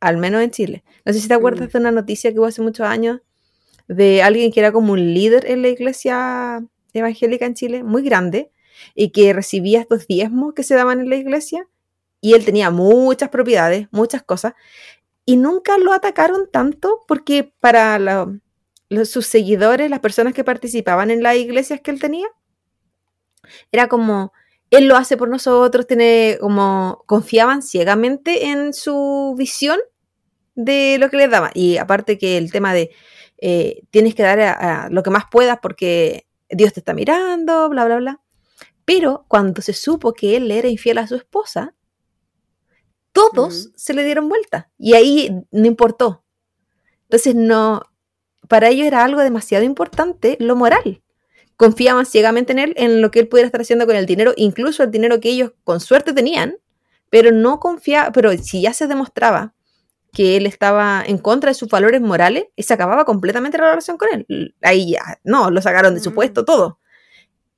[0.00, 0.84] Al menos en Chile.
[1.04, 1.72] No sé si te acuerdas Mm.
[1.72, 3.20] de una noticia que hubo hace muchos años
[3.88, 6.62] de alguien que era como un líder en la iglesia
[6.92, 8.50] evangélica en Chile, muy grande,
[8.94, 11.68] y que recibía estos diezmos que se daban en la iglesia,
[12.20, 14.54] y él tenía muchas propiedades, muchas cosas,
[15.26, 18.30] y nunca lo atacaron tanto porque para la-
[18.94, 22.26] los, sus seguidores, las personas que participaban en las iglesias que él tenía,
[23.72, 24.32] era como,
[24.70, 29.78] él lo hace por nosotros, tiene como, confiaban ciegamente en su visión
[30.54, 31.50] de lo que les daba.
[31.54, 32.90] Y aparte que el tema de,
[33.38, 37.68] eh, tienes que dar a- a lo que más puedas porque Dios te está mirando,
[37.68, 38.20] bla, bla, bla.
[38.84, 41.74] Pero cuando se supo que él era infiel a su esposa,
[43.12, 44.70] todos se le dieron vuelta.
[44.78, 46.24] Y ahí no importó.
[47.04, 47.82] Entonces, no,
[48.48, 51.02] para ellos era algo demasiado importante lo moral.
[51.56, 54.82] Confiaban ciegamente en él, en lo que él pudiera estar haciendo con el dinero, incluso
[54.82, 56.56] el dinero que ellos con suerte tenían,
[57.10, 59.54] pero no confiaban, pero si ya se demostraba
[60.12, 64.08] que él estaba en contra de sus valores morales, se acababa completamente la relación con
[64.12, 64.54] él.
[64.62, 66.14] Ahí ya, no, lo sacaron de su Mm.
[66.14, 66.78] puesto, todo.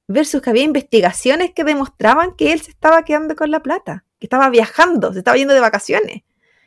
[0.09, 4.27] Versus que había investigaciones que demostraban que él se estaba quedando con la plata, que
[4.27, 6.23] estaba viajando, se estaba yendo de vacaciones.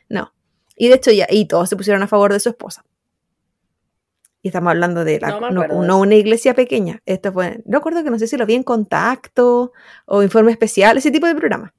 [0.08, 0.32] No.
[0.76, 2.84] Y de hecho ya, y todos se pusieron a favor de su esposa.
[4.42, 7.02] Y estamos hablando de la, No no, no una iglesia pequeña.
[7.04, 9.72] Esto fue, no recuerdo que no sé si lo vi en contacto
[10.06, 11.74] o informe especial, ese tipo de programa.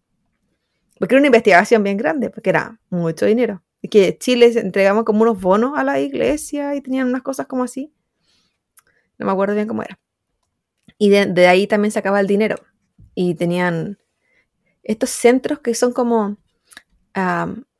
[0.99, 3.63] Porque era una investigación bien grande, porque era mucho dinero.
[3.81, 7.63] Y que Chile entregamos como unos bonos a la iglesia y tenían unas cosas como
[7.63, 7.91] así.
[9.17, 9.99] No me acuerdo bien cómo era.
[10.99, 12.57] Y de, de ahí también sacaba el dinero.
[13.15, 13.97] Y tenían
[14.83, 16.37] estos centros que son como...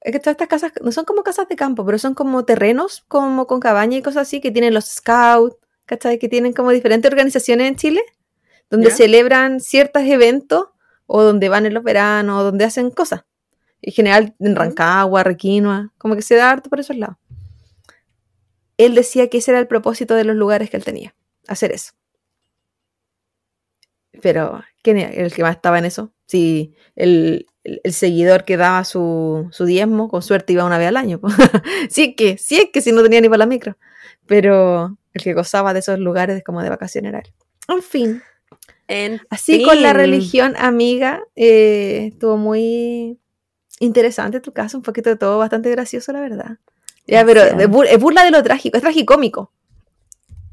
[0.02, 3.03] es que todas estas casas no son como casas de campo, pero son como terrenos,
[3.07, 6.18] como con cabaña y cosas así, que tienen los scouts, ¿cachai?
[6.18, 8.02] Que tienen como diferentes organizaciones en Chile,
[8.69, 10.69] donde celebran ciertos eventos
[11.06, 13.26] o donde van en los veranos, o donde hacen cosas.
[13.82, 14.56] En general en.
[14.56, 17.18] Rancagua, Requinoa, como que se da harto por esos lados.
[18.78, 21.14] Él decía que ese era el propósito de los lugares que él tenía,
[21.48, 21.91] hacer eso.
[24.22, 26.11] Pero, ¿quién era el que más estaba en eso?
[26.26, 30.88] Si el, el- el seguidor que daba su, su diezmo, con suerte iba una vez
[30.88, 31.20] al año.
[31.90, 33.78] sí es que, sí es que si no tenía ni para la micro.
[34.26, 37.34] Pero el que gozaba de esos lugares como de vacaciones era él.
[37.68, 38.22] En fin,
[38.88, 43.18] En así con la religión amiga, eh, estuvo muy
[43.80, 46.58] interesante tu caso, un poquito de todo, bastante gracioso, la verdad.
[47.08, 49.52] Ya, pero es bur- es burla de lo trágico, es tragicómico.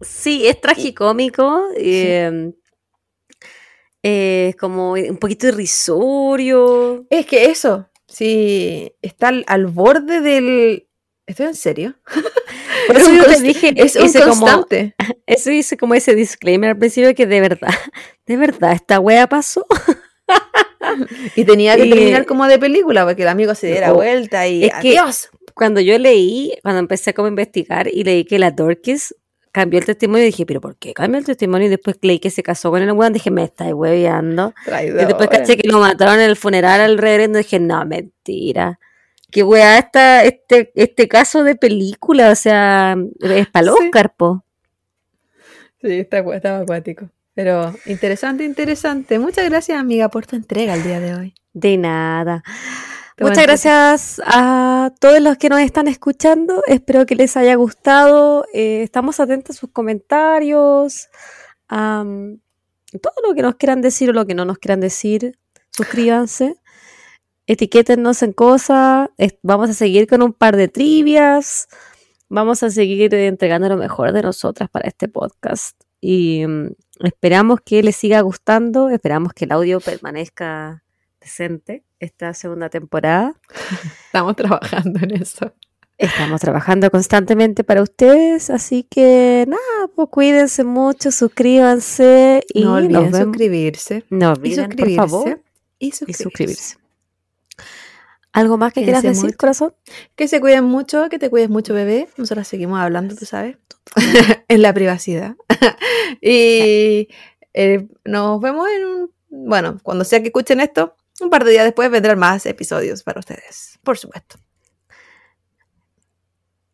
[0.00, 1.64] Sí, es tragicómico.
[1.76, 2.52] eh,
[4.02, 7.06] Es como un poquito irrisorio.
[7.10, 10.84] Es que eso, sí, está al, al borde del...
[11.26, 11.94] ¿Estoy en serio?
[12.86, 14.94] Por Es eso yo te dije, es un hice como, constante.
[15.26, 17.68] eso hice como ese disclaimer al principio que de verdad,
[18.26, 19.66] de verdad, esta wea pasó.
[21.36, 24.46] Y tenía que Y- terminar como de película, porque el amigo se diera Oh, vuelta
[24.48, 25.28] y es que- ¡adiós!
[25.54, 29.14] Cuando yo leí, cuando empecé como a investigar y leí que la Dorcas
[29.52, 31.66] cambió el testimonio, dije, pero ¿por qué cambió el testimonio?
[31.66, 34.54] Y después leí que se casó con el weón, dije, me estáis hueveando.
[34.82, 37.38] Y después caché que lo mataron en el funeral al reverendo.
[37.38, 38.78] Dije, no, mentira.
[39.30, 42.30] Qué weá está este, este caso de película.
[42.30, 43.72] O sea, es para Sí.
[43.84, 44.44] Oscar, po.
[45.82, 47.08] Sí, está, estaba acuático.
[47.34, 49.18] Pero interesante, interesante.
[49.18, 51.34] Muchas gracias, amiga, por tu entrega el día de hoy.
[51.52, 52.42] De nada.
[53.20, 56.62] Muchas gracias a todos los que nos están escuchando.
[56.66, 58.44] Espero que les haya gustado.
[58.52, 61.08] Eh, estamos atentos a sus comentarios,
[61.68, 62.38] a mm,
[63.02, 65.36] todo lo que nos quieran decir o lo que no nos quieran decir.
[65.70, 66.56] Suscríbanse,
[67.46, 69.08] etiquétennos en cosas.
[69.42, 71.68] Vamos a seguir con un par de trivias.
[72.28, 75.80] Vamos a seguir entregando lo mejor de nosotras para este podcast.
[76.00, 76.70] Y mm,
[77.04, 78.90] esperamos que les siga gustando.
[78.90, 80.84] Esperamos que el audio permanezca
[81.28, 83.34] decente esta segunda temporada.
[84.06, 85.52] Estamos trabajando en eso.
[85.98, 92.84] Estamos trabajando constantemente para ustedes, así que nada, pues cuídense mucho, suscríbanse y no nos
[92.84, 94.04] olviden vemos- suscribirse.
[94.08, 94.96] No Y olviden, por suscribirse.
[94.96, 95.42] favor,
[95.80, 96.76] Y y suscribirse.
[98.32, 99.36] ¿Algo más que quieras decir, mucho.
[99.38, 99.74] corazón?
[100.14, 102.08] Que se cuiden mucho, que te cuides mucho, bebé.
[102.16, 103.56] Nosotros seguimos hablando, tú sabes,
[104.48, 105.34] en la privacidad.
[106.20, 107.08] y
[107.54, 109.10] eh, nos vemos en un.
[109.30, 113.20] Bueno, cuando sea que escuchen esto, un par de días después vendrán más episodios para
[113.20, 114.38] ustedes, por supuesto.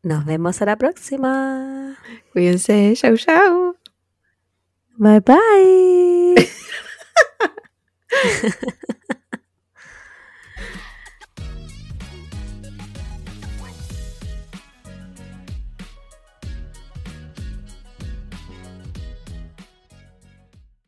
[0.02, 1.96] Nos vemos a la próxima.
[2.32, 3.76] Cuídense, chau, chau.
[4.96, 6.48] Bye bye.